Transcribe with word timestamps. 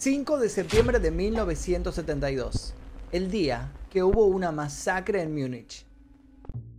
5 0.00 0.38
de 0.38 0.48
septiembre 0.48 1.00
de 1.00 1.10
1972, 1.10 2.72
el 3.10 3.32
día 3.32 3.72
que 3.90 4.04
hubo 4.04 4.26
una 4.26 4.52
masacre 4.52 5.22
en 5.22 5.34
Múnich. 5.34 5.84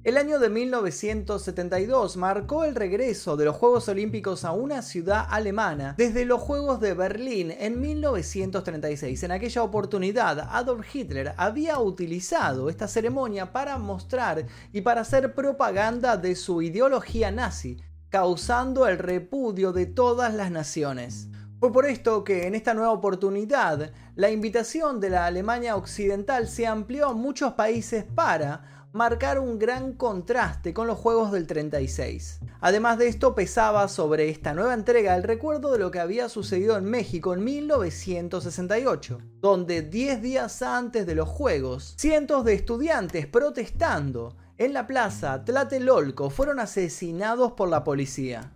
El 0.06 0.16
año 0.16 0.40
de 0.40 0.48
1972 0.48 2.16
marcó 2.16 2.64
el 2.64 2.76
regreso 2.76 3.36
de 3.36 3.44
los 3.44 3.58
Juegos 3.58 3.90
Olímpicos 3.90 4.46
a 4.46 4.54
una 4.54 4.82
ciudad 4.82 5.28
alemana 5.30 5.96
desde 5.98 6.24
los 6.24 6.40
Juegos 6.40 6.80
de 6.80 6.94
Berlín 6.94 7.52
en 7.60 7.82
1936. 7.82 9.22
En 9.22 9.32
aquella 9.34 9.64
oportunidad, 9.64 10.40
Adolf 10.40 10.96
Hitler 10.96 11.34
había 11.36 11.78
utilizado 11.78 12.70
esta 12.70 12.88
ceremonia 12.88 13.51
para 13.51 13.78
mostrar 13.78 14.46
y 14.71 14.79
para 14.79 15.01
hacer 15.01 15.36
propaganda 15.36 16.15
de 16.15 16.38
su 16.38 16.62
ideología 16.62 17.32
nazi, 17.32 17.82
causando 18.07 18.88
el 18.88 18.98
repudio 18.98 19.74
de 19.74 19.88
todas 19.88 20.34
las 20.34 20.51
naciones. 20.51 21.28
Fue 21.60 21.74
por 21.74 21.86
esto 21.86 22.24
que 22.24 22.48
en 22.48 22.56
esta 22.56 22.74
nueva 22.74 22.94
oportunidad 22.94 23.92
la 24.16 24.32
invitación 24.32 25.02
de 25.02 25.10
la 25.10 25.26
Alemania 25.26 25.76
Occidental 25.76 26.48
se 26.48 26.66
amplió 26.66 27.10
a 27.10 27.14
muchos 27.14 27.52
países 27.54 28.06
para 28.06 28.88
marcar 28.94 29.40
un 29.40 29.60
gran 29.60 29.92
contraste 29.92 30.74
con 30.74 30.88
los 30.88 30.98
Juegos 30.98 31.34
del 31.34 31.48
36. 31.48 32.40
Además 32.62 32.98
de 32.98 33.09
esto 33.09 33.36
pesaba 33.36 33.90
sobre 33.90 34.30
esta 34.30 34.54
nueva 34.54 34.73
entrega 34.73 35.18
el 35.18 35.23
recuerdo 35.23 35.73
de 35.73 35.80
lo 35.80 35.92
que 35.92 36.00
había 36.00 36.30
sucedido 36.30 36.78
en 36.78 36.86
México 36.86 37.34
en 37.34 37.44
1968, 37.44 39.20
donde 39.42 39.82
10 39.82 40.22
días 40.22 40.62
antes 40.62 41.06
de 41.06 41.16
los 41.16 41.28
Juegos, 41.28 41.94
cientos 41.98 42.46
de 42.46 42.54
estudiantes 42.54 43.28
protestando 43.28 44.38
en 44.58 44.73
la 44.73 44.88
plaza 44.88 45.44
Tlatelolco 45.44 46.30
fueron 46.30 46.62
asesinados 46.62 47.52
por 47.52 47.68
la 47.68 47.84
policía. 47.84 48.54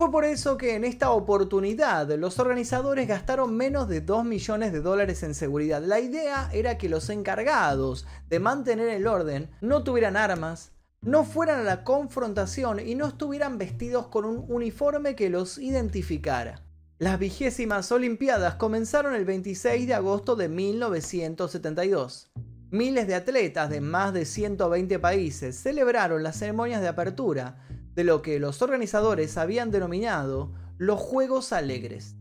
Fue 0.00 0.10
por 0.10 0.24
eso 0.24 0.56
que 0.56 0.76
en 0.76 0.84
esta 0.84 1.10
oportunidad 1.10 2.10
los 2.12 2.38
organizadores 2.38 3.06
gastaron 3.06 3.54
menos 3.54 3.86
de 3.86 4.00
2 4.00 4.24
millones 4.24 4.72
de 4.72 4.80
dólares 4.80 5.22
en 5.22 5.34
seguridad. 5.34 5.82
La 5.82 6.00
idea 6.00 6.48
era 6.54 6.78
que 6.78 6.88
los 6.88 7.10
encargados 7.10 8.06
de 8.30 8.40
mantener 8.40 8.88
el 8.88 9.06
orden 9.06 9.50
no 9.60 9.84
tuvieran 9.84 10.16
armas, 10.16 10.72
no 11.02 11.24
fueran 11.24 11.60
a 11.60 11.64
la 11.64 11.84
confrontación 11.84 12.80
y 12.80 12.94
no 12.94 13.08
estuvieran 13.08 13.58
vestidos 13.58 14.06
con 14.06 14.24
un 14.24 14.46
uniforme 14.48 15.14
que 15.14 15.28
los 15.28 15.58
identificara. 15.58 16.62
Las 16.98 17.18
vigésimas 17.18 17.92
Olimpiadas 17.92 18.54
comenzaron 18.54 19.14
el 19.14 19.26
26 19.26 19.86
de 19.86 19.92
agosto 19.92 20.34
de 20.34 20.48
1972. 20.48 22.30
Miles 22.70 23.06
de 23.06 23.16
atletas 23.16 23.68
de 23.68 23.82
más 23.82 24.14
de 24.14 24.24
120 24.24 24.98
países 24.98 25.56
celebraron 25.56 26.22
las 26.22 26.38
ceremonias 26.38 26.80
de 26.80 26.88
apertura 26.88 27.58
de 27.94 28.04
lo 28.04 28.22
que 28.22 28.38
los 28.38 28.62
organizadores 28.62 29.36
habían 29.36 29.70
denominado 29.70 30.52
los 30.78 31.00
Juegos 31.00 31.52
Alegres. 31.52 32.16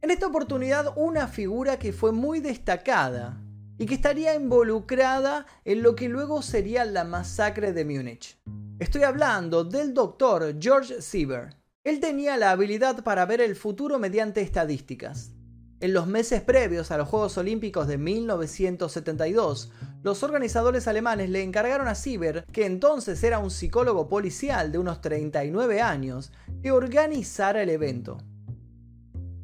En 0.00 0.10
esta 0.10 0.26
oportunidad 0.26 0.92
una 0.96 1.28
figura 1.28 1.78
que 1.78 1.92
fue 1.92 2.12
muy 2.12 2.40
destacada 2.40 3.40
y 3.78 3.86
que 3.86 3.94
estaría 3.94 4.34
involucrada 4.34 5.46
en 5.64 5.82
lo 5.82 5.94
que 5.94 6.08
luego 6.08 6.42
sería 6.42 6.84
la 6.84 7.04
masacre 7.04 7.72
de 7.72 7.84
Múnich. 7.84 8.38
Estoy 8.78 9.04
hablando 9.04 9.64
del 9.64 9.94
doctor 9.94 10.56
George 10.60 11.00
Sieber. 11.00 11.56
Él 11.84 12.00
tenía 12.00 12.36
la 12.36 12.50
habilidad 12.50 13.02
para 13.04 13.26
ver 13.26 13.40
el 13.40 13.56
futuro 13.56 13.98
mediante 13.98 14.40
estadísticas. 14.40 15.32
En 15.80 15.92
los 15.92 16.06
meses 16.06 16.42
previos 16.42 16.90
a 16.90 16.98
los 16.98 17.08
Juegos 17.08 17.38
Olímpicos 17.38 17.88
de 17.88 17.98
1972, 17.98 19.72
los 20.02 20.24
organizadores 20.24 20.88
alemanes 20.88 21.30
le 21.30 21.42
encargaron 21.42 21.86
a 21.86 21.94
Sieber, 21.94 22.44
que 22.52 22.66
entonces 22.66 23.22
era 23.22 23.38
un 23.38 23.52
psicólogo 23.52 24.08
policial 24.08 24.72
de 24.72 24.78
unos 24.78 25.00
39 25.00 25.80
años, 25.80 26.32
que 26.60 26.72
organizara 26.72 27.62
el 27.62 27.70
evento. 27.70 28.18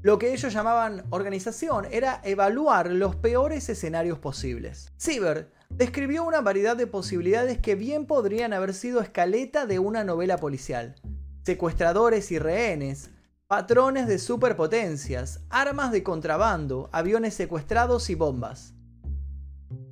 Lo 0.02 0.18
que 0.18 0.32
ellos 0.32 0.52
llamaban 0.52 1.04
organización 1.10 1.86
era 1.90 2.20
evaluar 2.24 2.90
los 2.90 3.14
peores 3.14 3.68
escenarios 3.68 4.18
posibles. 4.18 4.92
Sieber 4.96 5.52
describió 5.70 6.24
una 6.24 6.40
variedad 6.40 6.76
de 6.76 6.86
posibilidades 6.86 7.58
que 7.58 7.76
bien 7.76 8.06
podrían 8.06 8.52
haber 8.52 8.74
sido 8.74 9.00
escaleta 9.00 9.66
de 9.66 9.78
una 9.78 10.02
novela 10.02 10.38
policial. 10.38 10.96
Secuestradores 11.44 12.32
y 12.32 12.38
rehenes, 12.38 13.10
patrones 13.46 14.08
de 14.08 14.18
superpotencias, 14.18 15.40
armas 15.50 15.92
de 15.92 16.02
contrabando, 16.02 16.88
aviones 16.92 17.34
secuestrados 17.34 18.10
y 18.10 18.14
bombas. 18.14 18.74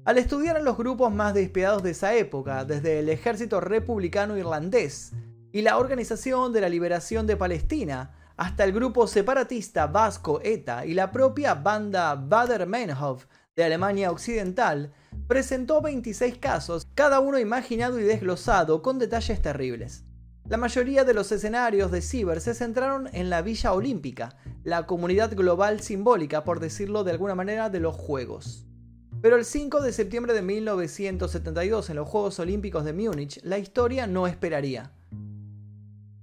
Al 0.06 0.18
estudiar 0.18 0.56
a 0.56 0.60
los 0.60 0.78
grupos 0.78 1.12
más 1.12 1.34
despiadados 1.34 1.82
de 1.82 1.90
esa 1.90 2.14
época, 2.14 2.64
desde 2.64 3.00
el 3.00 3.08
ejército 3.08 3.60
republicano 3.60 4.36
irlandés 4.36 5.10
y 5.50 5.62
la 5.62 5.78
Organización 5.78 6.52
de 6.52 6.60
la 6.60 6.68
Liberación 6.68 7.26
de 7.26 7.36
Palestina, 7.36 8.12
hasta 8.36 8.62
el 8.62 8.70
grupo 8.70 9.08
separatista 9.08 9.88
vasco 9.88 10.40
ETA 10.44 10.86
y 10.86 10.94
la 10.94 11.10
propia 11.10 11.54
banda 11.54 12.14
Bader-Meinhof 12.14 13.24
de 13.56 13.64
Alemania 13.64 14.12
Occidental, 14.12 14.92
presentó 15.26 15.82
26 15.82 16.38
casos, 16.38 16.86
cada 16.94 17.18
uno 17.18 17.40
imaginado 17.40 17.98
y 17.98 18.04
desglosado 18.04 18.82
con 18.82 19.00
detalles 19.00 19.42
terribles. 19.42 20.04
La 20.48 20.56
mayoría 20.56 21.02
de 21.02 21.14
los 21.14 21.32
escenarios 21.32 21.90
de 21.90 22.00
Ciber 22.00 22.40
se 22.40 22.54
centraron 22.54 23.08
en 23.12 23.28
la 23.28 23.42
Villa 23.42 23.72
Olímpica, 23.72 24.36
la 24.62 24.86
comunidad 24.86 25.34
global 25.34 25.80
simbólica, 25.80 26.44
por 26.44 26.60
decirlo 26.60 27.02
de 27.02 27.10
alguna 27.10 27.34
manera, 27.34 27.70
de 27.70 27.80
los 27.80 27.96
Juegos. 27.96 28.66
Pero 29.26 29.38
el 29.38 29.44
5 29.44 29.80
de 29.80 29.92
septiembre 29.92 30.34
de 30.34 30.42
1972, 30.42 31.90
en 31.90 31.96
los 31.96 32.08
Juegos 32.08 32.38
Olímpicos 32.38 32.84
de 32.84 32.92
Múnich, 32.92 33.40
la 33.42 33.58
historia 33.58 34.06
no 34.06 34.28
esperaría. 34.28 34.92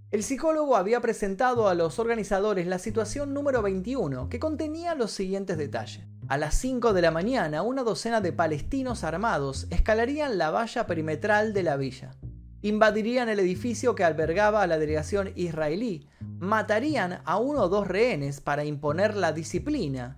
El 0.10 0.24
psicólogo 0.24 0.78
había 0.78 1.02
presentado 1.02 1.68
a 1.68 1.74
los 1.74 2.00
organizadores 2.00 2.66
la 2.66 2.80
situación 2.80 3.34
número 3.34 3.62
21, 3.62 4.30
que 4.30 4.40
contenía 4.40 4.96
los 4.96 5.12
siguientes 5.12 5.58
detalles. 5.58 6.06
A 6.30 6.38
las 6.38 6.56
5 6.56 6.94
de 6.94 7.02
la 7.02 7.12
mañana, 7.12 7.62
una 7.62 7.84
docena 7.84 8.22
de 8.22 8.32
palestinos 8.32 9.04
armados 9.04 9.68
escalarían 9.70 10.38
la 10.38 10.52
valla 10.52 10.88
perimetral 10.88 11.52
de 11.52 11.64
la 11.64 11.76
villa 11.76 12.16
invadirían 12.64 13.28
el 13.28 13.40
edificio 13.40 13.94
que 13.94 14.06
albergaba 14.06 14.62
a 14.64 14.68
la 14.68 14.80
delegación 14.80 15.34
israelí, 15.36 16.08
matarían 16.40 17.20
a 17.26 17.38
uno 17.38 17.64
o 17.64 17.68
dos 17.68 17.90
rehenes 17.90 18.40
para 18.40 18.64
imponer 18.64 19.18
la 19.18 19.34
disciplina, 19.34 20.18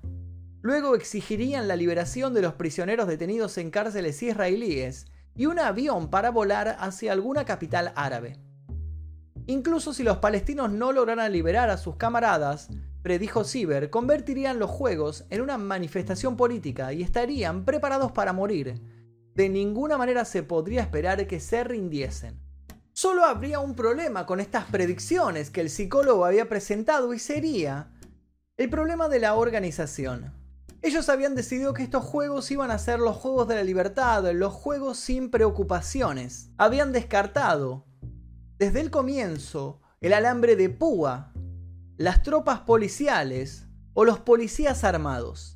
luego 0.66 0.96
exigirían 0.96 1.68
la 1.68 1.76
liberación 1.76 2.34
de 2.34 2.42
los 2.42 2.56
prisioneros 2.56 3.08
detenidos 3.08 3.59
en 3.59 3.70
cárceles 3.70 4.24
israelíes 4.24 5.06
y 5.36 5.46
un 5.46 5.59
avión 5.59 6.09
para 6.09 6.31
volar 6.31 6.78
hacia 6.80 7.12
alguna 7.12 7.46
capital 7.46 7.94
árabe. 7.96 8.40
Incluso 9.46 9.94
si 9.94 10.02
los 10.02 10.18
palestinos 10.18 10.72
no 10.72 10.92
lograran 10.92 11.31
liberar 11.31 11.70
a 11.70 11.78
sus 11.78 11.98
camaradas, 11.98 12.70
predijo 13.03 13.44
Sieber, 13.44 13.92
convertirían 13.92 14.58
los 14.58 14.72
juegos 14.72 15.26
en 15.30 15.42
una 15.42 15.59
manifestación 15.59 16.36
política 16.36 16.94
y 16.94 17.03
estarían 17.03 17.64
preparados 17.64 18.12
para 18.12 18.34
morir, 18.34 18.82
de 19.36 19.50
ninguna 19.50 20.00
manera 20.00 20.26
se 20.26 20.42
podría 20.42 20.82
esperar 20.82 21.28
que 21.28 21.40
se 21.40 21.64
rindiesen. 21.64 22.40
Solo 22.92 23.26
habría 23.26 23.59
un 23.59 23.76
problema 23.76 24.26
con 24.26 24.40
estas 24.40 24.66
predicciones 24.66 25.52
que 25.52 25.62
el 25.62 25.70
psicólogo 25.70 26.26
había 26.26 26.50
presentado 26.50 27.14
y 27.14 27.20
sería 27.20 27.92
el 28.58 28.72
problema 28.72 29.09
de 29.09 29.20
la 29.20 29.36
organización. 29.36 30.44
Ellos 30.85 31.09
habían 31.09 31.34
decidido 31.34 31.73
que 31.73 31.81
estos 31.81 32.03
juegos 32.03 32.51
iban 32.51 32.69
a 32.69 32.78
ser 32.78 33.00
los 33.00 33.16
juegos 33.16 33.47
de 33.47 33.56
la 33.56 33.63
libertad, 33.63 34.23
los 34.34 34.53
juegos 34.53 34.97
sin 35.00 35.31
preocupaciones. 35.31 36.51
Habían 36.59 36.91
descartado 36.91 37.88
desde 38.59 38.81
el 38.81 38.91
comienzo 38.91 39.81
el 40.00 40.13
alambre 40.13 40.56
de 40.56 40.69
púa, 40.69 41.34
las 41.97 42.22
tropas 42.22 42.59
policiales 42.59 43.66
o 43.96 44.06
los 44.06 44.19
policías 44.19 44.84
armados 44.84 45.55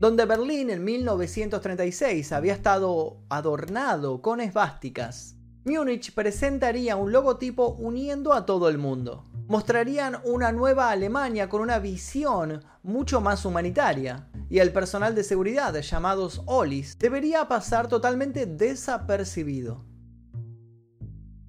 donde 0.00 0.24
Berlín 0.24 0.70
en 0.70 0.82
1936 0.82 2.32
había 2.32 2.54
estado 2.54 3.22
adornado 3.28 4.22
con 4.22 4.40
esvásticas. 4.40 5.36
Múnich 5.66 6.14
presentaría 6.14 6.96
un 6.96 7.12
logotipo 7.12 7.76
uniendo 7.78 8.32
a 8.32 8.46
todo 8.46 8.70
el 8.70 8.78
mundo. 8.78 9.29
Mostrarían 9.50 10.18
una 10.22 10.52
nueva 10.52 10.90
Alemania 10.90 11.48
con 11.48 11.60
una 11.60 11.80
visión 11.80 12.62
mucho 12.84 13.20
más 13.20 13.44
humanitaria, 13.44 14.28
y 14.48 14.60
el 14.60 14.72
personal 14.72 15.16
de 15.16 15.24
seguridad, 15.24 15.74
llamados 15.74 16.42
Olis, 16.46 16.96
debería 17.00 17.48
pasar 17.48 17.88
totalmente 17.88 18.46
desapercibido. 18.46 19.84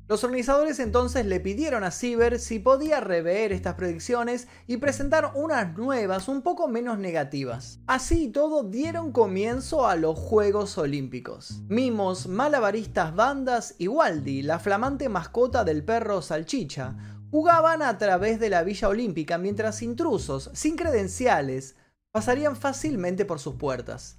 Los 0.08 0.24
organizadores 0.24 0.80
entonces 0.80 1.28
le 1.28 1.40
pidieron 1.40 1.84
a 1.84 1.92
Sieber 1.92 2.40
si 2.40 2.58
podía 2.58 3.02
rever 3.02 3.52
estas 3.52 3.76
predicciones 3.76 4.48
y 4.66 4.78
presentar 4.78 5.34
unas 5.36 5.78
nuevas 5.78 6.28
un 6.28 6.42
poco 6.42 6.68
menos 6.68 6.98
negativas. 6.98 7.82
Así 7.86 8.30
todo 8.30 8.64
dieron 8.64 9.12
comienzo 9.12 9.88
a 9.88 9.96
los 9.96 10.18
Juegos 10.18 10.76
Olímpicos. 10.80 11.62
Mimos, 11.70 12.28
malabaristas, 12.28 13.16
bandas 13.16 13.76
y 13.78 13.88
Waldi, 13.88 14.42
la 14.42 14.58
flamante 14.58 15.08
mascota 15.08 15.64
del 15.64 15.86
perro 15.86 16.24
Salchicha, 16.24 16.98
jugaban 17.32 17.82
a 17.82 17.98
través 17.98 18.40
de 18.40 18.50
la 18.50 18.62
Villa 18.64 18.90
Olímpica 18.90 19.38
mientras 19.38 19.82
intrusos, 19.82 20.52
sin 20.54 20.76
credenciales, 20.76 21.76
pasarían 22.12 22.56
fácilmente 22.56 23.24
por 23.26 23.40
sus 23.40 23.56
puertas. 23.56 24.18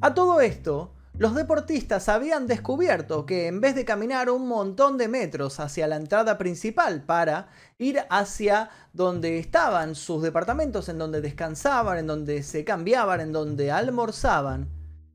A 0.00 0.12
todo 0.12 0.40
esto, 0.40 0.94
Los 1.18 1.34
deportistas 1.34 2.08
habían 2.08 2.46
descubierto 2.46 3.26
que 3.26 3.48
en 3.48 3.60
vez 3.60 3.74
de 3.74 3.84
caminar 3.84 4.30
un 4.30 4.46
montón 4.46 4.98
de 4.98 5.08
metros 5.08 5.58
hacia 5.58 5.88
la 5.88 5.96
entrada 5.96 6.38
principal 6.38 7.02
para 7.02 7.48
ir 7.76 7.98
hacia 8.08 8.70
donde 8.92 9.40
estaban 9.40 9.96
sus 9.96 10.22
departamentos, 10.22 10.88
en 10.88 10.98
donde 10.98 11.20
descansaban, 11.20 11.98
en 11.98 12.06
donde 12.06 12.44
se 12.44 12.64
cambiaban, 12.64 13.20
en 13.20 13.32
donde 13.32 13.72
almorzaban, 13.72 14.68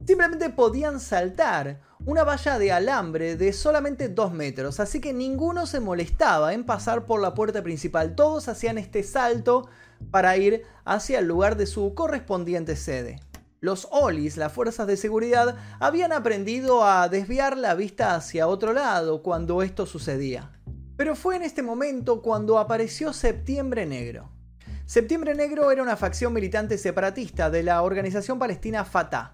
simplemente 0.05 0.49
podían 0.49 0.99
saltar 0.99 1.79
una 2.05 2.25
valla 2.25 2.59
de 2.59 2.71
alambre 2.71 3.37
de 3.37 3.53
solamente 3.53 4.09
2 4.09 4.33
metros, 4.33 4.79
así 4.79 4.99
que 4.99 5.13
ninguno 5.13 5.65
se 5.65 5.79
molestaba 5.79 6.53
en 6.53 6.65
pasar 6.65 7.05
por 7.05 7.21
la 7.21 7.33
puerta 7.33 7.63
principal, 7.63 8.15
todos 8.15 8.49
hacían 8.49 8.77
este 8.77 9.03
salto 9.03 9.69
para 10.11 10.35
ir 10.35 10.63
hacia 10.83 11.19
el 11.19 11.27
lugar 11.27 11.55
de 11.55 11.65
su 11.65 11.93
correspondiente 11.93 12.75
sede. 12.75 13.21
Los 13.61 13.87
Olis, 13.91 14.35
las 14.35 14.51
fuerzas 14.51 14.87
de 14.87 14.97
seguridad, 14.97 15.55
habían 15.79 16.11
aprendido 16.11 16.83
a 16.83 17.07
desviar 17.07 17.57
la 17.57 17.75
vista 17.75 18.15
hacia 18.15 18.49
otro 18.49 18.73
lado 18.73 19.23
cuando 19.23 19.63
esto 19.63 19.85
sucedía. 19.85 20.51
Pero 20.97 21.15
fue 21.15 21.37
en 21.37 21.43
este 21.43 21.61
momento 21.61 22.21
cuando 22.21 22.59
apareció 22.59 23.13
Septiembre 23.13 23.85
Negro. 23.85 24.29
Septiembre 24.85 25.33
Negro 25.33 25.71
era 25.71 25.81
una 25.81 25.95
facción 25.95 26.33
militante 26.33 26.77
separatista 26.77 27.49
de 27.49 27.63
la 27.63 27.81
organización 27.81 28.37
palestina 28.37 28.83
Fatah. 28.83 29.31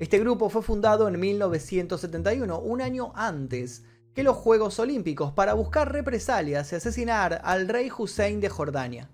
Este 0.00 0.18
grupo 0.18 0.50
fue 0.50 0.62
fundado 0.62 1.06
en 1.06 1.20
1971, 1.20 2.58
un 2.58 2.80
año 2.80 3.12
antes 3.14 3.84
que 4.12 4.24
los 4.24 4.36
Juegos 4.36 4.80
Olímpicos, 4.80 5.30
para 5.32 5.54
buscar 5.54 5.92
represalias 5.92 6.72
y 6.72 6.74
asesinar 6.74 7.40
al 7.44 7.68
rey 7.68 7.92
Hussein 7.96 8.40
de 8.40 8.48
Jordania 8.48 9.08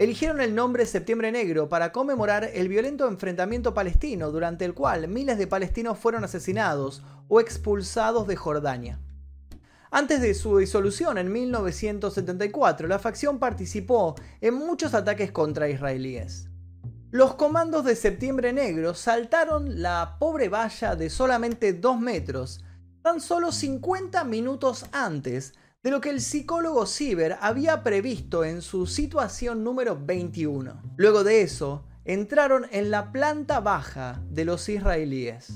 eligieron 0.00 0.40
el 0.40 0.54
nombre 0.54 0.86
Septiembre 0.86 1.30
Negro 1.30 1.68
para 1.68 1.92
conmemorar 1.92 2.48
el 2.54 2.68
violento 2.68 3.06
enfrentamiento 3.06 3.74
palestino 3.74 4.30
durante 4.30 4.64
el 4.64 4.72
cual 4.72 5.08
miles 5.08 5.36
de 5.36 5.46
palestinos 5.46 5.98
fueron 5.98 6.24
asesinados 6.24 7.02
o 7.28 7.38
expulsados 7.38 8.26
de 8.26 8.34
Jordania. 8.34 8.98
Antes 9.90 10.22
de 10.22 10.32
su 10.32 10.56
disolución 10.56 11.18
en 11.18 11.30
1974, 11.30 12.88
la 12.88 12.98
facción 12.98 13.38
participó 13.38 14.14
en 14.40 14.54
muchos 14.54 14.94
ataques 14.94 15.32
contra 15.32 15.68
israelíes. 15.68 16.49
Los 17.12 17.34
comandos 17.34 17.84
de 17.84 17.96
Septiembre 17.96 18.52
Negro 18.52 18.94
saltaron 18.94 19.82
la 19.82 20.16
pobre 20.20 20.48
valla 20.48 20.94
de 20.94 21.10
solamente 21.10 21.72
2 21.72 21.98
metros 21.98 22.64
tan 23.02 23.20
solo 23.20 23.50
50 23.50 24.22
minutos 24.22 24.86
antes 24.92 25.54
de 25.82 25.90
lo 25.90 26.00
que 26.00 26.10
el 26.10 26.20
psicólogo 26.20 26.86
Sieber 26.86 27.36
había 27.40 27.82
previsto 27.82 28.44
en 28.44 28.62
su 28.62 28.86
situación 28.86 29.64
número 29.64 29.98
21. 30.00 30.80
Luego 30.96 31.24
de 31.24 31.42
eso, 31.42 31.84
entraron 32.04 32.66
en 32.70 32.92
la 32.92 33.10
planta 33.10 33.58
baja 33.58 34.22
de 34.30 34.44
los 34.44 34.68
israelíes. 34.68 35.48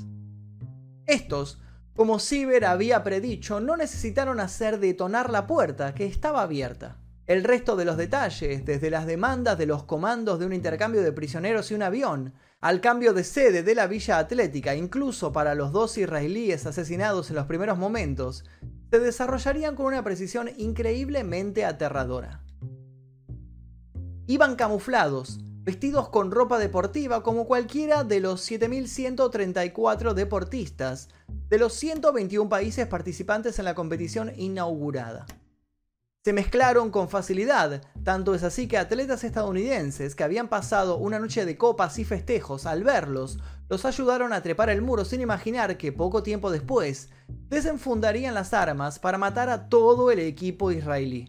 Estos, 1.07 1.61
como 1.95 2.19
Sieber 2.19 2.65
había 2.65 3.05
predicho, 3.05 3.61
no 3.61 3.77
necesitaron 3.77 4.41
hacer 4.41 4.81
detonar 4.81 5.31
la 5.31 5.47
puerta, 5.47 5.95
que 5.95 6.07
estaba 6.07 6.43
abierta. 6.43 6.97
El 7.27 7.43
resto 7.43 7.75
de 7.75 7.87
los 7.87 7.97
detalles, 7.97 8.67
desde 8.67 8.91
las 8.91 9.07
demandas 9.07 9.57
de 9.57 9.65
los 9.65 9.85
comandos 9.85 10.39
de 10.39 10.45
un 10.45 10.53
intercambio 10.53 11.03
de 11.03 11.11
prisioneros 11.11 11.71
y 11.71 11.75
un 11.75 11.83
avión, 11.83 12.35
al 12.61 12.83
cambio 12.83 13.15
de 13.15 13.25
sede 13.25 13.63
de 13.63 13.75
la 13.75 13.87
Villa 13.87 14.19
Atlética, 14.19 14.75
incluso 14.75 15.33
para 15.33 15.55
los 15.55 15.73
dos 15.73 15.97
israelíes 15.97 16.67
asesinados 16.67 17.31
en 17.31 17.37
los 17.37 17.47
primeros 17.47 17.79
momentos, 17.79 18.45
se 18.91 18.99
desarrollarían 19.01 19.75
con 19.75 19.87
una 19.87 20.05
precisión 20.05 20.51
increíblemente 20.59 21.65
aterradora. 21.65 22.43
Iban 24.27 24.57
camuflados, 24.57 25.41
vestidos 25.63 26.11
con 26.11 26.31
ropa 26.31 26.59
deportiva 26.59 27.23
como 27.23 27.47
cualquiera 27.47 28.05
de 28.05 28.21
los 28.21 28.51
7.134 28.51 30.13
deportistas 30.13 31.09
de 31.49 31.57
los 31.59 31.73
121 31.73 32.51
países 32.51 32.87
participantes 32.87 33.59
en 33.59 33.65
la 33.65 33.75
competición 33.75 34.31
inaugurada. 34.37 35.25
Se 36.25 36.33
mezclaron 36.33 36.91
con 36.91 37.11
facilidad, 37.11 37.83
tanto 38.03 38.35
es 38.35 38.45
así 38.45 38.67
que 38.67 38.79
atletas 38.79 39.25
estadounidenses 39.25 40.15
que 40.15 40.25
habían 40.25 40.49
pasado 40.49 40.97
una 40.97 41.19
noche 41.19 41.45
de 41.45 41.59
copas 41.59 41.99
y 41.99 42.05
festejos 42.07 42.65
al 42.65 42.83
verlos 42.83 43.41
los 43.69 43.85
ayudaron 43.85 44.33
a 44.33 44.43
trepar 44.43 44.71
el 44.71 44.81
muro 44.81 45.05
sin 45.05 45.21
imaginar 45.21 45.77
que 45.77 45.93
poco 45.93 46.23
tiempo 46.23 46.51
después 46.51 47.11
desenfundarían 47.51 48.33
las 48.33 48.55
armas 48.55 48.99
para 48.99 49.19
matar 49.19 49.51
a 49.51 49.69
todo 49.69 50.11
el 50.11 50.19
equipo 50.19 50.73
israelí. 50.73 51.29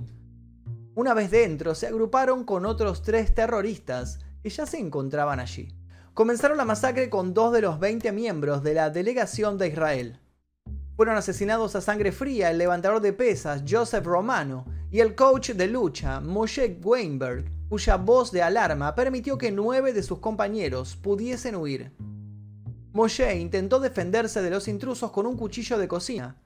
Una 0.95 1.13
vez 1.13 1.29
dentro, 1.29 1.75
se 1.75 1.87
agruparon 1.87 2.45
con 2.45 2.65
otros 2.65 3.01
tres 3.01 3.35
terroristas 3.35 4.19
que 4.43 4.49
ya 4.49 4.65
se 4.65 4.79
encontraban 4.79 5.41
allí. 5.41 5.75
Comenzaron 6.13 6.55
la 6.55 6.63
masacre 6.63 7.09
con 7.09 7.33
dos 7.33 7.51
de 7.51 7.63
los 7.63 7.81
20 7.81 8.13
miembros 8.13 8.63
de 8.63 8.75
la 8.75 8.89
delegación 8.91 9.57
de 9.57 9.67
Israel. 9.67 10.21
Fueron 10.95 11.17
asesinados 11.17 11.75
a 11.75 11.81
sangre 11.81 12.13
fría 12.13 12.49
el 12.49 12.57
levantador 12.57 13.01
de 13.01 13.11
pesas 13.11 13.63
Joseph 13.69 14.05
Romano 14.05 14.65
y 14.95 15.01
el 15.01 15.13
coach 15.13 15.49
de 15.49 15.67
lucha 15.67 16.21
Moshe 16.21 16.79
Weinberg, 16.81 17.43
cuya 17.67 17.97
voz 17.97 18.31
de 18.31 18.41
alarma 18.41 18.95
permitió 18.95 19.37
que 19.37 19.51
nueve 19.51 19.91
de 19.91 20.01
sus 20.01 20.19
compañeros 20.19 20.95
pudiesen 20.95 21.57
huir. 21.57 21.91
Moshe 22.93 23.35
intentó 23.35 23.81
defenderse 23.81 24.41
de 24.41 24.49
los 24.49 24.69
intrusos 24.69 25.11
con 25.11 25.25
un 25.25 25.35
cuchillo 25.35 25.77
de 25.77 25.89
cocina, 25.89 26.37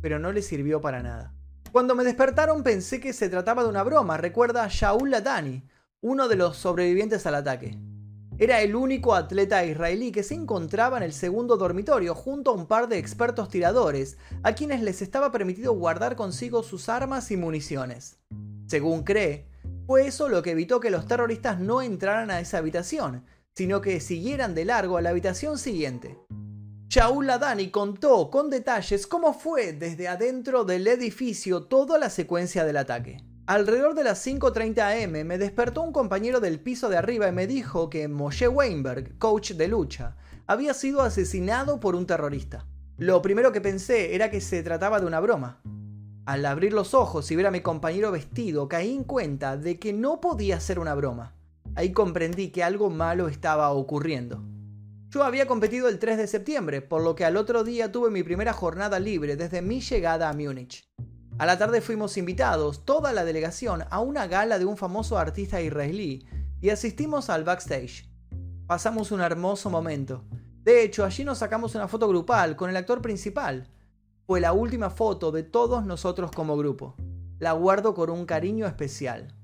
pero 0.00 0.18
no 0.18 0.32
le 0.32 0.42
sirvió 0.42 0.80
para 0.80 1.04
nada. 1.04 1.34
Cuando 1.70 1.94
me 1.94 2.02
despertaron 2.02 2.64
pensé 2.64 2.98
que 2.98 3.12
se 3.12 3.28
trataba 3.28 3.62
de 3.62 3.68
una 3.68 3.84
broma, 3.84 4.16
recuerda 4.16 4.66
Shaul 4.68 5.12
Latani, 5.12 5.62
uno 6.00 6.26
de 6.26 6.34
los 6.34 6.56
sobrevivientes 6.56 7.24
al 7.28 7.36
ataque. 7.36 7.78
Era 8.36 8.62
el 8.62 8.74
único 8.74 9.14
atleta 9.14 9.64
israelí 9.64 10.10
que 10.10 10.24
se 10.24 10.34
encontraba 10.34 10.96
en 10.96 11.04
el 11.04 11.12
segundo 11.12 11.56
dormitorio 11.56 12.16
junto 12.16 12.50
a 12.50 12.54
un 12.54 12.66
par 12.66 12.88
de 12.88 12.98
expertos 12.98 13.48
tiradores, 13.48 14.18
a 14.42 14.54
quienes 14.54 14.82
les 14.82 15.02
estaba 15.02 15.30
permitido 15.30 15.72
guardar 15.72 16.16
consigo 16.16 16.64
sus 16.64 16.88
armas 16.88 17.30
y 17.30 17.36
municiones. 17.36 18.18
Según 18.66 19.04
cree, 19.04 19.46
fue 19.86 20.08
eso 20.08 20.28
lo 20.28 20.42
que 20.42 20.50
evitó 20.50 20.80
que 20.80 20.90
los 20.90 21.06
terroristas 21.06 21.60
no 21.60 21.80
entraran 21.80 22.32
a 22.32 22.40
esa 22.40 22.58
habitación, 22.58 23.24
sino 23.54 23.80
que 23.80 24.00
siguieran 24.00 24.56
de 24.56 24.64
largo 24.64 24.96
a 24.96 25.02
la 25.02 25.10
habitación 25.10 25.56
siguiente. 25.56 26.18
Shaul 26.88 27.28
Ladani 27.28 27.70
contó 27.70 28.30
con 28.30 28.50
detalles 28.50 29.06
cómo 29.06 29.32
fue 29.32 29.74
desde 29.74 30.08
adentro 30.08 30.64
del 30.64 30.88
edificio 30.88 31.64
toda 31.64 31.98
la 31.98 32.10
secuencia 32.10 32.64
del 32.64 32.78
ataque. 32.78 33.18
Alrededor 33.46 33.94
de 33.94 34.04
las 34.04 34.26
5.30 34.26 35.04
am 35.04 35.26
me 35.26 35.38
despertó 35.38 35.82
un 35.82 35.92
compañero 35.92 36.40
del 36.40 36.60
piso 36.60 36.88
de 36.88 36.96
arriba 36.96 37.28
y 37.28 37.32
me 37.32 37.46
dijo 37.46 37.90
que 37.90 38.08
Moshe 38.08 38.48
Weinberg, 38.48 39.18
coach 39.18 39.52
de 39.52 39.68
lucha, 39.68 40.16
había 40.46 40.74
sido 40.74 41.02
asesinado 41.02 41.80
por 41.80 41.94
un 41.94 42.06
terrorista. 42.06 42.66
Lo 42.96 43.22
primero 43.22 43.52
que 43.52 43.60
pensé 43.60 44.14
era 44.14 44.30
que 44.30 44.40
se 44.40 44.62
trataba 44.62 45.00
de 45.00 45.06
una 45.06 45.20
broma. 45.20 45.60
Al 46.26 46.46
abrir 46.46 46.72
los 46.72 46.94
ojos 46.94 47.30
y 47.30 47.36
ver 47.36 47.46
a 47.46 47.50
mi 47.50 47.60
compañero 47.60 48.10
vestido, 48.12 48.68
caí 48.68 48.94
en 48.94 49.04
cuenta 49.04 49.56
de 49.56 49.78
que 49.78 49.92
no 49.92 50.20
podía 50.20 50.58
ser 50.60 50.78
una 50.78 50.94
broma 50.94 51.34
ahí 51.74 51.92
comprendí 51.92 52.50
que 52.50 52.62
algo 52.62 52.90
malo 52.90 53.28
estaba 53.28 53.70
ocurriendo. 53.70 54.42
Yo 55.10 55.22
había 55.22 55.46
competido 55.46 55.88
el 55.88 55.98
3 55.98 56.16
de 56.18 56.26
septiembre, 56.26 56.82
por 56.82 57.02
lo 57.02 57.14
que 57.14 57.24
al 57.24 57.36
otro 57.36 57.62
día 57.62 57.92
tuve 57.92 58.10
mi 58.10 58.22
primera 58.22 58.52
jornada 58.52 58.98
libre 58.98 59.36
desde 59.36 59.62
mi 59.62 59.80
llegada 59.80 60.28
a 60.28 60.32
Múnich. 60.32 60.84
A 61.36 61.46
la 61.46 61.58
tarde 61.58 61.80
fuimos 61.80 62.16
invitados, 62.16 62.84
toda 62.84 63.12
la 63.12 63.24
delegación, 63.24 63.84
a 63.90 63.98
una 63.98 64.28
gala 64.28 64.60
de 64.60 64.66
un 64.66 64.76
famoso 64.76 65.18
artista 65.18 65.60
israelí 65.60 66.28
y 66.60 66.70
asistimos 66.70 67.28
al 67.28 67.42
backstage. 67.42 68.08
Pasamos 68.68 69.10
un 69.10 69.20
hermoso 69.20 69.68
momento. 69.68 70.22
De 70.62 70.84
hecho, 70.84 71.04
allí 71.04 71.24
nos 71.24 71.38
sacamos 71.38 71.74
una 71.74 71.88
foto 71.88 72.06
grupal 72.08 72.54
con 72.54 72.70
el 72.70 72.76
actor 72.76 73.02
principal. 73.02 73.68
Fue 74.26 74.40
la 74.40 74.52
última 74.52 74.90
foto 74.90 75.32
de 75.32 75.42
todos 75.42 75.84
nosotros 75.84 76.30
como 76.30 76.56
grupo. 76.56 76.94
La 77.40 77.50
guardo 77.50 77.94
con 77.94 78.10
un 78.10 78.26
cariño 78.26 78.64
especial. 78.66 79.34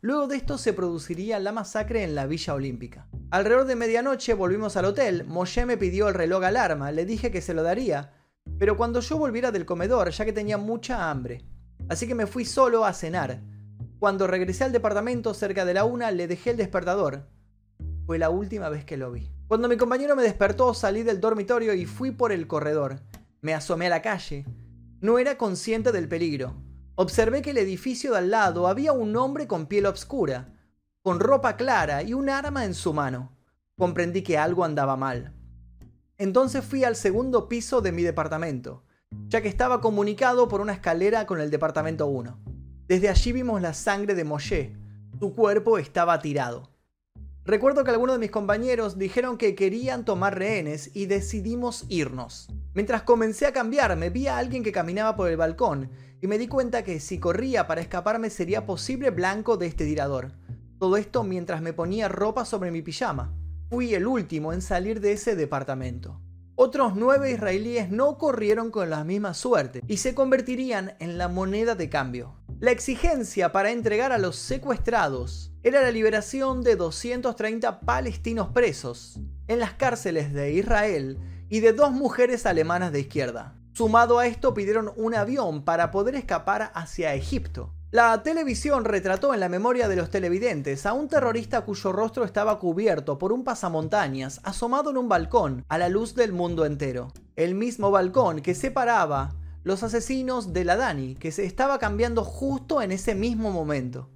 Luego 0.00 0.26
de 0.26 0.36
esto 0.36 0.58
se 0.58 0.72
produciría 0.72 1.38
la 1.38 1.52
masacre 1.52 2.02
en 2.02 2.16
la 2.16 2.26
Villa 2.26 2.54
Olímpica. 2.54 3.06
Alrededor 3.30 3.66
de 3.66 3.76
medianoche 3.76 4.34
volvimos 4.34 4.76
al 4.76 4.86
hotel, 4.86 5.24
Moshe 5.26 5.64
me 5.64 5.76
pidió 5.76 6.08
el 6.08 6.14
reloj 6.14 6.42
alarma, 6.42 6.90
le 6.90 7.06
dije 7.06 7.30
que 7.30 7.40
se 7.40 7.54
lo 7.54 7.62
daría, 7.62 8.12
pero 8.62 8.76
cuando 8.76 9.00
yo 9.00 9.18
volviera 9.18 9.50
del 9.50 9.66
comedor 9.66 10.10
ya 10.12 10.24
que 10.24 10.32
tenía 10.32 10.56
mucha 10.56 11.10
hambre. 11.10 11.44
Así 11.88 12.06
que 12.06 12.14
me 12.14 12.28
fui 12.28 12.44
solo 12.44 12.84
a 12.84 12.92
cenar. 12.92 13.40
Cuando 13.98 14.28
regresé 14.28 14.62
al 14.62 14.70
departamento 14.70 15.34
cerca 15.34 15.64
de 15.64 15.74
la 15.74 15.84
una 15.84 16.12
le 16.12 16.28
dejé 16.28 16.50
el 16.50 16.58
despertador. 16.58 17.26
Fue 18.06 18.20
la 18.20 18.30
última 18.30 18.68
vez 18.68 18.84
que 18.84 18.96
lo 18.96 19.10
vi. 19.10 19.32
Cuando 19.48 19.68
mi 19.68 19.76
compañero 19.76 20.14
me 20.14 20.22
despertó 20.22 20.74
salí 20.74 21.02
del 21.02 21.20
dormitorio 21.20 21.74
y 21.74 21.86
fui 21.86 22.12
por 22.12 22.30
el 22.30 22.46
corredor. 22.46 23.00
Me 23.40 23.52
asomé 23.52 23.88
a 23.88 23.90
la 23.90 24.00
calle. 24.00 24.46
No 25.00 25.18
era 25.18 25.36
consciente 25.36 25.90
del 25.90 26.06
peligro. 26.06 26.54
Observé 26.94 27.42
que 27.42 27.50
el 27.50 27.58
edificio 27.58 28.12
de 28.12 28.18
al 28.18 28.30
lado 28.30 28.68
había 28.68 28.92
un 28.92 29.16
hombre 29.16 29.48
con 29.48 29.66
piel 29.66 29.86
oscura, 29.86 30.54
con 31.02 31.18
ropa 31.18 31.56
clara 31.56 32.04
y 32.04 32.14
un 32.14 32.28
arma 32.28 32.64
en 32.64 32.74
su 32.74 32.92
mano. 32.92 33.36
Comprendí 33.76 34.22
que 34.22 34.38
algo 34.38 34.62
andaba 34.62 34.96
mal. 34.96 35.34
Entonces 36.22 36.64
fui 36.64 36.84
al 36.84 36.94
segundo 36.94 37.48
piso 37.48 37.80
de 37.80 37.90
mi 37.90 38.04
departamento, 38.04 38.84
ya 39.26 39.42
que 39.42 39.48
estaba 39.48 39.80
comunicado 39.80 40.46
por 40.46 40.60
una 40.60 40.72
escalera 40.72 41.26
con 41.26 41.40
el 41.40 41.50
departamento 41.50 42.06
1. 42.06 42.38
Desde 42.86 43.08
allí 43.08 43.32
vimos 43.32 43.60
la 43.60 43.74
sangre 43.74 44.14
de 44.14 44.22
Moshe. 44.22 44.76
Su 45.18 45.34
cuerpo 45.34 45.78
estaba 45.78 46.20
tirado. 46.20 46.70
Recuerdo 47.44 47.82
que 47.82 47.90
algunos 47.90 48.14
de 48.14 48.20
mis 48.20 48.30
compañeros 48.30 48.98
dijeron 48.98 49.36
que 49.36 49.56
querían 49.56 50.04
tomar 50.04 50.38
rehenes 50.38 50.92
y 50.94 51.06
decidimos 51.06 51.86
irnos. 51.88 52.48
Mientras 52.72 53.02
comencé 53.02 53.46
a 53.46 53.52
cambiarme, 53.52 54.10
vi 54.10 54.28
a 54.28 54.38
alguien 54.38 54.62
que 54.62 54.70
caminaba 54.70 55.16
por 55.16 55.28
el 55.28 55.36
balcón 55.36 55.90
y 56.20 56.28
me 56.28 56.38
di 56.38 56.46
cuenta 56.46 56.84
que 56.84 57.00
si 57.00 57.18
corría 57.18 57.66
para 57.66 57.80
escaparme 57.80 58.30
sería 58.30 58.64
posible 58.64 59.10
blanco 59.10 59.56
de 59.56 59.66
este 59.66 59.84
tirador. 59.84 60.30
Todo 60.78 60.96
esto 60.98 61.24
mientras 61.24 61.62
me 61.62 61.72
ponía 61.72 62.06
ropa 62.06 62.44
sobre 62.44 62.70
mi 62.70 62.80
pijama. 62.80 63.34
Fui 63.72 63.94
el 63.94 64.06
último 64.06 64.52
en 64.52 64.60
salir 64.60 65.00
de 65.00 65.12
ese 65.12 65.34
departamento. 65.34 66.20
Otros 66.56 66.94
nueve 66.94 67.30
israelíes 67.30 67.90
no 67.90 68.18
corrieron 68.18 68.70
con 68.70 68.90
la 68.90 69.02
misma 69.02 69.32
suerte 69.32 69.80
y 69.88 69.96
se 69.96 70.14
convertirían 70.14 70.94
en 70.98 71.16
la 71.16 71.28
moneda 71.28 71.74
de 71.74 71.88
cambio. 71.88 72.34
La 72.60 72.70
exigencia 72.70 73.50
para 73.50 73.70
entregar 73.70 74.12
a 74.12 74.18
los 74.18 74.36
secuestrados 74.36 75.54
era 75.62 75.80
la 75.80 75.90
liberación 75.90 76.62
de 76.62 76.76
230 76.76 77.80
palestinos 77.80 78.48
presos 78.48 79.18
en 79.48 79.58
las 79.58 79.72
cárceles 79.72 80.34
de 80.34 80.52
Israel 80.52 81.16
y 81.48 81.60
de 81.60 81.72
dos 81.72 81.92
mujeres 81.92 82.44
alemanas 82.44 82.92
de 82.92 83.00
izquierda. 83.00 83.56
Sumado 83.72 84.18
a 84.18 84.26
esto 84.26 84.52
pidieron 84.52 84.92
un 84.96 85.14
avión 85.14 85.64
para 85.64 85.90
poder 85.90 86.14
escapar 86.14 86.72
hacia 86.74 87.14
Egipto. 87.14 87.72
La 87.92 88.22
televisión 88.22 88.86
retrató 88.86 89.34
en 89.34 89.40
la 89.40 89.50
memoria 89.50 89.86
de 89.86 89.96
los 89.96 90.08
televidentes 90.08 90.86
a 90.86 90.94
un 90.94 91.08
terrorista 91.08 91.60
cuyo 91.60 91.92
rostro 91.92 92.24
estaba 92.24 92.58
cubierto 92.58 93.18
por 93.18 93.34
un 93.34 93.44
pasamontañas 93.44 94.40
asomado 94.44 94.88
en 94.88 94.96
un 94.96 95.10
balcón 95.10 95.62
a 95.68 95.76
la 95.76 95.90
luz 95.90 96.14
del 96.14 96.32
mundo 96.32 96.64
entero. 96.64 97.12
El 97.36 97.54
mismo 97.54 97.90
balcón 97.90 98.40
que 98.40 98.54
separaba 98.54 99.34
los 99.62 99.82
asesinos 99.82 100.54
de 100.54 100.64
la 100.64 100.76
Dani, 100.76 101.16
que 101.16 101.32
se 101.32 101.44
estaba 101.44 101.78
cambiando 101.78 102.24
justo 102.24 102.80
en 102.80 102.92
ese 102.92 103.14
mismo 103.14 103.50
momento. 103.50 104.08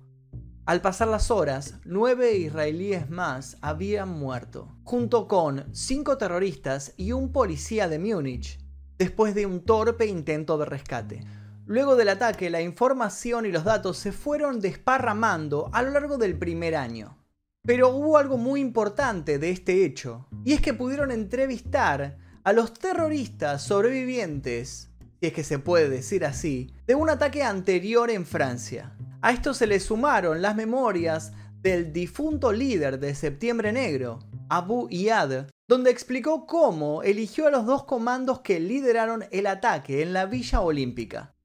Al 0.65 0.81
pasar 0.81 1.09
las 1.09 1.31
horas, 1.31 1.75
nueve 1.85 2.35
israelíes 2.35 3.11
más 3.11 3.59
habían 3.61 4.09
muerto, 4.09 4.75
junto 4.85 5.29
con 5.29 5.67
cinco 5.75 6.17
terroristas 6.17 6.95
y 6.97 7.13
un 7.13 7.31
policía 7.31 7.89
de 7.89 7.99
Múnich, 7.99 8.59
después 8.97 9.35
de 9.35 9.45
un 9.45 9.67
torpe 9.67 10.07
intento 10.07 10.57
de 10.57 10.65
rescate. 10.65 11.36
Luego 11.67 11.97
del 11.97 12.09
ataque, 12.09 12.49
la 12.49 12.63
información 12.63 13.45
y 13.45 13.51
los 13.51 13.65
datos 13.65 13.99
se 13.99 14.13
fueron 14.13 14.61
desparramando 14.61 15.69
a 15.73 15.83
lo 15.83 15.91
largo 15.91 16.17
del 16.17 16.39
primer 16.39 16.77
año. 16.77 17.19
Pero 17.65 17.89
hubo 17.89 18.19
algo 18.19 18.37
muy 18.37 18.61
importante 18.61 19.39
de 19.39 19.51
este 19.51 19.85
hecho, 19.85 20.29
y 20.45 20.53
es 20.53 20.61
que 20.61 20.75
pudieron 20.75 21.11
entrevistar 21.11 22.19
a 22.45 22.53
los 22.53 22.73
terroristas 22.73 23.65
sobrevivientes 23.65 24.91
si 25.21 25.27
es 25.29 25.33
que 25.33 25.45
se 25.45 25.59
puede 25.59 25.89
decir 25.89 26.25
así, 26.25 26.73
de 26.87 26.95
un 26.95 27.09
ataque 27.09 27.43
anterior 27.43 28.11
en 28.11 28.27
Francia. 28.27 28.97
A 29.23 29.33
esto 29.33 29.55
se 29.55 29.67
le 29.67 29.81
sumaron 29.81 30.43
las 30.43 30.55
memorias 30.55 31.33
del 31.63 31.93
difunto 31.93 32.53
líder 32.53 33.01
de 33.01 33.15
Septiembre 33.15 33.73
Negro, 33.73 34.19
Abu 34.49 34.89
Iyad, 34.91 35.49
donde 35.67 35.91
explicó 35.91 36.47
cómo 36.47 37.03
eligió 37.03 37.47
a 37.49 37.51
los 37.51 37.67
dos 37.67 37.85
comandos 37.85 38.41
que 38.41 38.61
lideraron 38.61 39.25
el 39.33 39.47
ataque 39.47 40.03
en 40.03 40.13
la 40.13 40.27
Villa 40.27 40.61
Olímpica. 40.61 41.36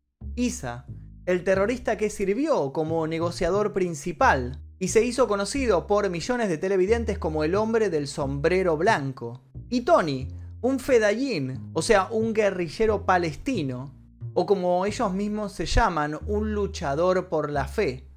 Isa, 0.41 0.88
el 1.27 1.43
terrorista 1.43 1.98
que 1.98 2.10
sirvió 2.10 2.74
como 2.74 3.05
negociador 3.05 3.74
principal 3.74 4.60
y 4.79 4.88
se 4.88 5.05
hizo 5.05 5.27
conocido 5.27 5.86
por 5.86 6.10
millones 6.10 6.50
de 6.50 6.57
televidentes 6.57 7.19
como 7.19 7.43
el 7.43 7.53
hombre 7.53 7.91
del 7.91 8.07
sombrero 8.07 8.75
blanco. 8.75 9.43
Y 9.69 9.81
Tony, 9.81 10.29
un 10.62 10.79
fedayín, 10.79 11.69
o 11.74 11.83
sea, 11.83 12.07
un 12.10 12.33
guerrillero 12.33 13.05
palestino, 13.05 13.93
o 14.33 14.48
como 14.48 14.83
ellos 14.88 15.13
mismos 15.13 15.51
se 15.51 15.67
llaman, 15.67 16.17
un 16.25 16.55
luchador 16.55 17.29
por 17.29 17.51
la 17.51 17.67
fe, 17.67 18.07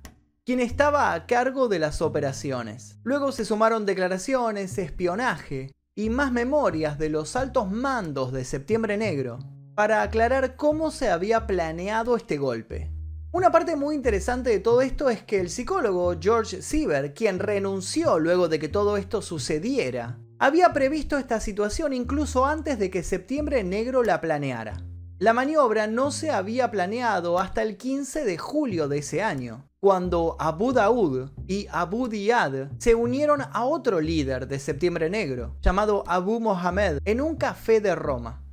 quien 0.47 0.61
estaba 0.61 1.13
a 1.13 1.27
cargo 1.27 1.69
de 1.69 1.79
las 1.79 2.01
operaciones. 2.01 2.97
Luego 3.03 3.33
se 3.33 3.45
sumaron 3.45 3.85
declaraciones, 3.85 4.79
espionaje 4.79 5.73
y 5.95 6.09
más 6.09 6.33
memorias 6.33 6.99
de 6.99 7.11
los 7.11 7.37
altos 7.37 7.71
mandos 7.71 8.33
de 8.33 8.47
Septiembre 8.47 8.97
Negro 8.97 9.41
para 9.75 10.03
aclarar 10.03 10.57
cómo 10.57 10.91
se 10.91 11.11
había 11.11 11.47
planeado 11.47 12.17
este 12.17 12.39
golpe. 12.39 12.91
Una 13.33 13.51
parte 13.51 13.75
muy 13.75 13.97
interesante 13.97 14.51
de 14.51 14.61
todo 14.61 14.81
esto 14.81 15.11
es 15.11 15.23
que 15.23 15.41
el 15.41 15.51
psicólogo 15.51 16.15
George 16.21 16.63
Sieber, 16.63 17.15
quien 17.15 17.41
renunció 17.41 18.21
luego 18.21 18.49
de 18.49 18.61
que 18.61 18.69
todo 18.69 18.97
esto 18.97 19.23
sucediera, 19.23 20.21
había 20.39 20.73
previsto 20.73 21.19
esta 21.19 21.41
situación 21.41 21.93
incluso 21.93 22.47
antes 22.47 22.79
de 22.79 22.91
que 22.91 23.03
Septiembre 23.03 23.65
Negro 23.65 24.05
la 24.05 24.21
planeara. 24.21 24.85
La 25.19 25.33
maniobra 25.33 25.87
no 25.87 26.11
se 26.11 26.31
había 26.31 26.71
planeado 26.71 27.39
hasta 27.39 27.63
el 27.63 27.77
15 27.77 28.25
de 28.25 28.39
julio 28.39 28.89
de 28.89 28.99
ese 28.99 29.23
año, 29.23 29.69
cuando 29.81 30.37
Abu 30.39 30.73
Daud 30.73 31.31
y 31.49 31.67
Abu 31.71 32.09
Diyad 32.09 32.69
se 32.79 32.95
unieron 32.95 33.43
a 33.43 33.65
otro 33.65 34.01
líder 34.01 34.47
de 34.47 34.59
Septiembre 34.59 35.11
Negro, 35.11 35.57
llamado 35.61 36.05
Abu 36.07 36.41
Mohamed, 36.41 36.99
en 37.05 37.21
un 37.21 37.37
café 37.37 37.81
de 37.81 37.95
Roma. 37.95 38.44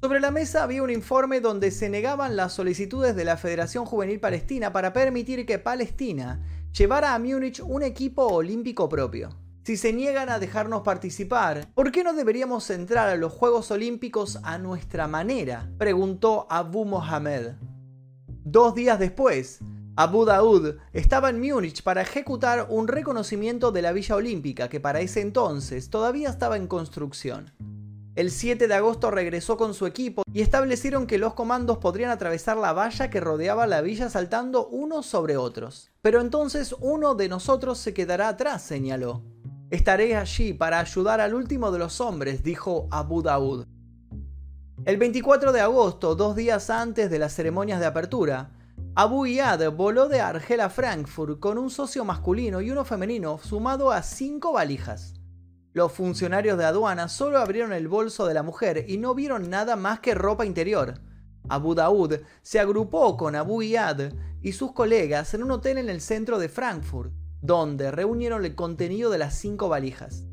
Sobre 0.00 0.20
la 0.20 0.30
mesa 0.30 0.62
había 0.62 0.84
un 0.84 0.90
informe 0.90 1.40
donde 1.40 1.72
se 1.72 1.88
negaban 1.88 2.36
las 2.36 2.52
solicitudes 2.52 3.16
de 3.16 3.24
la 3.24 3.36
Federación 3.36 3.84
Juvenil 3.84 4.20
Palestina 4.20 4.72
para 4.72 4.92
permitir 4.92 5.44
que 5.44 5.58
Palestina 5.58 6.40
llevara 6.72 7.14
a 7.14 7.18
Múnich 7.18 7.60
un 7.60 7.82
equipo 7.82 8.24
olímpico 8.28 8.88
propio. 8.88 9.30
Si 9.64 9.76
se 9.76 9.92
niegan 9.92 10.28
a 10.28 10.38
dejarnos 10.38 10.82
participar, 10.82 11.66
¿por 11.74 11.90
qué 11.90 12.04
no 12.04 12.12
deberíamos 12.12 12.70
entrar 12.70 13.08
a 13.08 13.16
los 13.16 13.32
Juegos 13.32 13.72
Olímpicos 13.72 14.38
a 14.44 14.56
nuestra 14.56 15.08
manera? 15.08 15.68
preguntó 15.78 16.46
Abu 16.48 16.84
Mohamed. 16.84 17.54
Dos 18.44 18.76
días 18.76 19.00
después, 19.00 19.58
Abu 19.96 20.24
Daud 20.24 20.76
estaba 20.92 21.28
en 21.28 21.40
Múnich 21.40 21.82
para 21.82 22.02
ejecutar 22.02 22.68
un 22.70 22.86
reconocimiento 22.86 23.72
de 23.72 23.82
la 23.82 23.90
Villa 23.90 24.14
Olímpica 24.14 24.68
que 24.68 24.78
para 24.78 25.00
ese 25.00 25.22
entonces 25.22 25.90
todavía 25.90 26.28
estaba 26.28 26.56
en 26.56 26.68
construcción. 26.68 27.50
El 28.18 28.32
7 28.32 28.66
de 28.66 28.74
agosto 28.74 29.12
regresó 29.12 29.56
con 29.56 29.74
su 29.74 29.86
equipo 29.86 30.24
y 30.32 30.40
establecieron 30.40 31.06
que 31.06 31.18
los 31.18 31.34
comandos 31.34 31.78
podrían 31.78 32.10
atravesar 32.10 32.56
la 32.56 32.72
valla 32.72 33.10
que 33.10 33.20
rodeaba 33.20 33.68
la 33.68 33.80
villa 33.80 34.10
saltando 34.10 34.66
unos 34.66 35.06
sobre 35.06 35.36
otros. 35.36 35.92
Pero 36.02 36.20
entonces 36.20 36.74
uno 36.80 37.14
de 37.14 37.28
nosotros 37.28 37.78
se 37.78 37.94
quedará 37.94 38.26
atrás, 38.26 38.62
señaló. 38.62 39.22
Estaré 39.70 40.16
allí 40.16 40.52
para 40.52 40.80
ayudar 40.80 41.20
al 41.20 41.32
último 41.32 41.70
de 41.70 41.78
los 41.78 42.00
hombres, 42.00 42.42
dijo 42.42 42.88
Abu 42.90 43.22
Daud. 43.22 43.66
El 44.84 44.96
24 44.96 45.52
de 45.52 45.60
agosto, 45.60 46.16
dos 46.16 46.34
días 46.34 46.70
antes 46.70 47.10
de 47.10 47.20
las 47.20 47.34
ceremonias 47.34 47.78
de 47.78 47.86
apertura, 47.86 48.50
Abu 48.96 49.26
Iyad 49.26 49.70
voló 49.70 50.08
de 50.08 50.20
Argel 50.20 50.58
a 50.58 50.70
Frankfurt 50.70 51.38
con 51.38 51.56
un 51.56 51.70
socio 51.70 52.04
masculino 52.04 52.62
y 52.62 52.72
uno 52.72 52.84
femenino 52.84 53.38
sumado 53.38 53.92
a 53.92 54.02
cinco 54.02 54.54
valijas. 54.54 55.14
Los 55.78 55.92
funcionarios 55.92 56.58
de 56.58 56.64
aduana 56.64 57.06
solo 57.06 57.38
abrieron 57.38 57.72
el 57.72 57.86
bolso 57.86 58.26
de 58.26 58.34
la 58.34 58.42
mujer 58.42 58.86
y 58.88 58.98
no 58.98 59.14
vieron 59.14 59.48
nada 59.48 59.76
más 59.76 60.00
que 60.00 60.12
ropa 60.12 60.44
interior. 60.44 60.94
Abu 61.48 61.76
Daud 61.76 62.14
se 62.42 62.58
agrupó 62.58 63.16
con 63.16 63.36
Abu 63.36 63.62
Iyad 63.62 64.12
y 64.42 64.54
sus 64.54 64.72
colegas 64.72 65.34
en 65.34 65.44
un 65.44 65.52
hotel 65.52 65.78
en 65.78 65.88
el 65.88 66.00
centro 66.00 66.40
de 66.40 66.48
Frankfurt 66.48 67.12
donde 67.40 67.92
reunieron 67.92 68.44
el 68.44 68.56
contenido 68.56 69.08
de 69.08 69.18
las 69.18 69.38
cinco 69.38 69.68
valijas. 69.68 70.24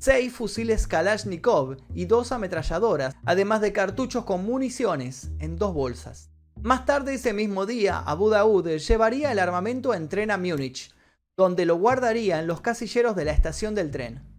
Seis 0.00 0.32
fusiles 0.32 0.88
Kalashnikov 0.88 1.76
y 1.94 2.06
dos 2.06 2.32
ametralladoras, 2.32 3.14
además 3.24 3.60
de 3.60 3.72
cartuchos 3.72 4.24
con 4.24 4.44
municiones 4.44 5.30
en 5.38 5.54
dos 5.54 5.72
bolsas. 5.72 6.32
Más 6.62 6.84
tarde 6.84 7.14
ese 7.14 7.32
mismo 7.32 7.64
día, 7.64 8.00
Abu 8.00 8.28
Daud 8.28 8.66
llevaría 8.66 9.30
el 9.30 9.38
armamento 9.38 9.94
en 9.94 10.08
tren 10.08 10.32
a 10.32 10.36
Múnich, 10.36 10.92
donde 11.36 11.64
lo 11.64 11.76
guardaría 11.76 12.40
en 12.40 12.48
los 12.48 12.60
casilleros 12.60 13.14
de 13.14 13.26
la 13.26 13.30
estación 13.30 13.76
del 13.76 13.92
tren. 13.92 14.29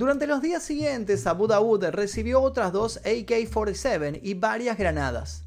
Durante 0.00 0.26
los 0.26 0.40
días 0.40 0.62
siguientes, 0.62 1.26
Abu 1.26 1.46
Daud 1.46 1.84
recibió 1.90 2.40
otras 2.40 2.72
dos 2.72 3.02
AK-47 3.04 4.20
y 4.22 4.32
varias 4.32 4.78
granadas. 4.78 5.44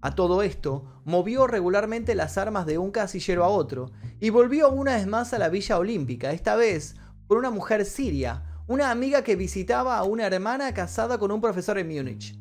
A 0.00 0.14
todo 0.14 0.42
esto, 0.42 1.02
movió 1.04 1.48
regularmente 1.48 2.14
las 2.14 2.38
armas 2.38 2.66
de 2.66 2.78
un 2.78 2.92
casillero 2.92 3.42
a 3.42 3.48
otro 3.48 3.90
y 4.20 4.30
volvió 4.30 4.70
una 4.70 4.94
vez 4.94 5.08
más 5.08 5.32
a 5.32 5.40
la 5.40 5.48
Villa 5.48 5.76
Olímpica, 5.76 6.30
esta 6.30 6.54
vez 6.54 6.94
con 7.26 7.38
una 7.38 7.50
mujer 7.50 7.84
siria, 7.84 8.62
una 8.68 8.92
amiga 8.92 9.24
que 9.24 9.34
visitaba 9.34 9.98
a 9.98 10.04
una 10.04 10.24
hermana 10.28 10.72
casada 10.72 11.18
con 11.18 11.32
un 11.32 11.40
profesor 11.40 11.76
en 11.76 11.88
Múnich. 11.88 12.38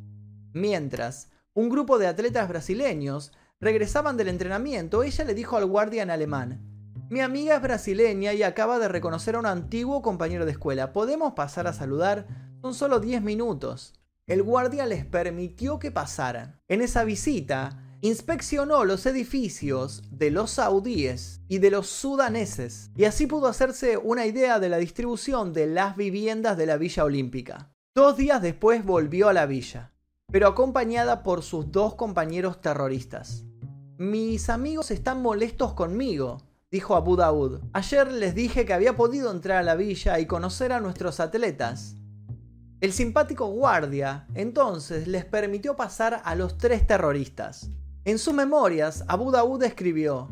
Mientras, 0.53 1.31
un 1.55 1.69
grupo 1.69 1.97
de 1.97 2.05
atletas 2.05 2.47
brasileños 2.47 3.31
regresaban 3.59 4.17
del 4.17 4.27
entrenamiento, 4.27 5.01
ella 5.01 5.25
le 5.25 5.33
dijo 5.33 5.57
al 5.57 5.65
guardia 5.65 6.03
en 6.03 6.11
alemán, 6.11 6.68
mi 7.09 7.21
amiga 7.21 7.55
es 7.55 7.61
brasileña 7.61 8.33
y 8.33 8.43
acaba 8.43 8.79
de 8.79 8.87
reconocer 8.87 9.35
a 9.35 9.39
un 9.39 9.45
antiguo 9.45 10.01
compañero 10.01 10.45
de 10.45 10.51
escuela. 10.51 10.93
¿Podemos 10.93 11.33
pasar 11.33 11.67
a 11.67 11.73
saludar? 11.73 12.27
Son 12.61 12.73
solo 12.73 12.99
10 12.99 13.21
minutos 13.21 13.99
el 14.29 14.43
guardia 14.43 14.85
les 14.85 15.05
permitió 15.05 15.79
que 15.79 15.89
pasaran. 15.89 16.61
En 16.67 16.81
esa 16.81 17.03
visita, 17.03 17.83
inspeccionó 18.01 18.85
los 18.85 19.07
edificios 19.07 20.03
de 20.11 20.29
los 20.29 20.51
saudíes 20.51 21.41
y 21.47 21.57
de 21.57 21.71
los 21.71 21.87
sudaneses, 21.87 22.91
y 22.95 23.05
así 23.05 23.25
pudo 23.25 23.47
hacerse 23.47 23.97
una 23.97 24.27
idea 24.27 24.59
de 24.59 24.69
la 24.69 24.77
distribución 24.77 25.51
de 25.51 25.65
las 25.65 25.95
viviendas 25.95 26.59
de 26.59 26.67
la 26.67 26.77
Villa 26.77 27.05
Olímpica. 27.05 27.73
Dos 27.95 28.17
días 28.17 28.39
después 28.39 28.85
volvió 28.85 29.29
a 29.29 29.33
la 29.33 29.47
villa, 29.47 29.93
pero 30.31 30.47
acompañada 30.47 31.23
por 31.23 31.41
sus 31.41 31.71
dos 31.71 31.95
compañeros 31.95 32.61
terroristas. 32.61 33.45
Mis 33.97 34.51
amigos 34.51 34.91
están 34.91 35.23
molestos 35.23 35.73
conmigo, 35.73 36.43
dijo 36.71 36.95
Abu 36.95 37.15
Daud. 37.15 37.61
Ayer 37.73 38.11
les 38.11 38.35
dije 38.35 38.63
que 38.65 38.73
había 38.73 38.95
podido 38.95 39.31
entrar 39.31 39.57
a 39.57 39.63
la 39.63 39.75
villa 39.75 40.19
y 40.19 40.27
conocer 40.27 40.71
a 40.71 40.79
nuestros 40.79 41.19
atletas. 41.19 41.95
El 42.79 42.93
simpático 42.93 43.47
guardia 43.47 44.27
entonces 44.35 45.07
les 45.07 45.25
permitió 45.25 45.75
pasar 45.75 46.21
a 46.23 46.35
los 46.35 46.57
tres 46.57 46.85
terroristas. 46.85 47.71
En 48.05 48.19
sus 48.19 48.33
memorias, 48.33 49.03
Abu 49.07 49.31
Daud 49.31 49.63
escribió, 49.63 50.29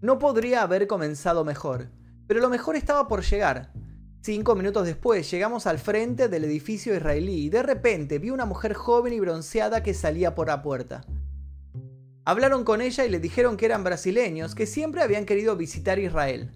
No 0.00 0.18
podría 0.18 0.62
haber 0.62 0.86
comenzado 0.86 1.44
mejor, 1.44 1.88
pero 2.26 2.40
lo 2.40 2.50
mejor 2.50 2.76
estaba 2.76 3.08
por 3.08 3.22
llegar. 3.22 3.72
Cinco 4.20 4.54
minutos 4.54 4.84
después 4.84 5.30
llegamos 5.30 5.66
al 5.66 5.78
frente 5.78 6.28
del 6.28 6.44
edificio 6.44 6.94
israelí 6.94 7.46
y 7.46 7.48
de 7.48 7.62
repente 7.62 8.18
vi 8.18 8.30
una 8.30 8.44
mujer 8.44 8.74
joven 8.74 9.14
y 9.14 9.20
bronceada 9.20 9.82
que 9.82 9.94
salía 9.94 10.34
por 10.34 10.48
la 10.48 10.62
puerta. 10.62 11.04
Hablaron 12.28 12.62
con 12.62 12.82
ella 12.82 13.06
y 13.06 13.08
le 13.08 13.20
dijeron 13.20 13.56
que 13.56 13.64
eran 13.64 13.82
brasileños 13.82 14.54
que 14.54 14.66
siempre 14.66 15.00
habían 15.02 15.24
querido 15.24 15.56
visitar 15.56 15.98
Israel. 15.98 16.50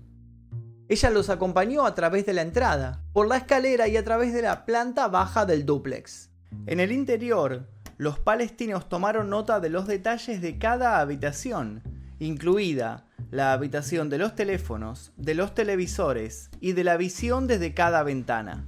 Ella 0.90 1.08
los 1.08 1.30
acompañó 1.30 1.86
a 1.86 1.94
través 1.94 2.26
de 2.26 2.34
la 2.34 2.42
entrada, 2.42 3.00
por 3.14 3.26
la 3.26 3.38
escalera 3.38 3.88
y 3.88 3.96
a 3.96 4.04
través 4.04 4.34
de 4.34 4.42
la 4.42 4.66
planta 4.66 5.08
baja 5.08 5.46
del 5.46 5.64
dúplex. 5.64 6.28
En 6.66 6.78
el 6.78 6.92
interior, 6.92 7.70
los 7.96 8.18
palestinos 8.18 8.90
tomaron 8.90 9.30
nota 9.30 9.60
de 9.60 9.70
los 9.70 9.86
detalles 9.86 10.42
de 10.42 10.58
cada 10.58 11.00
habitación, 11.00 11.82
incluida 12.18 13.06
la 13.30 13.54
habitación 13.54 14.10
de 14.10 14.18
los 14.18 14.34
teléfonos, 14.34 15.14
de 15.16 15.34
los 15.34 15.54
televisores 15.54 16.50
y 16.60 16.72
de 16.72 16.84
la 16.84 16.98
visión 16.98 17.46
desde 17.46 17.72
cada 17.72 18.02
ventana. 18.02 18.66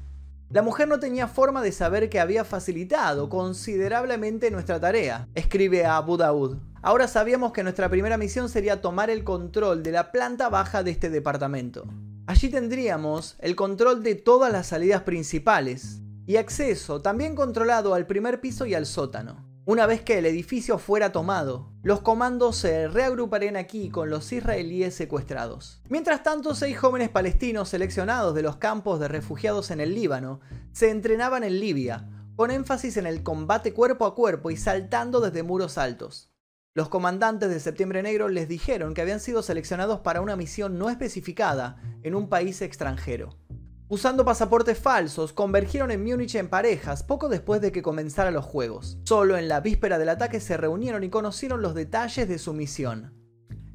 La 0.51 0.63
mujer 0.63 0.87
no 0.89 1.01
tenía 1.01 1.27
forma 1.27 1.63
de 1.63 1.73
saber 1.73 2.09
que 2.09 2.21
había 2.21 2.45
facilitado 2.45 3.29
considerablemente 3.29 4.51
nuestra 4.51 4.79
tarea, 4.79 5.27
escribe 5.35 5.85
a 5.85 5.97
Abu 5.97 6.17
Daud. 6.17 6.59
Ahora 6.83 7.09
sabíamos 7.09 7.53
que 7.53 7.63
nuestra 7.63 7.89
primera 7.89 8.19
misión 8.19 8.49
sería 8.49 8.81
tomar 8.81 9.11
el 9.11 9.25
control 9.25 9.83
de 9.83 9.93
la 9.93 10.13
planta 10.13 10.51
baja 10.51 10.83
de 10.83 10.91
este 10.91 11.09
departamento. 11.11 11.85
Allí 12.27 12.51
tendríamos 12.51 13.37
el 13.41 13.57
control 13.57 14.03
de 14.03 14.15
todas 14.15 14.53
las 14.53 14.67
salidas 14.69 15.03
principales 15.03 16.01
y 16.27 16.37
acceso 16.37 17.01
también 17.03 17.35
controlado 17.35 17.95
al 17.95 18.07
primer 18.07 18.41
piso 18.41 18.67
y 18.67 18.75
al 18.75 18.87
sótano. 18.87 19.44
Una 19.67 19.87
vez 19.87 20.03
que 20.03 20.19
el 20.19 20.27
edificio 20.27 20.77
fuera 20.77 21.11
tomado, 21.11 21.73
los 21.83 22.03
comandos 22.03 22.59
se 22.59 22.87
reagruparían 22.87 23.57
aquí 23.57 23.89
con 23.89 24.11
los 24.11 24.31
israelíes 24.31 24.95
secuestrados. 24.95 25.81
Mientras 25.89 26.23
tanto, 26.23 26.55
seis 26.55 26.79
jóvenes 26.79 27.09
palestinos 27.09 27.71
seleccionados 27.71 28.35
de 28.35 28.43
los 28.43 28.57
campos 28.57 29.01
de 29.01 29.09
refugiados 29.09 29.71
en 29.71 29.81
el 29.81 29.95
Líbano 29.95 30.41
se 30.73 30.91
entrenaban 30.91 31.45
en 31.45 31.61
Libia, 31.61 32.11
con 32.37 32.51
énfasis 32.51 32.99
en 32.99 33.07
el 33.07 33.23
combate 33.23 33.73
cuerpo 33.73 34.05
a 34.05 34.15
cuerpo 34.15 34.51
y 34.51 34.59
saltando 34.59 35.23
desde 35.23 35.43
muros 35.43 35.79
altos. 35.79 36.31
Los 36.75 36.91
comandantes 36.91 37.49
de 37.49 37.59
Septiembre 37.59 38.03
Negro 38.03 38.29
les 38.29 38.49
dijeron 38.49 38.93
que 38.93 39.01
habían 39.01 39.21
sido 39.21 39.43
seleccionados 39.43 40.01
para 40.01 40.21
una 40.21 40.37
misión 40.37 40.79
no 40.79 40.91
especificada 40.91 41.81
en 42.03 42.15
un 42.15 42.29
país 42.29 42.61
extranjero. 42.61 43.39
Usando 43.87 44.25
pasaportes 44.25 44.79
falsos, 44.79 45.35
convergieron 45.35 45.91
en 45.91 46.03
Múnich 46.03 46.37
en 46.37 46.49
parejas 46.49 47.03
poco 47.03 47.29
después 47.29 47.61
de 47.61 47.71
que 47.71 47.83
comenzaran 47.83 48.33
los 48.33 48.47
juegos. 48.47 48.97
Solo 49.05 49.37
en 49.37 49.47
la 49.47 49.61
víspera 49.61 49.99
del 49.99 50.09
ataque 50.09 50.41
se 50.41 50.57
reunieron 50.57 51.05
y 51.05 51.11
conocieron 51.11 51.61
los 51.61 51.75
detalles 51.75 52.27
de 52.27 52.39
su 52.39 52.55
misión. 52.55 53.13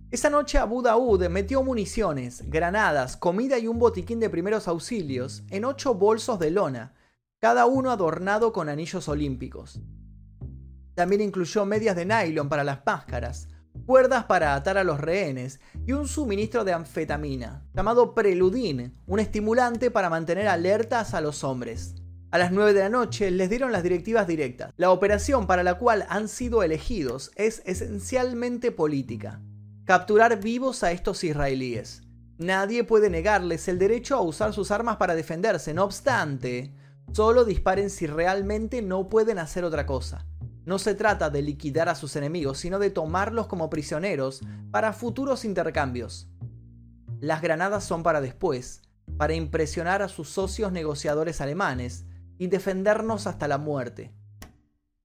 Esa 0.09 0.31
noche 0.31 0.57
Abu 0.57 0.81
Daud 0.81 1.27
metió 1.29 1.61
municiones, 1.61 2.49
granadas, 2.49 3.17
comida 3.17 3.59
y 3.59 3.67
un 3.67 3.77
botiquín 3.77 4.19
de 4.19 4.31
primeros 4.31 4.67
auxilios 4.67 5.43
en 5.51 5.63
ocho 5.63 5.93
bolsos 5.93 6.39
de 6.39 6.49
lona, 6.49 6.95
cada 7.37 7.67
uno 7.67 7.91
adornado 7.91 8.51
con 8.51 8.67
anillos 8.67 9.07
olímpicos. 9.07 9.79
También 10.95 11.21
incluyó 11.21 11.65
medias 11.65 11.95
de 11.95 12.05
nylon 12.05 12.49
para 12.49 12.63
las 12.63 12.79
máscaras, 12.83 13.47
cuerdas 13.89 14.25
para 14.25 14.53
atar 14.53 14.77
a 14.77 14.83
los 14.83 14.99
rehenes 14.99 15.59
y 15.87 15.93
un 15.93 16.07
suministro 16.07 16.63
de 16.63 16.73
anfetamina, 16.73 17.63
llamado 17.73 18.13
preludín, 18.13 18.93
un 19.07 19.19
estimulante 19.19 19.89
para 19.89 20.11
mantener 20.11 20.47
alertas 20.47 21.15
a 21.15 21.21
los 21.21 21.43
hombres. 21.43 21.95
A 22.29 22.37
las 22.37 22.51
9 22.51 22.73
de 22.73 22.81
la 22.81 22.89
noche 22.89 23.31
les 23.31 23.49
dieron 23.49 23.71
las 23.71 23.81
directivas 23.81 24.27
directas. 24.27 24.71
La 24.77 24.91
operación 24.91 25.47
para 25.47 25.63
la 25.63 25.79
cual 25.79 26.05
han 26.07 26.27
sido 26.27 26.61
elegidos 26.61 27.31
es 27.33 27.63
esencialmente 27.65 28.71
política. 28.71 29.41
Capturar 29.85 30.39
vivos 30.39 30.83
a 30.83 30.91
estos 30.91 31.23
israelíes. 31.23 32.03
Nadie 32.37 32.83
puede 32.83 33.09
negarles 33.09 33.67
el 33.67 33.79
derecho 33.79 34.15
a 34.15 34.21
usar 34.21 34.53
sus 34.53 34.69
armas 34.69 34.97
para 34.97 35.15
defenderse, 35.15 35.73
no 35.73 35.83
obstante, 35.83 36.75
solo 37.11 37.43
disparen 37.43 37.89
si 37.89 38.05
realmente 38.05 38.83
no 38.83 39.09
pueden 39.09 39.39
hacer 39.39 39.63
otra 39.63 39.87
cosa. 39.87 40.27
No 40.69 40.77
se 40.77 40.93
trata 40.93 41.31
de 41.31 41.41
liquidar 41.41 41.89
a 41.89 41.95
sus 41.95 42.15
enemigos, 42.15 42.59
sino 42.59 42.77
de 42.77 42.91
tomarlos 42.91 43.47
como 43.47 43.71
prisioneros 43.71 44.41
para 44.69 44.93
futuros 44.93 45.43
intercambios. 45.43 46.29
Las 47.19 47.41
granadas 47.41 47.83
son 47.83 48.03
para 48.03 48.21
después, 48.21 48.83
para 49.17 49.33
impresionar 49.33 50.03
a 50.03 50.09
sus 50.09 50.29
socios 50.29 50.71
negociadores 50.71 51.41
alemanes 51.41 52.05
y 52.37 52.45
defendernos 52.45 53.25
hasta 53.25 53.47
la 53.47 53.57
muerte. 53.57 54.13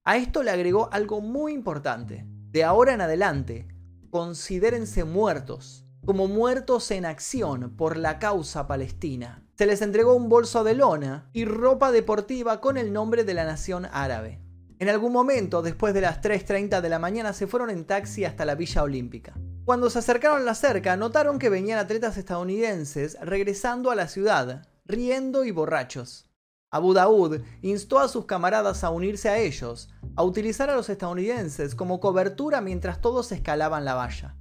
A 0.04 0.18
esto 0.18 0.42
le 0.42 0.50
agregó 0.50 0.90
algo 0.92 1.22
muy 1.22 1.54
importante. 1.54 2.26
De 2.50 2.62
ahora 2.62 2.92
en 2.92 3.00
adelante, 3.00 3.66
considérense 4.10 5.04
muertos, 5.04 5.86
como 6.04 6.28
muertos 6.28 6.90
en 6.90 7.06
acción 7.06 7.74
por 7.74 7.96
la 7.96 8.18
causa 8.18 8.66
palestina. 8.66 9.42
Se 9.56 9.64
les 9.64 9.80
entregó 9.80 10.14
un 10.14 10.28
bolso 10.28 10.62
de 10.62 10.74
lona 10.74 11.30
y 11.32 11.46
ropa 11.46 11.90
deportiva 11.90 12.60
con 12.60 12.76
el 12.76 12.92
nombre 12.92 13.24
de 13.24 13.32
la 13.32 13.46
nación 13.46 13.86
árabe. 13.90 14.43
En 14.78 14.88
algún 14.88 15.12
momento, 15.12 15.62
después 15.62 15.94
de 15.94 16.00
las 16.00 16.20
3.30 16.20 16.80
de 16.80 16.88
la 16.88 16.98
mañana, 16.98 17.32
se 17.32 17.46
fueron 17.46 17.70
en 17.70 17.84
taxi 17.84 18.24
hasta 18.24 18.44
la 18.44 18.56
Villa 18.56 18.82
Olímpica. 18.82 19.34
Cuando 19.64 19.88
se 19.88 20.00
acercaron 20.00 20.44
la 20.44 20.54
cerca, 20.54 20.96
notaron 20.96 21.38
que 21.38 21.48
venían 21.48 21.78
atletas 21.78 22.16
estadounidenses 22.16 23.16
regresando 23.20 23.90
a 23.90 23.94
la 23.94 24.08
ciudad, 24.08 24.66
riendo 24.84 25.44
y 25.44 25.52
borrachos. 25.52 26.28
Abu 26.70 26.92
Daud 26.92 27.40
instó 27.62 28.00
a 28.00 28.08
sus 28.08 28.26
camaradas 28.26 28.82
a 28.82 28.90
unirse 28.90 29.28
a 29.28 29.38
ellos, 29.38 29.90
a 30.16 30.24
utilizar 30.24 30.70
a 30.70 30.74
los 30.74 30.90
estadounidenses 30.90 31.76
como 31.76 32.00
cobertura 32.00 32.60
mientras 32.60 33.00
todos 33.00 33.30
escalaban 33.30 33.84
la 33.84 33.94
valla. 33.94 34.34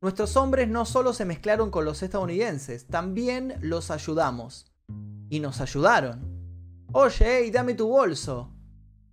Nuestros 0.00 0.36
hombres 0.38 0.68
no 0.68 0.86
solo 0.86 1.12
se 1.12 1.26
mezclaron 1.26 1.70
con 1.70 1.84
los 1.84 2.02
estadounidenses, 2.02 2.86
también 2.86 3.56
los 3.60 3.90
ayudamos. 3.90 4.72
Y 5.28 5.40
nos 5.40 5.60
ayudaron. 5.60 6.24
Oye, 6.92 7.42
hey, 7.42 7.50
dame 7.50 7.74
tu 7.74 7.88
bolso, 7.88 8.50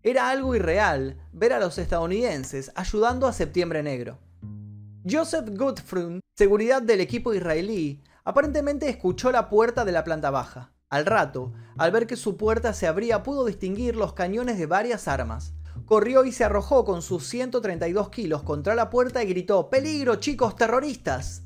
era 0.09 0.29
algo 0.29 0.55
irreal 0.55 1.17
ver 1.33 1.53
a 1.53 1.59
los 1.59 1.77
estadounidenses 1.77 2.71
ayudando 2.75 3.27
a 3.27 3.33
Septiembre 3.33 3.83
Negro. 3.83 4.19
Joseph 5.09 5.49
Goodfriend, 5.49 6.21
seguridad 6.35 6.81
del 6.81 7.01
equipo 7.01 7.33
israelí, 7.33 8.03
aparentemente 8.23 8.89
escuchó 8.89 9.31
la 9.31 9.49
puerta 9.49 9.85
de 9.85 9.91
la 9.91 10.03
planta 10.03 10.29
baja. 10.29 10.73
Al 10.89 11.05
rato, 11.05 11.53
al 11.77 11.91
ver 11.91 12.07
que 12.07 12.15
su 12.15 12.37
puerta 12.37 12.73
se 12.73 12.87
abría, 12.87 13.23
pudo 13.23 13.45
distinguir 13.45 13.95
los 13.95 14.13
cañones 14.13 14.57
de 14.57 14.65
varias 14.65 15.07
armas. 15.07 15.53
Corrió 15.85 16.25
y 16.25 16.31
se 16.31 16.43
arrojó 16.43 16.85
con 16.85 17.01
sus 17.01 17.27
132 17.27 18.09
kilos 18.09 18.43
contra 18.43 18.75
la 18.75 18.89
puerta 18.89 19.23
y 19.23 19.27
gritó 19.27 19.69
¡Peligro, 19.69 20.15
chicos 20.15 20.55
terroristas! 20.55 21.43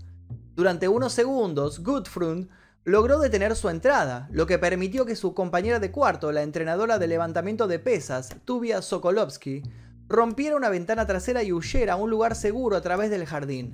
Durante 0.54 0.88
unos 0.88 1.14
segundos, 1.14 1.82
Goodfriend 1.84 2.50
logró 2.84 3.20
detener 3.20 3.56
su 3.56 3.70
entrada, 3.70 4.28
lo 4.32 4.48
que 4.48 4.58
permitió 4.58 5.06
que 5.06 5.16
su 5.16 5.34
compañera 5.34 5.80
de 5.80 5.92
cuarto, 5.92 6.32
la 6.32 6.42
entrenadora 6.42 6.98
de 6.98 7.08
levantamiento 7.08 7.68
de 7.68 7.80
pesas, 7.80 8.36
Tubia 8.46 8.82
Sokolovsky, 8.82 9.62
rompiera 10.08 10.56
una 10.56 10.70
ventana 10.70 11.06
trasera 11.06 11.44
y 11.44 11.54
huyera 11.54 11.94
a 11.94 11.98
un 11.98 12.10
lugar 12.10 12.36
seguro 12.36 12.76
a 12.76 12.82
través 12.82 13.10
del 13.12 13.26
jardín. 13.26 13.72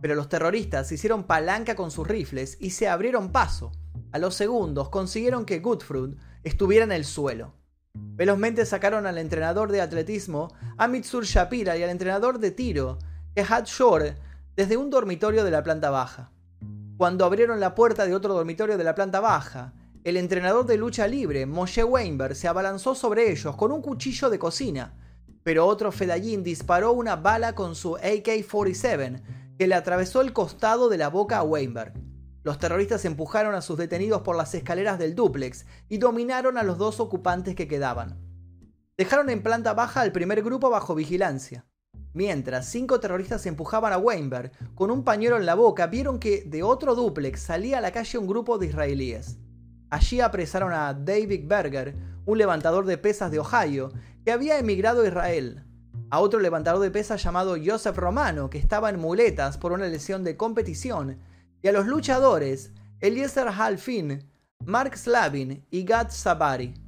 Pero 0.00 0.14
los 0.14 0.28
terroristas 0.28 0.92
hicieron 0.92 1.24
palanca 1.24 1.74
con 1.74 1.90
sus 1.90 2.06
rifles 2.06 2.56
y 2.60 2.70
se 2.70 2.88
abrieron 2.88 3.32
paso. 3.32 3.72
A 4.12 4.18
los 4.18 4.34
segundos 4.34 4.90
consiguieron 4.90 5.44
que 5.44 5.58
Goodfruit 5.58 6.16
estuviera 6.44 6.84
en 6.84 6.92
el 6.92 7.04
suelo. 7.04 7.54
Velozmente 7.94 8.64
sacaron 8.64 9.06
al 9.06 9.18
entrenador 9.18 9.72
de 9.72 9.80
atletismo, 9.80 10.54
Amitsur 10.76 11.24
Shapira, 11.24 11.76
y 11.76 11.82
al 11.82 11.90
entrenador 11.90 12.38
de 12.38 12.50
tiro, 12.50 12.98
Ehad 13.34 13.64
Shore, 13.64 14.16
desde 14.54 14.76
un 14.76 14.90
dormitorio 14.90 15.44
de 15.44 15.50
la 15.50 15.62
planta 15.62 15.90
baja. 15.90 16.30
Cuando 16.96 17.26
abrieron 17.26 17.60
la 17.60 17.74
puerta 17.74 18.06
de 18.06 18.14
otro 18.14 18.32
dormitorio 18.32 18.78
de 18.78 18.84
la 18.84 18.94
planta 18.94 19.20
baja, 19.20 19.74
el 20.02 20.16
entrenador 20.16 20.64
de 20.64 20.78
lucha 20.78 21.06
libre, 21.06 21.44
Moshe 21.44 21.84
Weinberg, 21.84 22.34
se 22.34 22.48
abalanzó 22.48 22.94
sobre 22.94 23.30
ellos 23.30 23.54
con 23.54 23.70
un 23.70 23.82
cuchillo 23.82 24.30
de 24.30 24.38
cocina, 24.38 24.94
pero 25.42 25.66
otro 25.66 25.92
fedallín 25.92 26.42
disparó 26.42 26.92
una 26.92 27.16
bala 27.16 27.54
con 27.54 27.74
su 27.74 27.96
AK-47 27.96 29.20
que 29.58 29.66
le 29.66 29.74
atravesó 29.74 30.22
el 30.22 30.32
costado 30.32 30.88
de 30.88 30.96
la 30.96 31.08
boca 31.08 31.36
a 31.36 31.42
Weinberg. 31.42 31.92
Los 32.42 32.58
terroristas 32.58 33.04
empujaron 33.04 33.54
a 33.54 33.60
sus 33.60 33.76
detenidos 33.76 34.22
por 34.22 34.34
las 34.34 34.54
escaleras 34.54 34.98
del 34.98 35.14
dúplex 35.14 35.66
y 35.90 35.98
dominaron 35.98 36.56
a 36.56 36.62
los 36.62 36.78
dos 36.78 36.98
ocupantes 36.98 37.54
que 37.54 37.68
quedaban. 37.68 38.18
Dejaron 38.96 39.28
en 39.28 39.42
planta 39.42 39.74
baja 39.74 40.00
al 40.00 40.12
primer 40.12 40.42
grupo 40.42 40.70
bajo 40.70 40.94
vigilancia. 40.94 41.66
Mientras 42.16 42.64
cinco 42.64 42.98
terroristas 42.98 43.44
empujaban 43.44 43.92
a 43.92 43.98
Weinberg 43.98 44.50
con 44.74 44.90
un 44.90 45.04
pañuelo 45.04 45.36
en 45.36 45.44
la 45.44 45.54
boca, 45.54 45.86
vieron 45.86 46.18
que 46.18 46.44
de 46.46 46.62
otro 46.62 46.94
dúplex 46.94 47.40
salía 47.42 47.76
a 47.76 47.80
la 47.82 47.92
calle 47.92 48.16
un 48.16 48.26
grupo 48.26 48.56
de 48.56 48.68
israelíes. 48.68 49.36
Allí 49.90 50.22
apresaron 50.22 50.72
a 50.72 50.94
David 50.94 51.42
Berger, 51.46 51.94
un 52.24 52.38
levantador 52.38 52.86
de 52.86 52.96
pesas 52.96 53.30
de 53.30 53.38
Ohio, 53.38 53.92
que 54.24 54.32
había 54.32 54.58
emigrado 54.58 55.02
a 55.02 55.08
Israel, 55.08 55.62
a 56.08 56.20
otro 56.20 56.40
levantador 56.40 56.80
de 56.80 56.90
pesas 56.90 57.22
llamado 57.22 57.54
Joseph 57.62 57.98
Romano, 57.98 58.48
que 58.48 58.56
estaba 58.56 58.88
en 58.88 58.98
muletas 58.98 59.58
por 59.58 59.72
una 59.72 59.86
lesión 59.86 60.24
de 60.24 60.38
competición, 60.38 61.18
y 61.60 61.68
a 61.68 61.72
los 61.72 61.86
luchadores 61.86 62.72
Eliezer 63.00 63.48
Halfin, 63.48 64.24
Mark 64.64 64.96
Slavin 64.96 65.66
y 65.70 65.84
Gad 65.84 66.08
Sabari. 66.08 66.85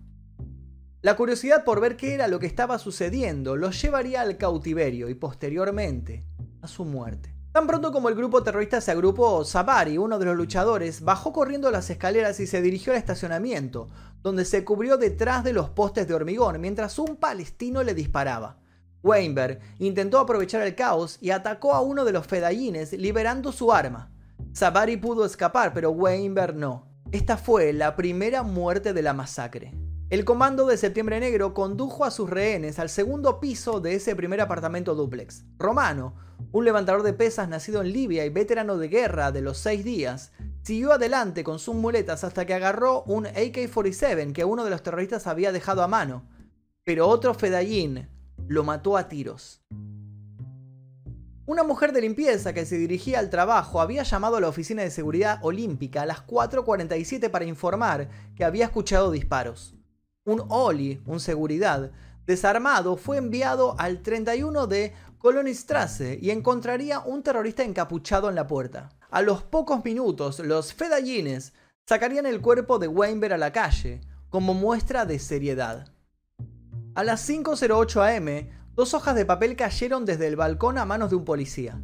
La 1.00 1.14
curiosidad 1.14 1.62
por 1.62 1.80
ver 1.80 1.96
qué 1.96 2.14
era 2.14 2.26
lo 2.26 2.40
que 2.40 2.46
estaba 2.46 2.76
sucediendo 2.76 3.54
los 3.54 3.80
llevaría 3.80 4.20
al 4.20 4.37
cautiverio 4.37 5.08
y 5.08 5.14
posteriormente 5.14 6.24
a 6.61 6.66
su 6.66 6.84
muerte. 6.84 7.32
Tan 7.52 7.68
pronto 7.68 7.92
como 7.92 8.08
el 8.08 8.16
grupo 8.16 8.42
terrorista 8.42 8.80
se 8.80 8.90
agrupó, 8.90 9.44
Sabari, 9.44 9.96
uno 9.96 10.18
de 10.18 10.24
los 10.24 10.37
luchadores, 10.37 11.02
bajó 11.02 11.32
corriendo 11.32 11.70
las 11.70 11.88
escaleras 11.88 12.40
y 12.40 12.48
se 12.48 12.61
dirigió 12.62 12.92
al 12.92 12.98
estacionamiento, 12.98 13.88
donde 14.22 14.44
se 14.44 14.64
cubrió 14.64 14.96
detrás 14.96 15.44
de 15.44 15.52
los 15.52 15.70
postes 15.70 16.08
de 16.08 16.14
hormigón 16.14 16.61
mientras 16.61 16.98
un 16.98 17.14
palestino 17.14 17.84
le 17.84 17.94
disparaba. 17.94 18.58
Weinberg 19.04 19.61
intentó 19.78 20.18
aprovechar 20.18 20.62
el 20.62 20.74
caos 20.74 21.18
y 21.20 21.30
atacó 21.30 21.74
a 21.74 21.80
uno 21.80 22.04
de 22.04 22.12
los 22.12 22.26
fedayines 22.26 22.92
liberando 22.92 23.52
su 23.52 23.72
arma. 23.72 24.11
Sabari 24.52 24.96
pudo 24.96 25.24
escapar, 25.24 25.72
pero 25.72 25.90
Weinberg 25.90 26.56
no. 26.56 26.88
Esta 27.12 27.37
fue 27.37 27.72
la 27.72 27.94
primera 27.94 28.42
muerte 28.42 28.92
de 28.92 29.02
la 29.02 29.14
masacre. 29.14 29.72
El 30.11 30.25
comando 30.25 30.64
de 30.64 30.79
Septiembre 30.79 31.21
Negro 31.21 31.53
condujo 31.53 32.07
a 32.07 32.11
sus 32.11 32.31
rehenes 32.31 32.79
al 32.79 32.88
segundo 32.88 33.40
piso 33.40 33.79
de 33.81 33.94
ese 33.94 34.16
primer 34.16 34.40
apartamento 34.40 34.94
duplex. 34.94 35.44
Romano, 35.59 36.14
un 36.51 36.64
levantador 36.64 37.03
de 37.03 37.12
pesas 37.12 37.47
nacido 37.47 37.83
en 37.83 37.92
Libia 37.92 38.25
y 38.25 38.31
veterano 38.31 38.79
de 38.79 38.88
guerra 38.88 39.33
de 39.33 39.42
los 39.42 39.59
seis 39.59 39.85
días, 39.85 40.33
siguió 40.62 40.92
adelante 40.92 41.44
con 41.44 41.59
sus 41.59 41.75
muletas 41.75 42.25
hasta 42.25 42.47
que 42.47 42.55
agarró 42.55 43.03
un 43.03 43.27
AK-47 43.27 44.33
que 44.33 44.47
uno 44.47 44.64
de 44.64 44.71
los 44.71 44.83
terroristas 44.83 45.27
había 45.27 45.53
dejado 45.53 45.83
a 45.83 45.88
mano. 45.88 46.27
Pero 46.85 47.07
otro 47.07 47.35
fedayín 47.35 48.09
lo 48.47 48.64
mató 48.64 48.97
a 48.97 49.11
tiros. 49.11 49.61
Una 51.44 51.64
mujer 51.64 51.92
de 51.92 52.01
limpieza 52.01 52.55
que 52.55 52.64
se 52.64 52.79
dirigía 52.79 53.18
al 53.18 53.29
trabajo 53.29 53.79
había 53.79 54.05
llamado 54.05 54.37
a 54.37 54.40
la 54.40 54.49
oficina 54.49 54.83
de 54.83 54.90
seguridad 54.90 55.38
olímpica 55.42 56.01
a 56.01 56.07
las 56.07 56.27
4.47 56.27 57.31
para 57.31 57.44
informar 57.44 58.09
que 58.35 58.44
había 58.44 58.64
escuchado 58.64 59.11
disparos 59.11 59.78
un 60.29 60.45
Oli, 60.49 61.01
un 61.07 61.21
seguridad, 61.21 61.91
desarmado, 62.27 62.99
fue 62.99 63.17
enviado 63.17 63.75
al 63.79 64.03
31 64.03 64.67
de 64.67 64.93
Kolonistrasse 65.17 66.19
y 66.21 66.31
encontraría 66.31 67.01
un 67.01 67.23
terrorista 67.23 67.62
encapuchado 67.64 68.29
en 68.29 68.35
la 68.35 68.47
puerta. 68.47 68.91
A 69.11 69.23
los 69.23 69.43
pocos 69.43 69.83
minutos, 69.85 70.38
los 70.41 70.75
fedayines 70.75 71.55
sacarían 71.87 72.27
el 72.27 72.43
cuerpo 72.43 72.79
de 72.79 72.88
Weinberg 72.88 73.33
a 73.33 73.38
la 73.38 73.53
calle, 73.53 74.03
como 74.29 74.53
muestra 74.53 75.07
de 75.07 75.19
seriedad. 75.19 75.88
A 76.95 77.05
las 77.05 77.27
5.08 77.27 78.17
am, 78.17 78.51
dos 78.75 78.93
hojas 78.93 79.14
de 79.14 79.25
papel 79.25 79.57
cayeron 79.57 80.05
desde 80.05 80.27
el 80.27 80.37
balcón 80.37 80.77
a 80.77 80.85
manos 80.85 81.09
de 81.09 81.17
un 81.17 81.25
policía. 81.25 81.81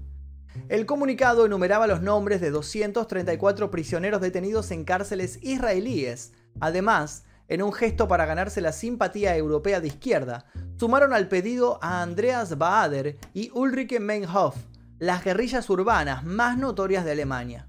El 0.68 0.84
comunicado 0.84 1.46
enumeraba 1.46 1.86
los 1.86 2.02
nombres 2.02 2.42
de 2.42 2.50
234 2.50 3.70
prisioneros 3.70 4.20
detenidos 4.20 4.70
en 4.70 4.84
cárceles 4.84 5.38
israelíes. 5.42 6.34
Además, 6.60 7.24
en 7.48 7.62
un 7.62 7.72
gesto 7.72 8.08
para 8.08 8.26
ganarse 8.26 8.60
la 8.60 8.72
simpatía 8.72 9.36
europea 9.36 9.80
de 9.80 9.88
izquierda, 9.88 10.46
sumaron 10.76 11.12
al 11.12 11.28
pedido 11.28 11.78
a 11.82 12.02
Andreas 12.02 12.58
Baader 12.58 13.18
y 13.32 13.50
Ulrike 13.54 14.00
Meinhof, 14.00 14.56
las 14.98 15.24
guerrillas 15.24 15.68
urbanas 15.70 16.24
más 16.24 16.58
notorias 16.58 17.04
de 17.04 17.12
Alemania. 17.12 17.68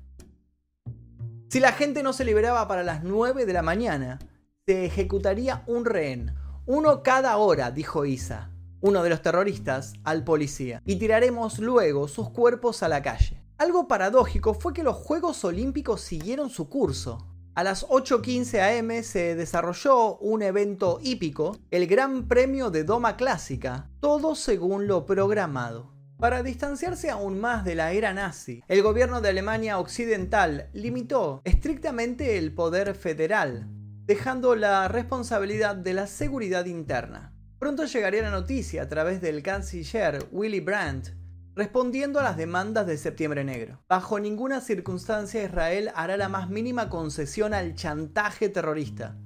Si 1.49 1.59
la 1.59 1.71
gente 1.71 2.03
no 2.03 2.13
se 2.13 2.25
liberaba 2.25 2.67
para 2.67 2.83
las 2.83 3.03
9 3.03 3.45
de 3.45 3.53
la 3.53 3.61
mañana, 3.61 4.19
se 4.65 4.85
ejecutaría 4.85 5.63
un 5.67 5.85
rehén, 5.85 6.35
uno 6.65 7.03
cada 7.03 7.37
hora, 7.37 7.71
dijo 7.71 8.05
Isa, 8.05 8.49
uno 8.81 9.03
de 9.03 9.09
los 9.09 9.21
terroristas, 9.21 9.93
al 10.03 10.23
policía, 10.23 10.81
y 10.85 10.97
tiraremos 10.97 11.59
luego 11.59 12.07
sus 12.07 12.29
cuerpos 12.29 12.83
a 12.83 12.89
la 12.89 13.01
calle. 13.01 13.43
Algo 13.57 13.87
paradójico 13.87 14.53
fue 14.53 14.73
que 14.73 14.83
los 14.83 14.95
Juegos 14.95 15.45
Olímpicos 15.45 16.01
siguieron 16.01 16.49
su 16.49 16.67
curso. 16.67 17.25
A 17.55 17.63
las 17.63 17.87
8.15 17.87 18.79
am 18.79 19.01
se 19.01 19.33
desarrolló 19.33 20.17
un 20.17 20.41
evento 20.41 20.99
hípico, 21.01 21.57
el 21.71 21.87
Gran 21.87 22.27
Premio 22.27 22.69
de 22.69 22.83
Doma 22.83 23.15
Clásica, 23.15 23.89
todo 24.01 24.35
según 24.35 24.87
lo 24.87 25.05
programado. 25.05 25.93
Para 26.19 26.43
distanciarse 26.43 27.09
aún 27.09 27.39
más 27.39 27.63
de 27.63 27.75
la 27.75 27.93
era 27.93 28.13
nazi, 28.13 28.61
el 28.67 28.83
gobierno 28.83 29.21
de 29.21 29.29
Alemania 29.29 29.79
Occidental 29.79 30.69
limitó 30.73 31.39
estrictamente 31.45 32.37
el 32.37 32.53
poder 32.53 32.93
federal, 32.93 33.69
dejando 34.03 34.57
la 34.57 34.89
responsabilidad 34.89 35.77
de 35.77 35.93
la 35.93 36.07
seguridad 36.07 36.65
interna. 36.65 37.33
Pronto 37.57 37.85
llegaría 37.85 38.23
la 38.23 38.31
noticia 38.31 38.81
a 38.81 38.89
través 38.89 39.21
del 39.21 39.41
canciller 39.41 40.27
Willy 40.29 40.59
Brandt 40.59 41.24
respondiendo 41.55 42.19
a 42.19 42.23
las 42.23 42.35
demandas 42.35 42.85
de 42.85 42.97
Septiembre 42.97 43.43
Negro. 43.45 43.79
Bajo 43.87 44.19
ninguna 44.19 44.59
circunstancia 44.59 45.43
Israel 45.43 45.91
hará 45.95 46.17
la 46.17 46.27
más 46.27 46.49
mínima 46.49 46.89
concesión 46.89 47.53
al 47.53 47.75
chantaje 47.75 48.49
terrorista. 48.49 49.17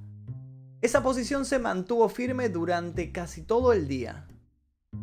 Esa 0.80 1.02
posición 1.02 1.44
se 1.44 1.58
mantuvo 1.58 2.08
firme 2.08 2.48
durante 2.48 3.10
casi 3.10 3.42
todo 3.42 3.72
el 3.72 3.88
día. 3.88 4.28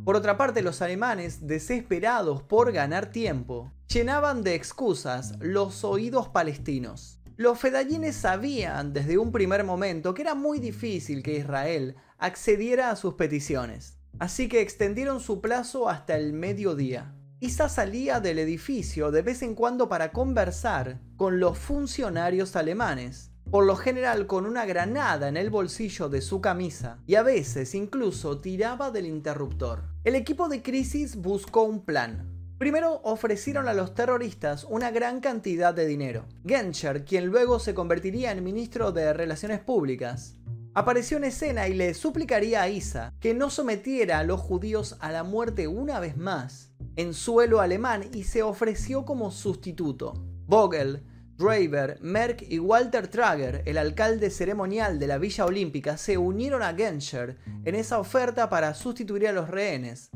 Por 0.06 0.16
otra 0.16 0.38
parte, 0.38 0.62
los 0.62 0.82
alemanes, 0.82 1.46
desesperados 1.48 2.42
por 2.44 2.72
ganar 2.72 3.12
tiempo, 3.12 3.72
llenaban 3.88 4.42
de 4.42 4.56
excusas 4.56 5.36
los 5.40 5.84
oídos 5.84 6.30
palestinos. 6.30 7.20
Los 7.36 7.60
fedayines 7.60 8.16
sabían 8.16 8.94
desde 8.94 9.18
un 9.18 9.32
primer 9.32 9.64
momento 9.64 10.14
que 10.14 10.24
era 10.24 10.34
muy 10.34 10.60
difícil 10.60 11.22
que 11.22 11.38
Israel 11.38 11.96
accediera 12.18 12.90
a 12.90 12.96
sus 12.96 13.14
peticiones, 13.14 13.98
así 14.18 14.50
que 14.50 14.62
extendieron 14.62 15.20
su 15.20 15.42
plazo 15.42 15.88
hasta 15.88 16.18
el 16.18 16.34
mediodía. 16.34 17.14
Isa 17.40 17.70
salía 17.70 18.20
del 18.20 18.40
edificio 18.40 19.12
de 19.12 19.22
vez 19.22 19.44
en 19.44 19.54
cuando 19.54 19.88
para 19.88 20.12
conversar 20.12 21.00
con 21.18 21.40
los 21.40 21.56
funcionarios 21.56 22.56
alemanes, 22.56 23.30
por 23.52 23.64
lo 23.64 23.76
general 23.76 24.26
con 24.26 24.48
una 24.48 24.66
granada 24.66 25.28
en 25.28 25.38
el 25.38 25.52
bolsillo 25.52 26.10
de 26.10 26.22
su 26.22 26.42
camisa 26.42 26.98
y 27.06 27.14
a 27.14 27.22
veces 27.22 27.76
incluso 27.76 28.40
tiraba 28.40 28.90
del 28.90 29.06
interruptor. 29.06 29.84
El 30.04 30.16
equipo 30.16 30.50
de 30.50 30.64
crisis 30.64 31.16
buscó 31.16 31.62
un 31.62 31.86
plan. 31.86 32.28
Primero 32.58 33.02
ofrecieron 33.04 33.68
a 33.68 33.76
los 33.76 33.94
terroristas 33.94 34.64
una 34.68 34.90
gran 34.90 35.20
cantidad 35.20 35.76
de 35.76 35.86
dinero. 35.86 36.26
Genscher, 36.44 37.06
quien 37.06 37.28
luego 37.28 37.60
se 37.60 37.76
convertiría 37.76 38.32
en 38.32 38.44
ministro 38.44 38.92
de 38.92 39.14
Relaciones 39.14 39.60
Públicas, 39.60 40.37
apareció 40.78 41.18
en 41.18 41.24
escena 41.24 41.68
y 41.68 41.74
le 41.74 41.96
suplicaría 41.96 42.62
a 42.62 42.70
Isa 42.70 43.12
que 43.20 43.34
no 43.34 43.50
sometiera 43.50 44.20
a 44.20 44.24
los 44.24 44.40
judíos 44.40 44.96
a 45.00 45.12
la 45.12 45.24
muerte 45.24 45.68
una 45.68 46.00
vez 46.00 46.18
más 46.18 46.72
en 46.96 47.16
suelo 47.16 47.62
alemán 47.62 48.04
y 48.14 48.26
se 48.26 48.44
ofreció 48.44 49.04
como 49.04 49.32
sustituto. 49.32 50.14
Vogel, 50.46 51.04
Draver, 51.36 51.98
Merck 52.02 52.44
y 52.48 52.60
Walter 52.60 53.08
Trager, 53.08 53.64
el 53.66 53.80
alcalde 53.80 54.30
ceremonial 54.30 55.00
de 55.00 55.08
la 55.08 55.18
Villa 55.18 55.46
Olímpica, 55.46 55.98
se 55.98 56.20
unieron 56.20 56.62
a 56.62 56.76
Genscher 56.76 57.40
en 57.66 57.74
esa 57.74 57.98
oferta 57.98 58.48
para 58.48 58.76
sustituir 58.76 59.30
a 59.30 59.32
los 59.32 59.50
rehenes, 59.50 60.12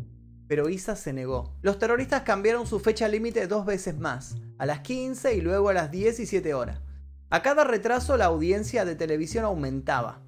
pero 0.47 0.69
Isa 0.69 0.95
se 0.95 1.11
negó. 1.11 1.57
Los 1.63 1.79
terroristas 1.79 2.21
cambiaron 2.21 2.67
su 2.67 2.79
fecha 2.79 3.07
límite 3.07 3.47
dos 3.47 3.65
veces 3.65 3.97
más, 3.97 4.35
a 4.59 4.67
las 4.67 4.81
15 4.81 5.33
y 5.33 5.41
luego 5.41 5.69
a 5.69 5.73
las 5.73 5.89
17 5.89 6.53
horas. 6.53 6.81
A 7.31 7.41
cada 7.41 7.63
retraso 7.63 8.15
la 8.15 8.25
audiencia 8.25 8.85
de 8.85 8.95
televisión 8.95 9.43
aumentaba. 9.43 10.21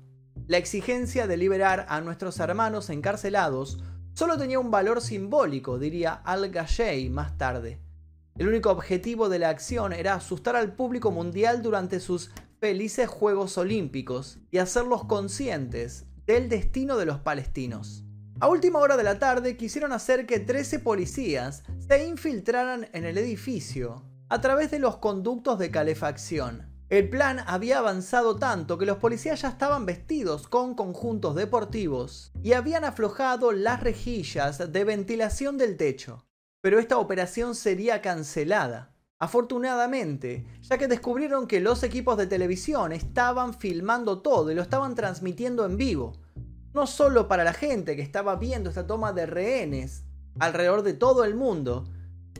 La 0.45 0.58
exigencia 0.58 1.25
de 1.25 1.38
liberar 1.38 1.86
a 1.88 2.01
nuestros 2.01 2.38
hermanos 2.39 2.89
encarcelados 2.89 3.82
solo 4.13 4.38
tenía 4.38 4.60
un 4.60 4.71
valor 4.71 4.99
simbólico, 4.99 5.79
diría 5.79 6.13
Al 6.13 6.49
Gashey 6.49 7.10
más 7.10 7.38
tarde. 7.38 7.79
El 8.36 8.49
único 8.49 8.69
objetivo 8.69 9.29
de 9.29 9.39
la 9.39 9.49
acción 9.49 9.93
era 9.93 10.15
asustar 10.15 10.58
al 10.58 10.73
público 10.73 11.12
mundial 11.12 11.62
durante 11.62 12.01
sus 12.01 12.32
felices 12.60 13.08
Juegos 13.08 13.58
Olímpicos 13.58 14.39
y 14.51 14.58
hacerlos 14.58 15.06
conscientes 15.06 16.08
del 16.25 16.49
destino 16.49 16.97
de 16.97 17.06
los 17.06 17.19
palestinos. 17.19 18.03
A 18.41 18.49
última 18.49 18.79
hora 18.79 18.97
de 18.97 19.03
la 19.03 19.19
tarde 19.19 19.56
quisieron 19.56 19.93
hacer 19.93 20.25
que 20.25 20.39
13 20.39 20.79
policías 20.79 21.63
se 21.88 22.06
infiltraran 22.06 22.89
en 22.91 23.06
el 23.06 23.17
edificio 23.17 24.03
a 24.27 24.41
través 24.41 24.71
de 24.71 24.79
los 24.79 24.97
conductos 24.97 25.58
de 25.58 25.71
calefacción. 25.71 26.72
El 26.89 27.10
plan 27.10 27.39
había 27.48 27.80
avanzado 27.80 28.36
tanto 28.36 28.78
que 28.78 28.86
los 28.86 28.98
policías 28.98 29.41
ya 29.41 29.50
estaban 29.50 29.86
vestidos 29.86 30.48
con 30.48 30.76
conjuntos 30.76 31.34
deportivos 31.36 32.32
y 32.43 32.54
habían 32.54 32.84
aflojado 32.84 33.52
las 33.52 33.82
rejillas 33.82 34.72
de 34.72 34.84
ventilación 34.84 35.58
del 35.58 35.78
techo. 35.78 36.26
Pero 36.62 36.80
esta 36.80 36.98
operación 36.98 37.56
sería 37.56 38.02
cancelada. 38.02 38.93
Afortunadamente, 39.19 40.46
ya 40.62 40.78
que 40.78 40.88
descubrieron 40.88 41.48
que 41.48 41.62
los 41.62 41.84
equipos 41.84 42.17
de 42.17 42.28
televisión 42.28 42.91
estaban 42.91 43.54
filmando 43.54 44.22
todo 44.22 44.52
y 44.52 44.56
lo 44.56 44.62
estaban 44.62 44.96
transmitiendo 44.96 45.65
en 45.65 45.78
vivo. 45.78 46.19
No 46.74 46.88
solo 46.88 47.28
para 47.28 47.43
la 47.43 47.54
gente 47.54 47.96
que 47.96 48.02
estaba 48.02 48.36
viendo 48.36 48.69
esta 48.69 48.86
toma 48.86 49.13
de 49.13 49.26
rehenes 49.26 50.04
alrededor 50.39 50.84
de 50.84 50.93
todo 50.93 51.24
el 51.24 51.36
mundo, 51.36 51.86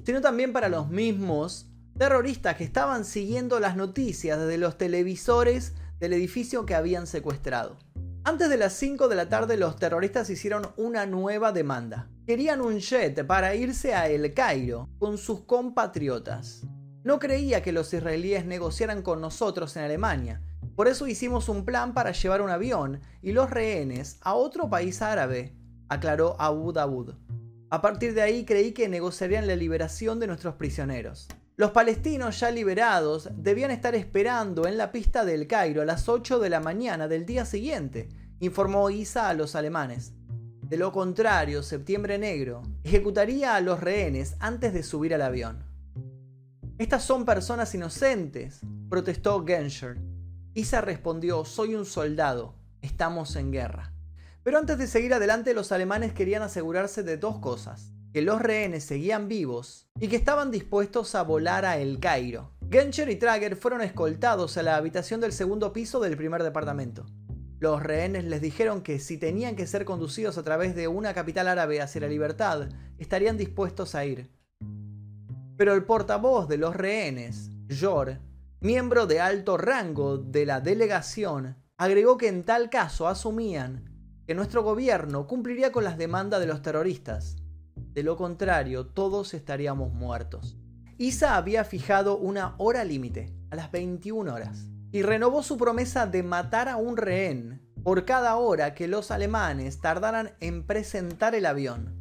sino 0.06 0.22
también 0.22 0.52
para 0.52 0.70
los 0.70 0.90
mismos 0.90 1.68
terroristas 1.98 2.56
que 2.56 2.64
estaban 2.64 3.06
siguiendo 3.06 3.60
las 3.60 3.76
noticias 3.76 4.40
desde 4.40 4.58
los 4.58 4.78
televisores 4.78 5.74
del 6.00 6.14
edificio 6.14 6.66
que 6.66 6.76
habían 6.76 7.08
secuestrado. 7.08 7.78
Antes 8.26 8.50
de 8.50 8.58
las 8.58 8.74
5 8.74 9.10
de 9.10 9.16
la 9.16 9.30
tarde 9.30 9.58
los 9.58 9.76
terroristas 9.76 10.30
hicieron 10.30 10.68
una 10.78 11.06
nueva 11.06 11.52
demanda. 11.52 12.10
Querían 12.26 12.62
un 12.62 12.80
jet 12.80 13.26
para 13.28 13.54
irse 13.54 13.94
a 13.94 14.08
El 14.08 14.34
Cairo 14.34 14.90
con 14.98 15.18
sus 15.18 15.42
compatriotas. 15.42 16.64
No 17.04 17.20
creía 17.20 17.62
que 17.62 17.74
los 17.74 17.94
israelíes 17.94 18.46
negociaran 18.46 19.02
con 19.02 19.20
nosotros 19.20 19.76
en 19.76 19.84
Alemania. 19.84 20.42
Por 20.76 20.88
eso 20.88 21.06
hicimos 21.06 21.50
un 21.50 21.66
plan 21.66 21.94
para 21.94 22.14
llevar 22.14 22.42
un 22.42 22.50
avión 22.50 23.02
y 23.22 23.34
los 23.34 23.50
rehenes 23.50 24.20
a 24.22 24.36
otro 24.36 24.70
país 24.70 25.02
árabe, 25.02 25.54
aclaró 25.90 26.36
Abu 26.40 26.72
Daoud. 26.72 27.16
A 27.70 27.82
partir 27.82 28.14
de 28.14 28.22
ahí 28.22 28.46
creí 28.46 28.72
que 28.72 28.88
negociarían 28.88 29.48
la 29.48 29.56
liberación 29.56 30.20
de 30.20 30.28
nuestros 30.28 30.56
prisioneros. 30.56 31.28
Los 31.56 31.70
palestinos 31.70 32.40
ya 32.40 32.50
liberados 32.50 33.30
debían 33.36 33.70
estar 33.70 33.94
esperando 33.94 34.66
en 34.66 34.76
la 34.76 34.92
pista 34.92 35.24
del 35.24 35.46
Cairo 35.46 35.84
a 35.84 35.86
las 35.86 36.10
8 36.10 36.40
de 36.40 36.50
la 36.50 36.60
mañana 36.60 37.08
del 37.08 37.28
día 37.28 37.46
siguiente, 37.46 38.10
informó 38.40 38.90
Isa 38.90 39.30
a 39.30 39.36
los 39.36 39.54
alemanes. 39.54 40.14
De 40.64 40.78
lo 40.78 40.92
contrario, 40.92 41.62
Septiembre 41.62 42.18
Negro 42.18 42.64
ejecutaría 42.84 43.54
a 43.54 43.62
los 43.62 43.82
rehenes 43.82 44.36
antes 44.40 44.74
de 44.74 44.82
subir 44.82 45.14
al 45.14 45.22
avión. 45.22 45.64
Estas 46.80 47.04
son 47.04 47.24
personas 47.24 47.76
inocentes, 47.76 48.62
protestó 48.90 49.46
Genscher. 49.46 50.00
Isa 50.56 50.82
respondió, 50.82 51.46
soy 51.46 51.76
un 51.76 51.86
soldado, 51.86 52.56
estamos 52.82 53.36
en 53.36 53.52
guerra. 53.52 53.94
Pero 54.42 54.58
antes 54.58 54.80
de 54.80 54.88
seguir 54.88 55.14
adelante, 55.14 55.54
los 55.54 55.72
alemanes 55.72 56.14
querían 56.14 56.42
asegurarse 56.42 57.04
de 57.04 57.18
dos 57.18 57.38
cosas 57.38 57.94
que 58.14 58.22
los 58.22 58.40
rehenes 58.40 58.84
seguían 58.84 59.28
vivos 59.28 59.88
y 60.00 60.08
que 60.08 60.16
estaban 60.16 60.52
dispuestos 60.52 61.16
a 61.16 61.24
volar 61.24 61.66
a 61.66 61.80
El 61.80 62.00
Cairo. 62.00 62.52
Genscher 62.70 63.10
y 63.10 63.16
Trager 63.16 63.56
fueron 63.56 63.82
escoltados 63.82 64.56
a 64.56 64.64
la 64.64 64.76
habitación 64.76 65.20
del 65.20 65.34
segundo 65.34 65.74
piso 65.74 66.00
del 66.00 66.16
primer 66.16 66.44
departamento. 66.44 67.08
Los 67.60 67.82
rehenes 67.82 68.26
les 68.26 68.40
dijeron 68.40 68.84
que 68.84 69.00
si 69.00 69.18
tenían 69.18 69.56
que 69.56 69.66
ser 69.66 69.84
conducidos 69.84 70.38
a 70.38 70.44
través 70.44 70.76
de 70.76 70.88
una 70.88 71.16
capital 71.16 71.48
árabe 71.48 71.82
hacia 71.82 72.02
la 72.02 72.08
libertad, 72.08 72.70
estarían 73.00 73.36
dispuestos 73.36 73.96
a 73.96 74.06
ir. 74.06 74.30
Pero 75.58 75.74
el 75.74 75.84
portavoz 75.84 76.48
de 76.48 76.58
los 76.58 76.76
rehenes, 76.76 77.50
Jor, 77.68 78.20
miembro 78.60 79.08
de 79.08 79.22
alto 79.22 79.58
rango 79.58 80.20
de 80.20 80.46
la 80.46 80.62
delegación, 80.62 81.56
agregó 81.78 82.18
que 82.20 82.28
en 82.28 82.44
tal 82.44 82.70
caso 82.70 83.08
asumían 83.08 83.90
que 84.28 84.36
nuestro 84.36 84.62
gobierno 84.62 85.26
cumpliría 85.26 85.72
con 85.72 85.84
las 85.84 85.98
demandas 85.98 86.40
de 86.40 86.48
los 86.48 86.62
terroristas 86.62 87.38
de 87.94 88.04
lo 88.04 88.18
contrario, 88.18 88.88
todos 88.88 89.34
estaríamos 89.34 89.94
muertos. 89.94 90.58
Isa 90.98 91.36
había 91.36 91.64
fijado 91.64 92.18
una 92.18 92.56
hora 92.58 92.84
límite, 92.84 93.34
a 93.52 93.56
las 93.56 93.72
21 93.72 94.34
horas, 94.34 94.68
y 94.92 95.02
renovó 95.02 95.44
su 95.44 95.58
promesa 95.58 96.08
de 96.08 96.24
matar 96.24 96.70
a 96.70 96.78
un 96.78 96.98
rehén 96.98 97.62
por 97.84 98.06
cada 98.06 98.36
hora 98.38 98.74
que 98.74 98.88
los 98.88 99.12
alemanes 99.12 99.82
tardaran 99.82 100.32
en 100.40 100.66
presentar 100.66 101.36
el 101.36 101.46
avión. 101.46 102.00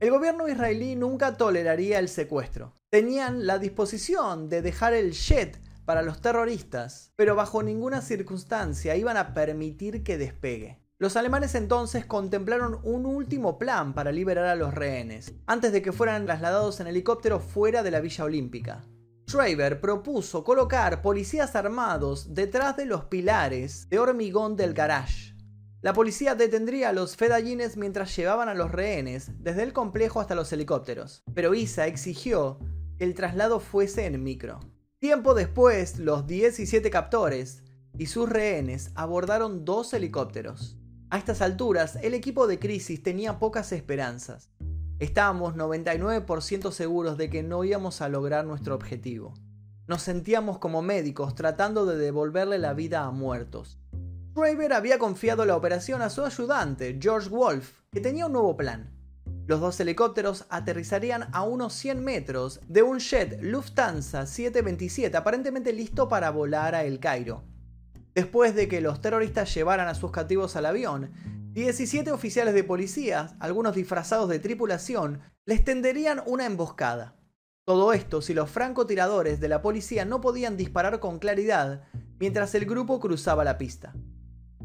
El 0.00 0.10
gobierno 0.10 0.48
israelí 0.48 0.94
nunca 0.96 1.36
toleraría 1.36 1.98
el 1.98 2.08
secuestro. 2.08 2.76
Tenían 2.90 3.46
la 3.46 3.58
disposición 3.58 4.48
de 4.48 4.62
dejar 4.62 4.92
el 4.92 5.12
jet 5.12 5.60
para 5.84 6.02
los 6.02 6.20
terroristas, 6.20 7.12
pero 7.16 7.34
bajo 7.34 7.62
ninguna 7.62 8.00
circunstancia 8.00 8.96
iban 8.96 9.16
a 9.16 9.34
permitir 9.34 10.02
que 10.02 10.18
despegue. 10.18 10.83
Los 11.00 11.16
alemanes 11.16 11.56
entonces 11.56 12.06
contemplaron 12.06 12.78
un 12.84 13.04
último 13.04 13.58
plan 13.58 13.94
para 13.94 14.12
liberar 14.12 14.46
a 14.46 14.54
los 14.54 14.72
rehenes, 14.72 15.34
antes 15.44 15.72
de 15.72 15.82
que 15.82 15.90
fueran 15.90 16.24
trasladados 16.24 16.78
en 16.78 16.86
helicóptero 16.86 17.40
fuera 17.40 17.82
de 17.82 17.90
la 17.90 18.00
Villa 18.00 18.24
Olímpica. 18.24 18.84
Schreiber 19.28 19.80
propuso 19.80 20.44
colocar 20.44 21.02
policías 21.02 21.56
armados 21.56 22.32
detrás 22.32 22.76
de 22.76 22.86
los 22.86 23.06
pilares 23.06 23.88
de 23.88 23.98
hormigón 23.98 24.54
del 24.54 24.72
garage. 24.72 25.34
La 25.80 25.94
policía 25.94 26.36
detendría 26.36 26.90
a 26.90 26.92
los 26.92 27.16
fedallines 27.16 27.76
mientras 27.76 28.14
llevaban 28.14 28.48
a 28.48 28.54
los 28.54 28.70
rehenes 28.70 29.32
desde 29.40 29.64
el 29.64 29.72
complejo 29.72 30.20
hasta 30.20 30.36
los 30.36 30.52
helicópteros, 30.52 31.24
pero 31.34 31.54
Isa 31.54 31.88
exigió 31.88 32.60
que 32.96 33.04
el 33.04 33.14
traslado 33.14 33.58
fuese 33.58 34.06
en 34.06 34.22
micro. 34.22 34.60
Tiempo 35.00 35.34
después, 35.34 35.98
los 35.98 36.28
17 36.28 36.88
captores 36.88 37.64
y 37.98 38.06
sus 38.06 38.28
rehenes 38.28 38.92
abordaron 38.94 39.64
dos 39.64 39.92
helicópteros. 39.92 40.78
A 41.14 41.16
estas 41.16 41.42
alturas, 41.42 41.96
el 42.02 42.12
equipo 42.12 42.48
de 42.48 42.58
crisis 42.58 43.00
tenía 43.00 43.38
pocas 43.38 43.70
esperanzas. 43.70 44.50
Estábamos 44.98 45.54
99% 45.54 46.72
seguros 46.72 47.16
de 47.16 47.30
que 47.30 47.44
no 47.44 47.62
íbamos 47.62 48.00
a 48.00 48.08
lograr 48.08 48.44
nuestro 48.44 48.74
objetivo. 48.74 49.32
Nos 49.86 50.02
sentíamos 50.02 50.58
como 50.58 50.82
médicos 50.82 51.36
tratando 51.36 51.86
de 51.86 51.98
devolverle 51.98 52.58
la 52.58 52.74
vida 52.74 53.04
a 53.04 53.12
muertos. 53.12 53.78
Schreiber 54.32 54.72
había 54.72 54.98
confiado 54.98 55.44
la 55.44 55.54
operación 55.54 56.02
a 56.02 56.10
su 56.10 56.24
ayudante, 56.24 56.98
George 57.00 57.28
Wolf, 57.28 57.82
que 57.92 58.00
tenía 58.00 58.26
un 58.26 58.32
nuevo 58.32 58.56
plan. 58.56 58.92
Los 59.46 59.60
dos 59.60 59.78
helicópteros 59.78 60.46
aterrizarían 60.48 61.28
a 61.30 61.44
unos 61.44 61.74
100 61.74 62.02
metros 62.02 62.60
de 62.66 62.82
un 62.82 62.98
jet 62.98 63.40
Lufthansa 63.40 64.26
727 64.26 65.16
aparentemente 65.16 65.72
listo 65.72 66.08
para 66.08 66.30
volar 66.30 66.74
a 66.74 66.82
El 66.82 66.98
Cairo. 66.98 67.53
Después 68.14 68.54
de 68.54 68.68
que 68.68 68.80
los 68.80 69.00
terroristas 69.00 69.52
llevaran 69.52 69.88
a 69.88 69.94
sus 69.94 70.12
cautivos 70.12 70.54
al 70.54 70.66
avión, 70.66 71.10
17 71.52 72.12
oficiales 72.12 72.54
de 72.54 72.62
policía, 72.62 73.36
algunos 73.40 73.74
disfrazados 73.74 74.28
de 74.28 74.38
tripulación, 74.38 75.20
les 75.44 75.64
tenderían 75.64 76.22
una 76.26 76.46
emboscada. 76.46 77.16
Todo 77.64 77.92
esto 77.92 78.22
si 78.22 78.34
los 78.34 78.50
francotiradores 78.50 79.40
de 79.40 79.48
la 79.48 79.62
policía 79.62 80.04
no 80.04 80.20
podían 80.20 80.56
disparar 80.56 81.00
con 81.00 81.18
claridad 81.18 81.84
mientras 82.20 82.54
el 82.54 82.66
grupo 82.66 83.00
cruzaba 83.00 83.42
la 83.42 83.58
pista. 83.58 83.94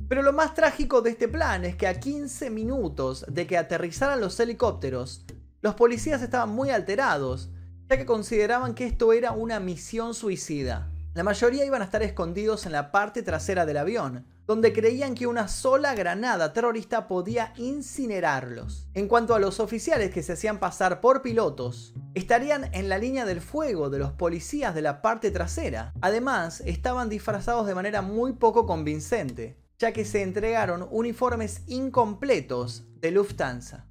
Pero 0.07 0.21
lo 0.21 0.33
más 0.33 0.53
trágico 0.53 1.01
de 1.01 1.11
este 1.11 1.27
plan 1.27 1.65
es 1.65 1.75
que 1.75 1.87
a 1.87 1.99
15 1.99 2.49
minutos 2.49 3.25
de 3.27 3.47
que 3.47 3.57
aterrizaran 3.57 4.19
los 4.19 4.39
helicópteros, 4.39 5.25
los 5.61 5.75
policías 5.75 6.21
estaban 6.21 6.49
muy 6.49 6.71
alterados, 6.71 7.49
ya 7.89 7.97
que 7.97 8.05
consideraban 8.05 8.75
que 8.75 8.85
esto 8.85 9.13
era 9.13 9.31
una 9.31 9.59
misión 9.59 10.13
suicida. 10.13 10.91
La 11.15 11.23
mayoría 11.23 11.65
iban 11.65 11.81
a 11.81 11.85
estar 11.85 12.03
escondidos 12.03 12.67
en 12.67 12.71
la 12.71 12.91
parte 12.91 13.23
trasera 13.23 13.65
del 13.65 13.77
avión, 13.77 14.27
donde 14.45 14.73
creían 14.73 15.15
que 15.15 15.25
una 15.25 15.47
sola 15.47 15.95
granada 15.95 16.53
terrorista 16.53 17.07
podía 17.07 17.51
incinerarlos. 17.57 18.87
En 18.93 19.07
cuanto 19.07 19.33
a 19.33 19.39
los 19.39 19.59
oficiales 19.59 20.11
que 20.11 20.21
se 20.21 20.33
hacían 20.33 20.59
pasar 20.59 21.01
por 21.01 21.23
pilotos, 21.23 21.95
estarían 22.13 22.73
en 22.75 22.89
la 22.89 22.99
línea 22.99 23.25
del 23.25 23.41
fuego 23.41 23.89
de 23.89 23.97
los 23.97 24.11
policías 24.11 24.75
de 24.75 24.83
la 24.83 25.01
parte 25.01 25.31
trasera. 25.31 25.93
Además, 25.99 26.61
estaban 26.61 27.09
disfrazados 27.09 27.65
de 27.65 27.75
manera 27.75 28.03
muy 28.03 28.33
poco 28.33 28.67
convincente, 28.67 29.57
ya 29.79 29.91
que 29.93 30.05
se 30.05 30.21
entregaron 30.21 30.87
uniformes 30.91 31.63
incompletos 31.65 32.85
de 33.01 33.09
Lufthansa. 33.11 33.87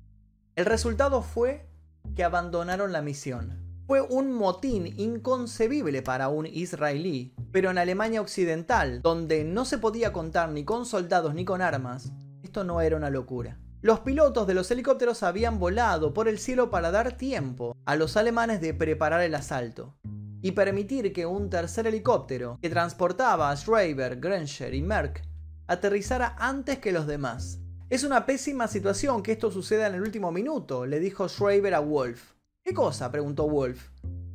El 0.54 0.66
resultado 0.66 1.22
fue 1.22 1.68
que 2.14 2.22
abandonaron 2.22 2.92
la 2.92 3.02
misión. 3.02 3.67
Fue 3.88 4.02
un 4.02 4.32
motín 4.32 4.92
inconcebible 4.98 6.02
para 6.02 6.28
un 6.28 6.44
israelí, 6.44 7.34
pero 7.50 7.70
en 7.70 7.78
Alemania 7.78 8.20
Occidental, 8.20 9.00
donde 9.00 9.44
no 9.44 9.64
se 9.64 9.78
podía 9.78 10.12
contar 10.12 10.50
ni 10.50 10.62
con 10.62 10.84
soldados 10.84 11.32
ni 11.32 11.46
con 11.46 11.62
armas, 11.62 12.12
esto 12.42 12.64
no 12.64 12.82
era 12.82 12.98
una 12.98 13.08
locura. 13.08 13.58
Los 13.80 14.00
pilotos 14.00 14.46
de 14.46 14.52
los 14.52 14.70
helicópteros 14.70 15.22
habían 15.22 15.58
volado 15.58 16.12
por 16.12 16.28
el 16.28 16.38
cielo 16.38 16.68
para 16.68 16.90
dar 16.90 17.16
tiempo 17.16 17.74
a 17.86 17.96
los 17.96 18.18
alemanes 18.18 18.60
de 18.60 18.74
preparar 18.74 19.22
el 19.22 19.34
asalto 19.34 19.96
y 20.42 20.52
permitir 20.52 21.14
que 21.14 21.24
un 21.24 21.48
tercer 21.48 21.86
helicóptero, 21.86 22.58
que 22.60 22.68
transportaba 22.68 23.50
a 23.50 23.56
Schreiber, 23.56 24.20
Grenscher 24.20 24.74
y 24.74 24.82
Merck, 24.82 25.22
aterrizara 25.66 26.36
antes 26.38 26.78
que 26.78 26.92
los 26.92 27.06
demás. 27.06 27.60
Es 27.88 28.04
una 28.04 28.26
pésima 28.26 28.68
situación 28.68 29.22
que 29.22 29.32
esto 29.32 29.50
suceda 29.50 29.86
en 29.86 29.94
el 29.94 30.02
último 30.02 30.30
minuto, 30.30 30.84
le 30.84 31.00
dijo 31.00 31.26
Schreiber 31.26 31.74
a 31.74 31.80
Wolf. 31.80 32.37
¿Qué 32.68 32.74
cosa? 32.74 33.10
preguntó 33.10 33.48
Wolf. 33.48 33.88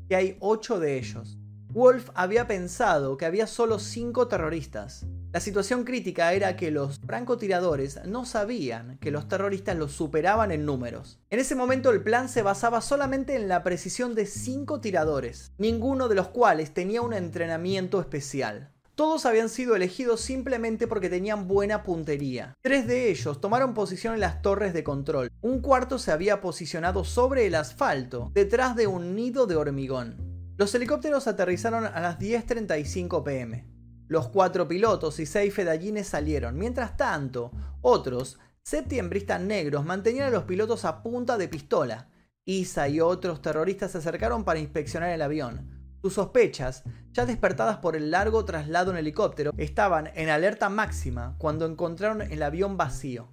Que 0.07 0.15
hay 0.15 0.37
ocho 0.39 0.79
de 0.79 0.97
ellos. 0.97 1.37
Wolf 1.67 2.09
había 2.15 2.47
pensado 2.47 3.15
que 3.15 3.27
había 3.27 3.45
solo 3.45 3.77
cinco 3.77 4.27
terroristas. 4.27 5.05
La 5.31 5.39
situación 5.39 5.83
crítica 5.83 6.33
era 6.33 6.55
que 6.55 6.71
los 6.71 6.97
francotiradores 7.05 8.03
no 8.07 8.25
sabían 8.25 8.97
que 8.97 9.11
los 9.11 9.27
terroristas 9.27 9.77
los 9.77 9.91
superaban 9.91 10.51
en 10.51 10.65
números. 10.65 11.19
En 11.29 11.39
ese 11.39 11.53
momento 11.53 11.91
el 11.91 12.01
plan 12.01 12.27
se 12.27 12.41
basaba 12.41 12.81
solamente 12.81 13.35
en 13.35 13.47
la 13.47 13.61
precisión 13.61 14.15
de 14.15 14.25
cinco 14.25 14.81
tiradores, 14.81 15.51
ninguno 15.59 16.07
de 16.07 16.15
los 16.15 16.29
cuales 16.29 16.73
tenía 16.73 17.03
un 17.03 17.13
entrenamiento 17.13 17.99
especial. 18.01 18.71
Todos 18.95 19.25
habían 19.25 19.49
sido 19.49 19.75
elegidos 19.75 20.21
simplemente 20.21 20.87
porque 20.87 21.09
tenían 21.09 21.47
buena 21.47 21.81
puntería. 21.81 22.53
Tres 22.61 22.85
de 22.85 23.09
ellos 23.09 23.41
tomaron 23.41 23.73
posición 23.73 24.13
en 24.13 24.19
las 24.19 24.43
torres 24.43 24.71
de 24.71 24.83
control. 24.83 25.31
Un 25.41 25.61
cuarto 25.61 25.97
se 25.97 26.11
había 26.11 26.41
posicionado 26.41 27.03
sobre 27.03 27.47
el 27.47 27.55
asfalto, 27.55 28.29
detrás 28.35 28.75
de 28.75 28.85
un 28.85 29.15
nido 29.15 29.47
de 29.47 29.55
hormigón. 29.55 30.53
Los 30.57 30.75
helicópteros 30.75 31.25
aterrizaron 31.25 31.85
a 31.85 31.99
las 32.01 32.19
10.35 32.19 33.23
pm. 33.23 33.67
Los 34.07 34.27
cuatro 34.27 34.67
pilotos 34.67 35.19
y 35.19 35.25
seis 35.25 35.51
fedallines 35.51 36.05
salieron. 36.05 36.55
Mientras 36.55 36.95
tanto, 36.95 37.51
otros, 37.81 38.37
septiembristas 38.61 39.41
negros, 39.41 39.83
mantenían 39.85 40.27
a 40.27 40.29
los 40.29 40.43
pilotos 40.43 40.85
a 40.85 41.01
punta 41.01 41.39
de 41.39 41.47
pistola. 41.47 42.09
Isa 42.45 42.87
y 42.89 42.99
otros 42.99 43.41
terroristas 43.41 43.93
se 43.93 43.97
acercaron 43.97 44.43
para 44.43 44.59
inspeccionar 44.59 45.09
el 45.09 45.23
avión. 45.23 45.82
Sus 46.03 46.15
sospechas, 46.15 46.83
ya 47.13 47.25
despertadas 47.25 47.77
por 47.77 47.95
el 47.95 48.11
largo 48.11 48.43
traslado 48.43 48.91
en 48.91 48.97
helicóptero, 48.97 49.53
estaban 49.55 50.09
en 50.15 50.27
alerta 50.27 50.67
máxima 50.67 51.35
cuando 51.37 51.65
encontraron 51.65 52.21
el 52.21 52.43
avión 52.43 52.75
vacío. 52.75 53.29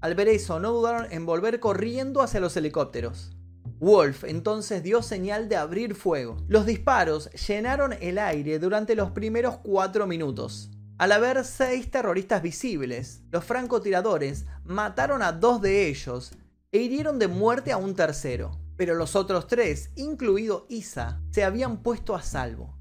Al 0.00 0.14
ver 0.14 0.28
eso, 0.28 0.58
no 0.58 0.72
dudaron 0.72 1.12
en 1.12 1.26
volver 1.26 1.60
corriendo 1.60 2.22
hacia 2.22 2.40
los 2.40 2.56
helicópteros. 2.56 3.36
Wolf 3.80 4.24
entonces 4.24 4.82
dio 4.82 5.02
señal 5.02 5.50
de 5.50 5.56
abrir 5.56 5.94
fuego. 5.94 6.38
Los 6.48 6.64
disparos 6.64 7.30
llenaron 7.32 7.92
el 8.00 8.16
aire 8.16 8.58
durante 8.58 8.94
los 8.94 9.10
primeros 9.10 9.58
cuatro 9.58 10.06
minutos. 10.06 10.70
Al 10.96 11.12
haber 11.12 11.44
seis 11.44 11.90
terroristas 11.90 12.40
visibles, 12.40 13.24
los 13.30 13.44
francotiradores 13.44 14.46
mataron 14.64 15.20
a 15.20 15.32
dos 15.32 15.60
de 15.60 15.88
ellos 15.88 16.32
e 16.72 16.78
hirieron 16.78 17.18
de 17.18 17.28
muerte 17.28 17.72
a 17.72 17.76
un 17.76 17.94
tercero, 17.94 18.58
pero 18.76 18.94
los 18.94 19.16
otros 19.16 19.46
tres, 19.46 19.90
incluido 19.96 20.66
Isa, 20.68 21.22
se 21.30 21.44
habían 21.44 21.82
puesto 21.82 22.14
a 22.14 22.22
salvo. 22.22 22.76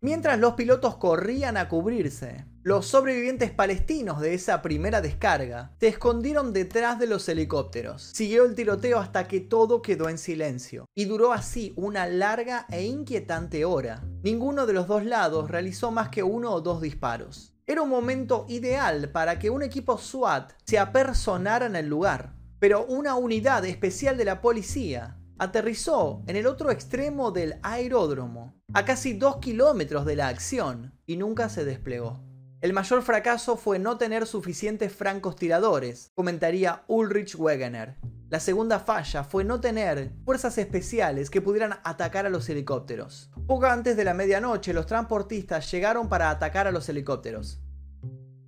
Mientras 0.00 0.38
los 0.38 0.52
pilotos 0.52 0.96
corrían 0.96 1.56
a 1.56 1.66
cubrirse, 1.68 2.44
los 2.62 2.86
sobrevivientes 2.86 3.50
palestinos 3.50 4.20
de 4.20 4.34
esa 4.34 4.60
primera 4.60 5.00
descarga 5.00 5.74
se 5.80 5.88
escondieron 5.88 6.52
detrás 6.52 6.98
de 6.98 7.06
los 7.06 7.26
helicópteros. 7.26 8.10
Siguió 8.14 8.44
el 8.44 8.54
tiroteo 8.54 8.98
hasta 8.98 9.26
que 9.26 9.40
todo 9.40 9.80
quedó 9.80 10.10
en 10.10 10.18
silencio, 10.18 10.84
y 10.94 11.06
duró 11.06 11.32
así 11.32 11.72
una 11.76 12.06
larga 12.06 12.66
e 12.70 12.84
inquietante 12.84 13.64
hora. 13.64 14.02
Ninguno 14.22 14.66
de 14.66 14.74
los 14.74 14.88
dos 14.88 15.06
lados 15.06 15.50
realizó 15.50 15.90
más 15.90 16.10
que 16.10 16.22
uno 16.22 16.52
o 16.52 16.60
dos 16.60 16.82
disparos. 16.82 17.54
Era 17.66 17.80
un 17.80 17.88
momento 17.88 18.44
ideal 18.50 19.10
para 19.10 19.38
que 19.38 19.48
un 19.48 19.62
equipo 19.62 19.96
SWAT 19.96 20.52
se 20.66 20.78
apersonara 20.78 21.64
en 21.64 21.76
el 21.76 21.86
lugar, 21.86 22.34
pero 22.58 22.86
una 22.86 23.14
unidad 23.16 23.64
especial 23.64 24.16
de 24.16 24.24
la 24.24 24.40
policía 24.40 25.18
aterrizó 25.38 26.22
en 26.26 26.36
el 26.36 26.46
otro 26.46 26.70
extremo 26.70 27.30
del 27.30 27.58
aeródromo, 27.62 28.54
a 28.72 28.84
casi 28.84 29.14
dos 29.14 29.36
kilómetros 29.36 30.06
de 30.06 30.16
la 30.16 30.28
acción, 30.28 30.98
y 31.06 31.16
nunca 31.16 31.48
se 31.48 31.64
desplegó. 31.64 32.24
El 32.60 32.72
mayor 32.72 33.02
fracaso 33.02 33.56
fue 33.56 33.78
no 33.78 33.98
tener 33.98 34.26
suficientes 34.26 34.92
francos 34.92 35.36
tiradores, 35.36 36.10
comentaría 36.14 36.84
Ulrich 36.86 37.36
Wegener. 37.36 37.98
La 38.30 38.40
segunda 38.40 38.80
falla 38.80 39.22
fue 39.22 39.44
no 39.44 39.60
tener 39.60 40.12
fuerzas 40.24 40.56
especiales 40.56 41.28
que 41.28 41.42
pudieran 41.42 41.78
atacar 41.84 42.24
a 42.24 42.30
los 42.30 42.48
helicópteros. 42.48 43.30
Poco 43.46 43.66
antes 43.66 43.96
de 43.96 44.04
la 44.04 44.14
medianoche, 44.14 44.72
los 44.72 44.86
transportistas 44.86 45.70
llegaron 45.70 46.08
para 46.08 46.30
atacar 46.30 46.66
a 46.66 46.72
los 46.72 46.88
helicópteros. 46.88 47.60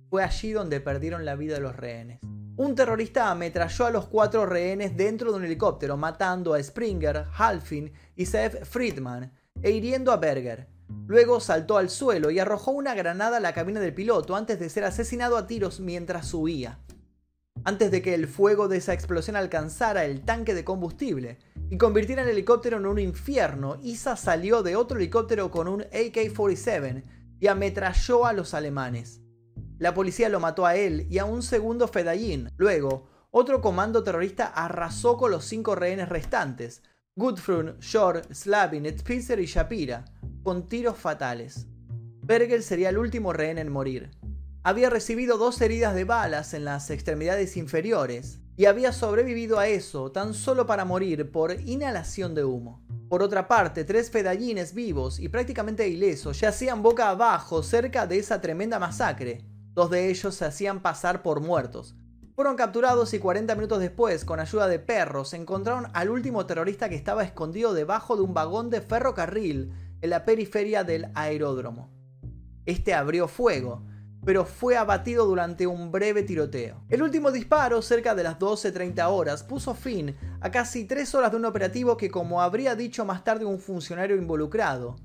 Fue 0.09 0.23
allí 0.23 0.51
donde 0.51 0.81
perdieron 0.81 1.23
la 1.23 1.35
vida 1.35 1.59
los 1.59 1.75
rehenes. 1.75 2.19
Un 2.57 2.73
terrorista 2.73 3.29
ametralló 3.29 3.85
a 3.85 3.91
los 3.91 4.07
cuatro 4.07 4.47
rehenes 4.47 4.97
dentro 4.97 5.31
de 5.31 5.37
un 5.37 5.45
helicóptero, 5.45 5.95
matando 5.95 6.55
a 6.55 6.63
Springer, 6.63 7.25
Halfin 7.37 7.93
y 8.15 8.25
Seth 8.25 8.65
Friedman, 8.65 9.31
e 9.61 9.69
hiriendo 9.69 10.11
a 10.11 10.17
Berger. 10.17 10.67
Luego 11.05 11.39
saltó 11.39 11.77
al 11.77 11.91
suelo 11.91 12.31
y 12.31 12.39
arrojó 12.39 12.71
una 12.71 12.95
granada 12.95 13.37
a 13.37 13.41
la 13.41 13.53
cabina 13.53 13.79
del 13.79 13.93
piloto 13.93 14.35
antes 14.35 14.59
de 14.59 14.69
ser 14.69 14.85
asesinado 14.85 15.37
a 15.37 15.45
tiros 15.45 15.79
mientras 15.79 16.33
huía. 16.33 16.79
Antes 17.63 17.91
de 17.91 18.01
que 18.01 18.15
el 18.15 18.27
fuego 18.27 18.67
de 18.67 18.77
esa 18.77 18.93
explosión 18.93 19.35
alcanzara 19.35 20.05
el 20.05 20.21
tanque 20.21 20.55
de 20.55 20.63
combustible 20.63 21.37
y 21.69 21.77
convirtiera 21.77 22.23
el 22.23 22.29
helicóptero 22.29 22.77
en 22.77 22.87
un 22.87 22.97
infierno, 22.97 23.77
Isa 23.83 24.15
salió 24.15 24.63
de 24.63 24.75
otro 24.75 24.97
helicóptero 24.97 25.51
con 25.51 25.67
un 25.67 25.81
AK-47 25.81 27.03
y 27.39 27.47
ametralló 27.47 28.25
a 28.25 28.33
los 28.33 28.55
alemanes. 28.55 29.21
La 29.79 29.93
policía 29.93 30.29
lo 30.29 30.39
mató 30.39 30.65
a 30.65 30.75
él 30.75 31.05
y 31.09 31.19
a 31.19 31.25
un 31.25 31.43
segundo 31.43 31.87
fedayín. 31.87 32.49
Luego, 32.57 33.07
otro 33.31 33.61
comando 33.61 34.03
terrorista 34.03 34.47
arrasó 34.47 35.17
con 35.17 35.31
los 35.31 35.45
cinco 35.45 35.75
rehenes 35.75 36.09
restantes, 36.09 36.81
Gudfrun, 37.15 37.77
Shore, 37.79 38.21
Slavin, 38.33 38.85
Spitzer 38.97 39.39
y 39.39 39.45
Shapira, 39.45 40.05
con 40.43 40.67
tiros 40.67 40.97
fatales. 40.97 41.67
Bergel 42.23 42.63
sería 42.63 42.89
el 42.89 42.97
último 42.97 43.33
rehén 43.33 43.57
en 43.57 43.71
morir. 43.71 44.11
Había 44.63 44.89
recibido 44.89 45.37
dos 45.37 45.61
heridas 45.61 45.95
de 45.95 46.03
balas 46.03 46.53
en 46.53 46.65
las 46.65 46.89
extremidades 46.89 47.55
inferiores 47.57 48.39
y 48.57 48.65
había 48.65 48.91
sobrevivido 48.91 49.59
a 49.59 49.67
eso 49.67 50.11
tan 50.11 50.33
solo 50.33 50.65
para 50.65 50.83
morir 50.83 51.31
por 51.31 51.59
inhalación 51.61 52.33
de 52.33 52.43
humo. 52.43 52.83
Por 53.07 53.23
otra 53.23 53.47
parte, 53.47 53.83
tres 53.83 54.09
fedayines 54.11 54.73
vivos 54.73 55.19
y 55.19 55.29
prácticamente 55.29 55.87
ilesos 55.87 56.39
yacían 56.39 56.83
boca 56.83 57.09
abajo 57.09 57.63
cerca 57.63 58.07
de 58.07 58.17
esa 58.17 58.41
tremenda 58.41 58.79
masacre, 58.79 59.45
Dos 59.77 59.91
de 59.91 60.09
ellos 60.09 60.33
se 60.33 60.43
hacían 60.43 60.81
pasar 60.81 61.21
por 61.21 61.39
muertos. 61.39 61.95
Fueron 62.33 62.55
capturados 62.55 63.13
y 63.13 63.19
40 63.19 63.53
minutos 63.53 63.79
después, 63.79 64.25
con 64.25 64.39
ayuda 64.39 64.67
de 64.67 64.79
perros, 64.79 65.35
encontraron 65.35 65.85
al 65.93 66.09
último 66.09 66.47
terrorista 66.47 66.89
que 66.89 66.95
estaba 66.95 67.23
escondido 67.23 67.75
debajo 67.75 68.15
de 68.15 68.23
un 68.23 68.33
vagón 68.33 68.71
de 68.71 68.81
ferrocarril 68.81 69.71
en 70.01 70.09
la 70.09 70.25
periferia 70.25 70.83
del 70.83 71.11
aeródromo. 71.13 71.91
Este 72.65 72.95
abrió 72.95 73.27
fuego, 73.27 73.85
pero 74.25 74.45
fue 74.45 74.75
abatido 74.77 75.27
durante 75.27 75.67
un 75.67 75.91
breve 75.91 76.23
tiroteo. 76.23 76.83
El 76.89 77.03
último 77.03 77.29
disparo, 77.29 77.83
cerca 77.83 78.15
de 78.15 78.23
las 78.23 78.39
12.30 78.39 79.07
horas, 79.11 79.43
puso 79.43 79.75
fin 79.75 80.15
a 80.41 80.49
casi 80.49 80.85
tres 80.85 81.13
horas 81.13 81.29
de 81.29 81.37
un 81.37 81.45
operativo 81.45 81.97
que, 81.97 82.09
como 82.09 82.41
habría 82.41 82.75
dicho 82.75 83.05
más 83.05 83.23
tarde 83.23 83.45
un 83.45 83.59
funcionario 83.59 84.15
involucrado, 84.15 84.95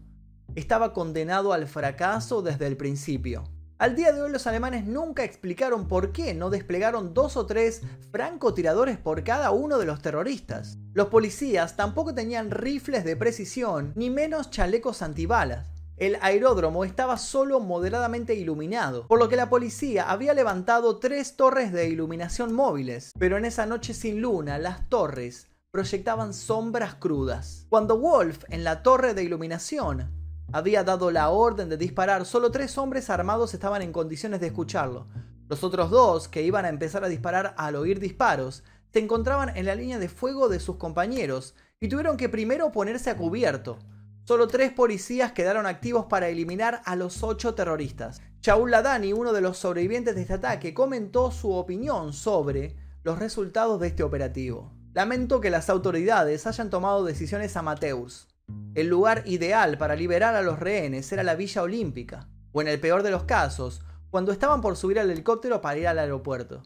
estaba 0.55 0.95
condenado 0.95 1.53
al 1.53 1.69
fracaso 1.69 2.41
desde 2.41 2.67
el 2.69 2.79
principio. 2.79 3.45
Al 3.83 3.97
día 3.97 4.13
de 4.13 4.23
hoy 4.23 4.31
los 4.31 4.47
alemanes 4.47 4.87
nunca 4.87 5.25
explicaron 5.25 5.89
por 5.89 6.13
qué 6.13 6.35
no 6.35 6.51
desplegaron 6.51 7.15
dos 7.15 7.37
o 7.37 7.47
tres 7.47 7.83
francotiradores 8.13 8.97
por 8.97 9.25
cada 9.25 9.51
uno 9.51 9.77
de 9.77 9.87
los 9.87 10.01
terroristas. 10.01 10.79
Los 10.95 11.09
policías 11.09 11.75
tampoco 11.75 12.15
tenían 12.15 12.53
rifles 12.53 13.03
de 13.03 13.17
precisión 13.17 13.93
ni 13.97 14.09
menos 14.09 14.53
chalecos 14.53 15.03
antibalas. 15.03 15.67
El 15.97 16.17
aeródromo 16.21 16.85
estaba 16.85 17.19
solo 17.19 17.59
moderadamente 17.59 18.37
iluminado, 18.37 19.09
por 19.09 19.19
lo 19.19 19.29
que 19.29 19.35
la 19.35 19.51
policía 19.51 20.09
había 20.09 20.33
levantado 20.33 21.01
tres 21.01 21.35
torres 21.35 21.73
de 21.73 21.89
iluminación 21.89 22.53
móviles, 22.53 23.11
pero 23.19 23.37
en 23.37 23.45
esa 23.45 23.67
noche 23.67 23.95
sin 23.95 24.21
luna 24.21 24.59
las 24.59 24.89
torres 24.89 25.49
proyectaban 25.73 26.35
sombras 26.35 26.95
crudas. 26.95 27.67
Cuando 27.69 27.99
Wolf 27.99 28.45
en 28.49 28.63
la 28.63 28.85
torre 28.85 29.13
de 29.13 29.25
iluminación 29.25 30.22
había 30.53 30.85
dado 30.85 31.11
la 31.11 31.31
orden 31.31 31.69
de 31.69 31.77
disparar, 31.77 32.27
solo 32.27 32.51
tres 32.51 32.77
hombres 32.79 33.11
armados 33.11 33.55
estaban 33.55 33.83
en 33.83 33.93
condiciones 33.93 34.41
de 34.41 34.49
escucharlo. 34.49 35.07
Los 35.49 35.65
otros 35.65 35.91
dos, 35.91 36.29
que 36.29 36.43
iban 36.43 36.65
a 36.65 36.69
empezar 36.69 37.05
a 37.05 37.09
disparar 37.09 37.55
al 37.57 37.77
oír 37.77 38.01
disparos, 38.01 38.65
se 38.93 38.99
encontraban 38.99 39.57
en 39.57 39.67
la 39.67 39.75
línea 39.75 39.99
de 39.99 40.09
fuego 40.09 40.49
de 40.49 40.61
sus 40.61 40.77
compañeros 40.77 41.55
y 41.81 41.89
tuvieron 41.89 42.17
que 42.17 42.29
primero 42.29 42.73
ponerse 42.73 43.11
a 43.11 43.17
cubierto. 43.17 43.79
Solo 44.25 44.47
tres 44.47 44.73
policías 44.73 45.33
quedaron 45.33 45.67
activos 45.67 46.07
para 46.07 46.29
eliminar 46.29 46.81
a 46.85 46.95
los 46.95 47.23
ocho 47.23 47.55
terroristas. 47.55 48.21
Shaul 48.41 48.71
Ladani, 48.71 49.13
uno 49.13 49.33
de 49.33 49.41
los 49.41 49.59
sobrevivientes 49.59 50.15
de 50.15 50.23
este 50.23 50.35
ataque, 50.35 50.75
comentó 50.75 51.31
su 51.31 51.53
opinión 51.53 52.13
sobre 52.13 52.77
los 53.03 53.19
resultados 53.19 53.81
de 53.81 53.89
este 53.89 54.03
operativo. 54.03 54.73
Lamento 54.95 55.41
que 55.41 55.51
las 55.51 55.71
autoridades 55.71 56.47
hayan 56.47 56.71
tomado 56.71 57.05
decisiones 57.05 57.57
amateurs. 57.57 58.29
El 58.75 58.89
lugar 58.89 59.23
ideal 59.27 59.77
para 59.77 59.97
liberar 59.97 60.35
a 60.35 60.43
los 60.43 60.59
rehenes 60.59 61.13
era 61.13 61.23
la 61.23 61.35
Villa 61.35 61.63
Olímpica, 61.63 62.29
o 62.53 62.63
en 62.63 62.69
el 62.69 62.81
peor 62.81 63.03
de 63.03 63.11
los 63.11 63.25
casos, 63.25 63.83
cuando 64.11 64.33
estaban 64.33 64.61
por 64.61 64.77
subir 64.77 64.99
al 64.99 65.11
helicóptero 65.11 65.61
para 65.61 65.79
ir 65.79 65.89
al 65.89 65.99
aeropuerto. 65.99 66.63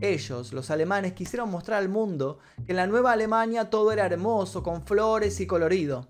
Ellos, 0.00 0.52
los 0.52 0.70
alemanes, 0.70 1.14
quisieron 1.14 1.50
mostrar 1.50 1.78
al 1.78 1.88
mundo 1.88 2.38
que 2.66 2.72
en 2.72 2.76
la 2.76 2.86
nueva 2.86 3.12
Alemania 3.12 3.70
todo 3.70 3.92
era 3.92 4.06
hermoso, 4.06 4.62
con 4.62 4.82
flores 4.86 5.40
y 5.40 5.46
colorido. 5.46 6.08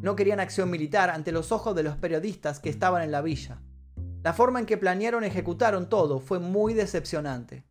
No 0.00 0.16
querían 0.16 0.40
acción 0.40 0.70
militar 0.70 1.10
ante 1.10 1.32
los 1.32 1.52
ojos 1.52 1.74
de 1.74 1.82
los 1.82 1.96
periodistas 1.96 2.60
que 2.60 2.70
estaban 2.70 3.02
en 3.02 3.10
la 3.10 3.20
villa. 3.20 3.60
La 4.22 4.32
forma 4.32 4.58
en 4.58 4.66
que 4.66 4.78
planearon 4.78 5.24
y 5.24 5.26
ejecutaron 5.26 5.88
todo 5.88 6.20
fue 6.20 6.38
muy 6.38 6.74
decepcionante. 6.74 7.64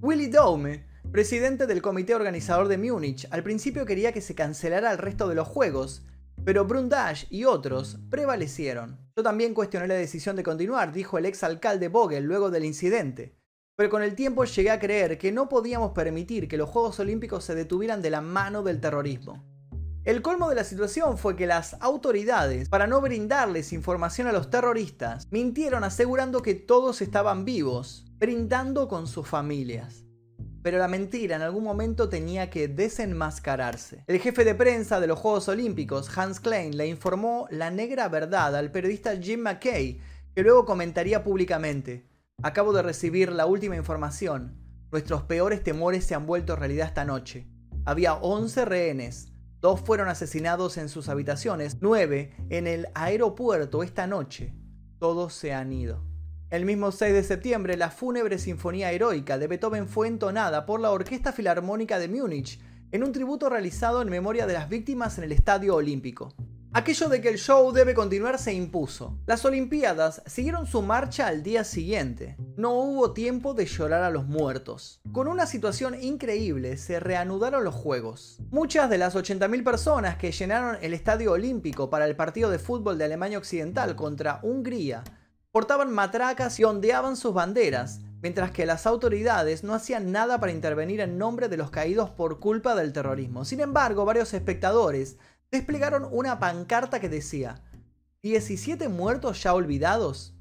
Willy 0.00 0.28
Daume, 0.28 0.86
presidente 1.10 1.66
del 1.66 1.82
comité 1.82 2.14
organizador 2.14 2.68
de 2.68 2.78
Múnich, 2.78 3.26
al 3.30 3.42
principio 3.42 3.84
quería 3.84 4.12
que 4.12 4.20
se 4.20 4.34
cancelara 4.34 4.90
el 4.90 4.98
resto 4.98 5.28
de 5.28 5.34
los 5.34 5.48
juegos, 5.48 6.02
pero 6.44 6.64
Brundage 6.64 7.26
y 7.30 7.44
otros 7.44 7.98
prevalecieron. 8.10 8.98
Yo 9.16 9.22
también 9.22 9.54
cuestioné 9.54 9.86
la 9.86 9.94
decisión 9.94 10.34
de 10.36 10.42
continuar, 10.42 10.92
dijo 10.92 11.18
el 11.18 11.26
ex 11.26 11.44
alcalde 11.44 11.88
Vogel 11.88 12.24
luego 12.24 12.50
del 12.50 12.64
incidente. 12.64 13.36
Pero 13.76 13.90
con 13.90 14.02
el 14.02 14.14
tiempo 14.14 14.44
llegué 14.44 14.70
a 14.70 14.78
creer 14.78 15.18
que 15.18 15.32
no 15.32 15.48
podíamos 15.48 15.92
permitir 15.92 16.48
que 16.48 16.56
los 16.56 16.68
Juegos 16.68 16.98
Olímpicos 17.00 17.44
se 17.44 17.54
detuvieran 17.54 18.02
de 18.02 18.10
la 18.10 18.20
mano 18.20 18.62
del 18.62 18.80
terrorismo. 18.80 19.44
El 20.04 20.20
colmo 20.20 20.48
de 20.48 20.56
la 20.56 20.64
situación 20.64 21.16
fue 21.16 21.36
que 21.36 21.46
las 21.46 21.76
autoridades, 21.80 22.68
para 22.68 22.88
no 22.88 23.00
brindarles 23.00 23.72
información 23.72 24.26
a 24.26 24.32
los 24.32 24.50
terroristas, 24.50 25.28
mintieron 25.30 25.84
asegurando 25.84 26.42
que 26.42 26.54
todos 26.56 27.00
estaban 27.02 27.44
vivos, 27.44 28.04
brindando 28.18 28.88
con 28.88 29.06
sus 29.06 29.28
familias. 29.28 30.01
Pero 30.62 30.78
la 30.78 30.88
mentira 30.88 31.36
en 31.36 31.42
algún 31.42 31.64
momento 31.64 32.08
tenía 32.08 32.48
que 32.48 32.68
desenmascararse. 32.68 34.04
El 34.06 34.20
jefe 34.20 34.44
de 34.44 34.54
prensa 34.54 35.00
de 35.00 35.08
los 35.08 35.18
Juegos 35.18 35.48
Olímpicos, 35.48 36.16
Hans 36.16 36.38
Klein, 36.38 36.76
le 36.76 36.86
informó 36.86 37.48
la 37.50 37.70
negra 37.70 38.08
verdad 38.08 38.54
al 38.54 38.70
periodista 38.70 39.16
Jim 39.16 39.40
McKay, 39.40 40.00
que 40.34 40.42
luego 40.42 40.64
comentaría 40.64 41.24
públicamente, 41.24 42.08
acabo 42.42 42.72
de 42.72 42.82
recibir 42.82 43.32
la 43.32 43.46
última 43.46 43.76
información, 43.76 44.56
nuestros 44.92 45.22
peores 45.22 45.62
temores 45.62 46.04
se 46.04 46.14
han 46.14 46.26
vuelto 46.26 46.54
realidad 46.54 46.86
esta 46.86 47.04
noche. 47.04 47.48
Había 47.84 48.14
11 48.14 48.64
rehenes, 48.64 49.32
dos 49.60 49.80
fueron 49.80 50.08
asesinados 50.08 50.76
en 50.76 50.88
sus 50.88 51.08
habitaciones, 51.08 51.78
nueve 51.80 52.36
en 52.50 52.66
el 52.66 52.88
aeropuerto 52.94 53.82
esta 53.82 54.06
noche, 54.06 54.54
todos 54.98 55.34
se 55.34 55.52
han 55.54 55.72
ido. 55.72 56.11
El 56.52 56.66
mismo 56.66 56.92
6 56.92 57.14
de 57.14 57.24
septiembre, 57.24 57.78
la 57.78 57.90
fúnebre 57.90 58.38
Sinfonía 58.38 58.92
Heroica 58.92 59.38
de 59.38 59.46
Beethoven 59.46 59.88
fue 59.88 60.06
entonada 60.06 60.66
por 60.66 60.80
la 60.80 60.90
Orquesta 60.90 61.32
Filarmónica 61.32 61.98
de 61.98 62.08
Múnich 62.08 62.60
en 62.90 63.02
un 63.02 63.12
tributo 63.12 63.48
realizado 63.48 64.02
en 64.02 64.10
memoria 64.10 64.46
de 64.46 64.52
las 64.52 64.68
víctimas 64.68 65.16
en 65.16 65.24
el 65.24 65.32
Estadio 65.32 65.74
Olímpico. 65.74 66.34
Aquello 66.74 67.08
de 67.08 67.22
que 67.22 67.30
el 67.30 67.38
show 67.38 67.72
debe 67.72 67.94
continuar 67.94 68.38
se 68.38 68.52
impuso. 68.52 69.18
Las 69.24 69.46
Olimpiadas 69.46 70.20
siguieron 70.26 70.66
su 70.66 70.82
marcha 70.82 71.26
al 71.26 71.42
día 71.42 71.64
siguiente. 71.64 72.36
No 72.58 72.74
hubo 72.74 73.14
tiempo 73.14 73.54
de 73.54 73.64
llorar 73.64 74.02
a 74.02 74.10
los 74.10 74.26
muertos. 74.26 75.00
Con 75.10 75.28
una 75.28 75.46
situación 75.46 75.96
increíble 76.02 76.76
se 76.76 77.00
reanudaron 77.00 77.64
los 77.64 77.74
Juegos. 77.74 78.42
Muchas 78.50 78.90
de 78.90 78.98
las 78.98 79.16
80.000 79.16 79.64
personas 79.64 80.16
que 80.16 80.32
llenaron 80.32 80.76
el 80.82 80.92
Estadio 80.92 81.32
Olímpico 81.32 81.88
para 81.88 82.04
el 82.04 82.14
partido 82.14 82.50
de 82.50 82.58
fútbol 82.58 82.98
de 82.98 83.06
Alemania 83.06 83.38
Occidental 83.38 83.96
contra 83.96 84.40
Hungría 84.42 85.02
portaban 85.52 85.92
matracas 85.92 86.58
y 86.58 86.64
ondeaban 86.64 87.16
sus 87.16 87.34
banderas, 87.34 88.00
mientras 88.22 88.50
que 88.50 88.66
las 88.66 88.86
autoridades 88.86 89.62
no 89.62 89.74
hacían 89.74 90.10
nada 90.10 90.40
para 90.40 90.52
intervenir 90.52 91.00
en 91.00 91.18
nombre 91.18 91.48
de 91.48 91.58
los 91.58 91.70
caídos 91.70 92.10
por 92.10 92.40
culpa 92.40 92.74
del 92.74 92.92
terrorismo. 92.92 93.44
Sin 93.44 93.60
embargo, 93.60 94.04
varios 94.04 94.32
espectadores 94.32 95.18
desplegaron 95.50 96.08
una 96.10 96.38
pancarta 96.38 97.00
que 97.00 97.10
decía, 97.10 97.62
¿17 98.22 98.88
muertos 98.88 99.42
ya 99.42 99.52
olvidados? 99.52 100.34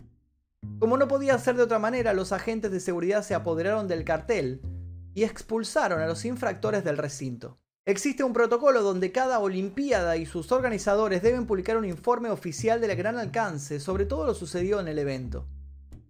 Como 0.80 0.97
no 0.97 1.07
podía 1.07 1.38
ser 1.38 1.57
de 1.57 1.64
otra 1.64 1.80
manera, 1.80 2.14
los 2.14 2.32
agentes 2.32 2.72
de 2.72 2.80
seguridad 2.80 3.24
se 3.24 3.36
apoderaron 3.36 3.88
del 3.88 4.05
cartel 4.05 4.62
y 5.14 5.24
expulsaron 5.24 5.99
a 6.01 6.07
los 6.07 6.24
infractores 6.24 6.84
del 6.84 6.97
recinto. 6.97 7.61
Existe 7.86 8.23
un 8.23 8.32
protocolo 8.32 8.84
donde 8.84 9.11
cada 9.11 9.39
Olimpiada 9.39 10.15
y 10.15 10.27
sus 10.27 10.51
organizadores 10.51 11.23
deben 11.23 11.47
publicar 11.47 11.77
un 11.77 11.86
informe 11.86 12.29
oficial 12.29 12.79
del 12.79 12.95
gran 12.95 13.17
alcance 13.17 13.79
sobre 13.79 14.05
todo 14.05 14.27
lo 14.27 14.36
sucedido 14.36 14.79
en 14.79 14.88
el 14.88 14.99
evento. 14.99 15.47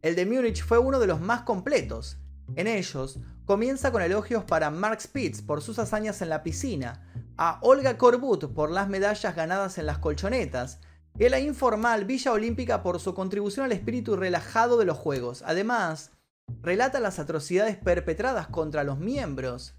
El 0.02 0.18
de 0.18 0.26
Múnich 0.26 0.66
fue 0.66 0.80
uno 0.80 1.00
de 1.00 1.08
los 1.08 1.22
más 1.22 1.44
completos. 1.44 2.18
En 2.58 2.68
ellos, 2.68 3.20
comienza 3.46 3.94
con 3.94 4.02
elogios 4.02 4.44
para 4.44 4.70
Mark 4.70 5.00
Spitz 5.00 5.42
por 5.42 5.62
sus 5.62 5.80
hazañas 5.80 6.22
en 6.22 6.28
la 6.28 6.44
piscina, 6.44 7.08
a 7.38 7.60
Olga 7.62 7.98
Korbut 7.98 8.54
por 8.54 8.70
las 8.70 8.90
medallas 8.90 9.34
ganadas 9.34 9.78
en 9.78 9.86
las 9.86 10.00
colchonetas, 10.00 10.82
y 11.18 11.26
a 11.26 11.30
la 11.30 11.40
informal 11.40 12.04
Villa 12.04 12.34
Olímpica 12.34 12.84
por 12.84 13.00
su 13.00 13.14
contribución 13.14 13.64
al 13.64 13.72
espíritu 13.72 14.18
relajado 14.18 14.78
de 14.78 14.84
los 14.84 14.98
Juegos. 14.98 15.42
Además, 15.46 16.12
relata 16.62 17.00
las 17.00 17.18
atrocidades 17.18 17.78
perpetradas 17.78 18.48
contra 18.48 18.84
los 18.84 19.00
miembros 19.00 19.76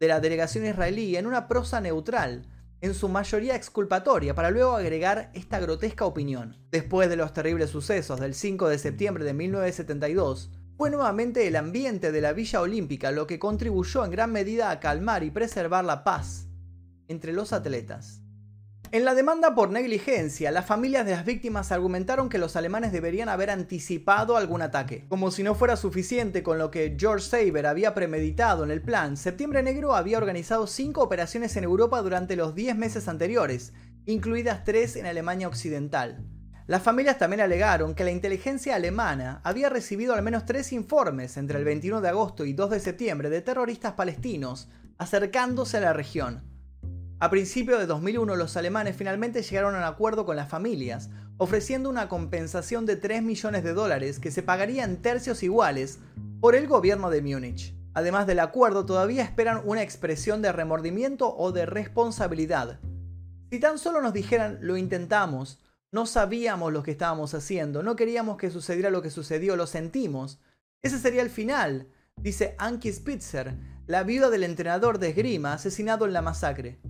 de 0.00 0.08
la 0.08 0.18
delegación 0.18 0.64
israelí 0.64 1.14
en 1.16 1.26
una 1.26 1.46
prosa 1.46 1.80
neutral, 1.82 2.46
en 2.80 2.94
su 2.94 3.10
mayoría 3.10 3.54
exculpatoria, 3.54 4.34
para 4.34 4.50
luego 4.50 4.74
agregar 4.74 5.30
esta 5.34 5.60
grotesca 5.60 6.06
opinión. 6.06 6.56
Después 6.70 7.10
de 7.10 7.16
los 7.16 7.34
terribles 7.34 7.68
sucesos 7.68 8.18
del 8.18 8.34
5 8.34 8.70
de 8.70 8.78
septiembre 8.78 9.24
de 9.24 9.34
1972, 9.34 10.50
fue 10.78 10.88
nuevamente 10.88 11.46
el 11.46 11.56
ambiente 11.56 12.10
de 12.12 12.22
la 12.22 12.32
Villa 12.32 12.62
Olímpica 12.62 13.12
lo 13.12 13.26
que 13.26 13.38
contribuyó 13.38 14.02
en 14.02 14.10
gran 14.10 14.32
medida 14.32 14.70
a 14.70 14.80
calmar 14.80 15.22
y 15.22 15.30
preservar 15.30 15.84
la 15.84 16.02
paz 16.02 16.46
entre 17.06 17.34
los 17.34 17.52
atletas. 17.52 18.19
En 18.92 19.04
la 19.04 19.14
demanda 19.14 19.54
por 19.54 19.70
negligencia, 19.70 20.50
las 20.50 20.66
familias 20.66 21.06
de 21.06 21.12
las 21.12 21.24
víctimas 21.24 21.70
argumentaron 21.70 22.28
que 22.28 22.38
los 22.38 22.56
alemanes 22.56 22.90
deberían 22.90 23.28
haber 23.28 23.48
anticipado 23.50 24.36
algún 24.36 24.62
ataque. 24.62 25.04
Como 25.08 25.30
si 25.30 25.44
no 25.44 25.54
fuera 25.54 25.76
suficiente 25.76 26.42
con 26.42 26.58
lo 26.58 26.72
que 26.72 26.96
George 26.98 27.24
Saber 27.24 27.68
había 27.68 27.94
premeditado 27.94 28.64
en 28.64 28.72
el 28.72 28.82
plan, 28.82 29.16
Septiembre 29.16 29.62
Negro 29.62 29.94
había 29.94 30.18
organizado 30.18 30.66
cinco 30.66 31.02
operaciones 31.02 31.56
en 31.56 31.62
Europa 31.62 32.02
durante 32.02 32.34
los 32.34 32.56
10 32.56 32.74
meses 32.76 33.06
anteriores, 33.06 33.72
incluidas 34.06 34.64
tres 34.64 34.96
en 34.96 35.06
Alemania 35.06 35.46
Occidental. 35.46 36.24
Las 36.66 36.82
familias 36.82 37.16
también 37.16 37.42
alegaron 37.42 37.94
que 37.94 38.02
la 38.02 38.10
inteligencia 38.10 38.74
alemana 38.74 39.40
había 39.44 39.68
recibido 39.68 40.14
al 40.14 40.22
menos 40.22 40.46
tres 40.46 40.72
informes 40.72 41.36
entre 41.36 41.58
el 41.58 41.64
21 41.64 42.00
de 42.00 42.08
agosto 42.08 42.44
y 42.44 42.54
2 42.54 42.70
de 42.70 42.80
septiembre 42.80 43.30
de 43.30 43.40
terroristas 43.40 43.92
palestinos 43.92 44.68
acercándose 44.98 45.76
a 45.76 45.80
la 45.80 45.92
región. 45.92 46.49
A 47.22 47.28
principios 47.28 47.78
de 47.78 47.84
2001 47.84 48.34
los 48.34 48.56
alemanes 48.56 48.96
finalmente 48.96 49.42
llegaron 49.42 49.74
a 49.74 49.78
un 49.78 49.84
acuerdo 49.84 50.24
con 50.24 50.36
las 50.36 50.48
familias, 50.48 51.10
ofreciendo 51.36 51.90
una 51.90 52.08
compensación 52.08 52.86
de 52.86 52.96
3 52.96 53.22
millones 53.22 53.62
de 53.62 53.74
dólares 53.74 54.18
que 54.18 54.30
se 54.30 54.42
pagaría 54.42 54.84
en 54.84 55.02
tercios 55.02 55.42
iguales 55.42 55.98
por 56.40 56.54
el 56.54 56.66
gobierno 56.66 57.10
de 57.10 57.20
Múnich. 57.20 57.74
Además 57.92 58.26
del 58.26 58.40
acuerdo, 58.40 58.86
todavía 58.86 59.22
esperan 59.22 59.60
una 59.66 59.82
expresión 59.82 60.40
de 60.40 60.50
remordimiento 60.50 61.36
o 61.36 61.52
de 61.52 61.66
responsabilidad. 61.66 62.80
Si 63.50 63.60
tan 63.60 63.76
solo 63.76 64.00
nos 64.00 64.14
dijeran 64.14 64.56
lo 64.62 64.78
intentamos, 64.78 65.60
no 65.92 66.06
sabíamos 66.06 66.72
lo 66.72 66.82
que 66.82 66.92
estábamos 66.92 67.34
haciendo, 67.34 67.82
no 67.82 67.96
queríamos 67.96 68.38
que 68.38 68.50
sucediera 68.50 68.88
lo 68.88 69.02
que 69.02 69.10
sucedió, 69.10 69.56
lo 69.56 69.66
sentimos. 69.66 70.40
Ese 70.80 70.98
sería 70.98 71.20
el 71.20 71.28
final, 71.28 71.88
dice 72.16 72.54
Anki 72.56 72.90
Spitzer, 72.90 73.58
la 73.86 74.04
viuda 74.04 74.30
del 74.30 74.44
entrenador 74.44 74.98
de 74.98 75.10
esgrima 75.10 75.52
asesinado 75.52 76.06
en 76.06 76.14
la 76.14 76.22
masacre 76.22 76.80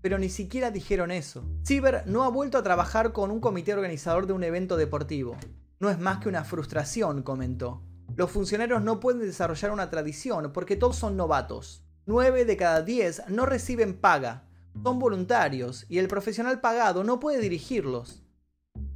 pero 0.00 0.18
ni 0.18 0.28
siquiera 0.28 0.70
dijeron 0.70 1.10
eso. 1.10 1.44
Ciber 1.64 2.02
no 2.06 2.24
ha 2.24 2.28
vuelto 2.28 2.58
a 2.58 2.62
trabajar 2.62 3.12
con 3.12 3.30
un 3.30 3.40
comité 3.40 3.74
organizador 3.74 4.26
de 4.26 4.32
un 4.32 4.44
evento 4.44 4.76
deportivo. 4.76 5.36
No 5.80 5.90
es 5.90 5.98
más 5.98 6.18
que 6.18 6.28
una 6.28 6.44
frustración, 6.44 7.22
comentó. 7.22 7.82
Los 8.16 8.30
funcionarios 8.30 8.82
no 8.82 9.00
pueden 9.00 9.20
desarrollar 9.20 9.70
una 9.70 9.90
tradición 9.90 10.52
porque 10.52 10.76
todos 10.76 10.96
son 10.96 11.16
novatos. 11.16 11.84
9 12.06 12.44
de 12.44 12.56
cada 12.56 12.82
10 12.82 13.28
no 13.28 13.44
reciben 13.44 14.00
paga, 14.00 14.48
son 14.82 14.98
voluntarios 14.98 15.84
y 15.88 15.98
el 15.98 16.08
profesional 16.08 16.60
pagado 16.60 17.04
no 17.04 17.20
puede 17.20 17.40
dirigirlos. 17.40 18.22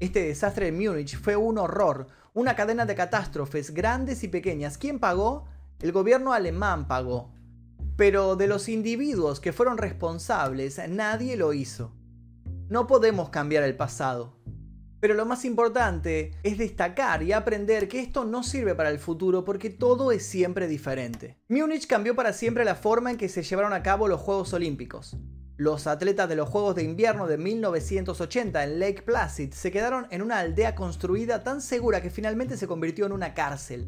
Este 0.00 0.22
desastre 0.22 0.66
de 0.66 0.72
Múnich 0.72 1.16
fue 1.16 1.36
un 1.36 1.58
horror, 1.58 2.06
una 2.34 2.56
cadena 2.56 2.86
de 2.86 2.94
catástrofes 2.94 3.74
grandes 3.74 4.24
y 4.24 4.28
pequeñas. 4.28 4.78
¿Quién 4.78 4.98
pagó? 4.98 5.46
El 5.80 5.92
gobierno 5.92 6.32
alemán 6.32 6.88
pagó. 6.88 7.31
Pero 8.02 8.34
de 8.34 8.48
los 8.48 8.68
individuos 8.68 9.38
que 9.38 9.52
fueron 9.52 9.78
responsables, 9.78 10.80
nadie 10.88 11.36
lo 11.36 11.52
hizo. 11.52 11.94
No 12.68 12.88
podemos 12.88 13.28
cambiar 13.28 13.62
el 13.62 13.76
pasado. 13.76 14.40
Pero 14.98 15.14
lo 15.14 15.24
más 15.24 15.44
importante 15.44 16.32
es 16.42 16.58
destacar 16.58 17.22
y 17.22 17.30
aprender 17.30 17.86
que 17.86 18.00
esto 18.00 18.24
no 18.24 18.42
sirve 18.42 18.74
para 18.74 18.90
el 18.90 18.98
futuro 18.98 19.44
porque 19.44 19.70
todo 19.70 20.10
es 20.10 20.26
siempre 20.26 20.66
diferente. 20.66 21.38
Múnich 21.48 21.86
cambió 21.86 22.16
para 22.16 22.32
siempre 22.32 22.64
la 22.64 22.74
forma 22.74 23.12
en 23.12 23.18
que 23.18 23.28
se 23.28 23.44
llevaron 23.44 23.72
a 23.72 23.84
cabo 23.84 24.08
los 24.08 24.20
Juegos 24.20 24.52
Olímpicos. 24.52 25.16
Los 25.56 25.86
atletas 25.86 26.28
de 26.28 26.34
los 26.34 26.48
Juegos 26.48 26.74
de 26.74 26.82
Invierno 26.82 27.28
de 27.28 27.38
1980 27.38 28.64
en 28.64 28.80
Lake 28.80 29.02
Placid 29.02 29.52
se 29.52 29.70
quedaron 29.70 30.08
en 30.10 30.22
una 30.22 30.40
aldea 30.40 30.74
construida 30.74 31.44
tan 31.44 31.62
segura 31.62 32.02
que 32.02 32.10
finalmente 32.10 32.56
se 32.56 32.66
convirtió 32.66 33.06
en 33.06 33.12
una 33.12 33.32
cárcel. 33.32 33.86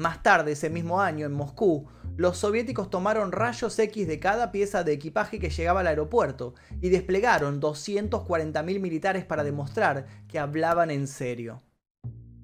Más 0.00 0.22
tarde, 0.22 0.52
ese 0.52 0.70
mismo 0.70 1.02
año, 1.02 1.26
en 1.26 1.32
Moscú, 1.34 1.86
los 2.16 2.38
soviéticos 2.38 2.88
tomaron 2.88 3.32
rayos 3.32 3.78
X 3.78 4.08
de 4.08 4.18
cada 4.18 4.50
pieza 4.50 4.82
de 4.82 4.94
equipaje 4.94 5.38
que 5.38 5.50
llegaba 5.50 5.80
al 5.80 5.88
aeropuerto 5.88 6.54
y 6.80 6.88
desplegaron 6.88 7.60
240.000 7.60 8.80
militares 8.80 9.26
para 9.26 9.44
demostrar 9.44 10.06
que 10.26 10.38
hablaban 10.38 10.90
en 10.90 11.06
serio. 11.06 11.60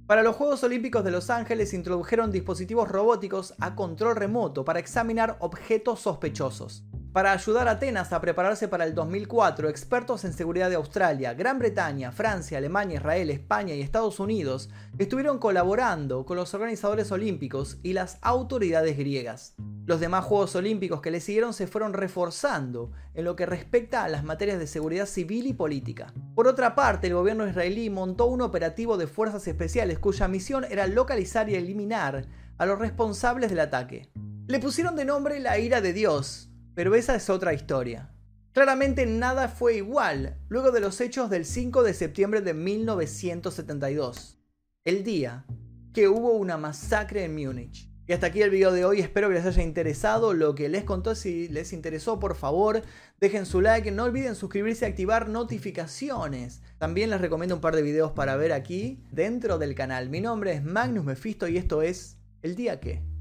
Para 0.06 0.22
los 0.22 0.36
Juegos 0.36 0.64
Olímpicos 0.64 1.02
de 1.02 1.10
Los 1.10 1.30
Ángeles 1.30 1.72
introdujeron 1.72 2.30
dispositivos 2.30 2.90
robóticos 2.90 3.54
a 3.58 3.74
control 3.74 4.16
remoto 4.16 4.66
para 4.66 4.78
examinar 4.78 5.38
objetos 5.40 6.00
sospechosos. 6.00 6.84
Para 7.16 7.32
ayudar 7.32 7.66
a 7.66 7.70
Atenas 7.70 8.12
a 8.12 8.20
prepararse 8.20 8.68
para 8.68 8.84
el 8.84 8.94
2004, 8.94 9.70
expertos 9.70 10.26
en 10.26 10.34
seguridad 10.34 10.68
de 10.68 10.76
Australia, 10.76 11.32
Gran 11.32 11.58
Bretaña, 11.58 12.12
Francia, 12.12 12.58
Alemania, 12.58 12.96
Israel, 12.96 13.30
España 13.30 13.74
y 13.74 13.80
Estados 13.80 14.20
Unidos 14.20 14.68
estuvieron 14.98 15.38
colaborando 15.38 16.26
con 16.26 16.36
los 16.36 16.52
organizadores 16.52 17.10
olímpicos 17.12 17.78
y 17.82 17.94
las 17.94 18.18
autoridades 18.20 18.98
griegas. 18.98 19.54
Los 19.86 19.98
demás 19.98 20.26
Juegos 20.26 20.56
Olímpicos 20.56 21.00
que 21.00 21.10
le 21.10 21.20
siguieron 21.20 21.54
se 21.54 21.66
fueron 21.66 21.94
reforzando 21.94 22.92
en 23.14 23.24
lo 23.24 23.34
que 23.34 23.46
respecta 23.46 24.04
a 24.04 24.08
las 24.08 24.22
materias 24.22 24.58
de 24.58 24.66
seguridad 24.66 25.06
civil 25.06 25.46
y 25.46 25.54
política. 25.54 26.12
Por 26.34 26.46
otra 26.46 26.74
parte, 26.74 27.06
el 27.06 27.14
gobierno 27.14 27.48
israelí 27.48 27.88
montó 27.88 28.26
un 28.26 28.42
operativo 28.42 28.98
de 28.98 29.06
fuerzas 29.06 29.48
especiales 29.48 29.98
cuya 29.98 30.28
misión 30.28 30.64
era 30.64 30.86
localizar 30.86 31.48
y 31.48 31.54
eliminar 31.54 32.26
a 32.58 32.66
los 32.66 32.78
responsables 32.78 33.48
del 33.48 33.60
ataque. 33.60 34.10
Le 34.48 34.60
pusieron 34.60 34.96
de 34.96 35.06
nombre 35.06 35.40
la 35.40 35.58
ira 35.58 35.80
de 35.80 35.94
Dios, 35.94 36.45
pero 36.76 36.94
esa 36.94 37.16
es 37.16 37.30
otra 37.30 37.54
historia. 37.54 38.10
Claramente 38.52 39.06
nada 39.06 39.48
fue 39.48 39.76
igual 39.76 40.36
luego 40.48 40.70
de 40.70 40.80
los 40.80 41.00
hechos 41.00 41.30
del 41.30 41.46
5 41.46 41.82
de 41.82 41.94
septiembre 41.94 42.42
de 42.42 42.52
1972, 42.52 44.38
el 44.84 45.02
día 45.02 45.46
que 45.94 46.08
hubo 46.08 46.32
una 46.32 46.58
masacre 46.58 47.24
en 47.24 47.34
Múnich. 47.34 47.90
Y 48.06 48.12
hasta 48.12 48.26
aquí 48.26 48.42
el 48.42 48.50
video 48.50 48.72
de 48.72 48.84
hoy, 48.84 49.00
espero 49.00 49.28
que 49.28 49.34
les 49.34 49.46
haya 49.46 49.62
interesado 49.62 50.34
lo 50.34 50.54
que 50.54 50.68
les 50.68 50.84
contó, 50.84 51.14
si 51.14 51.48
les 51.48 51.72
interesó 51.72 52.20
por 52.20 52.36
favor 52.36 52.82
dejen 53.20 53.46
su 53.46 53.62
like, 53.62 53.90
no 53.90 54.04
olviden 54.04 54.34
suscribirse 54.34 54.84
y 54.84 54.90
activar 54.90 55.30
notificaciones. 55.30 56.60
También 56.76 57.08
les 57.08 57.22
recomiendo 57.22 57.54
un 57.54 57.62
par 57.62 57.74
de 57.74 57.82
videos 57.82 58.12
para 58.12 58.36
ver 58.36 58.52
aquí 58.52 59.02
dentro 59.10 59.56
del 59.56 59.74
canal. 59.74 60.10
Mi 60.10 60.20
nombre 60.20 60.52
es 60.52 60.62
Magnus 60.62 61.06
Mephisto 61.06 61.48
y 61.48 61.56
esto 61.56 61.80
es 61.80 62.18
El 62.42 62.54
Día 62.54 62.80
Que. 62.80 63.15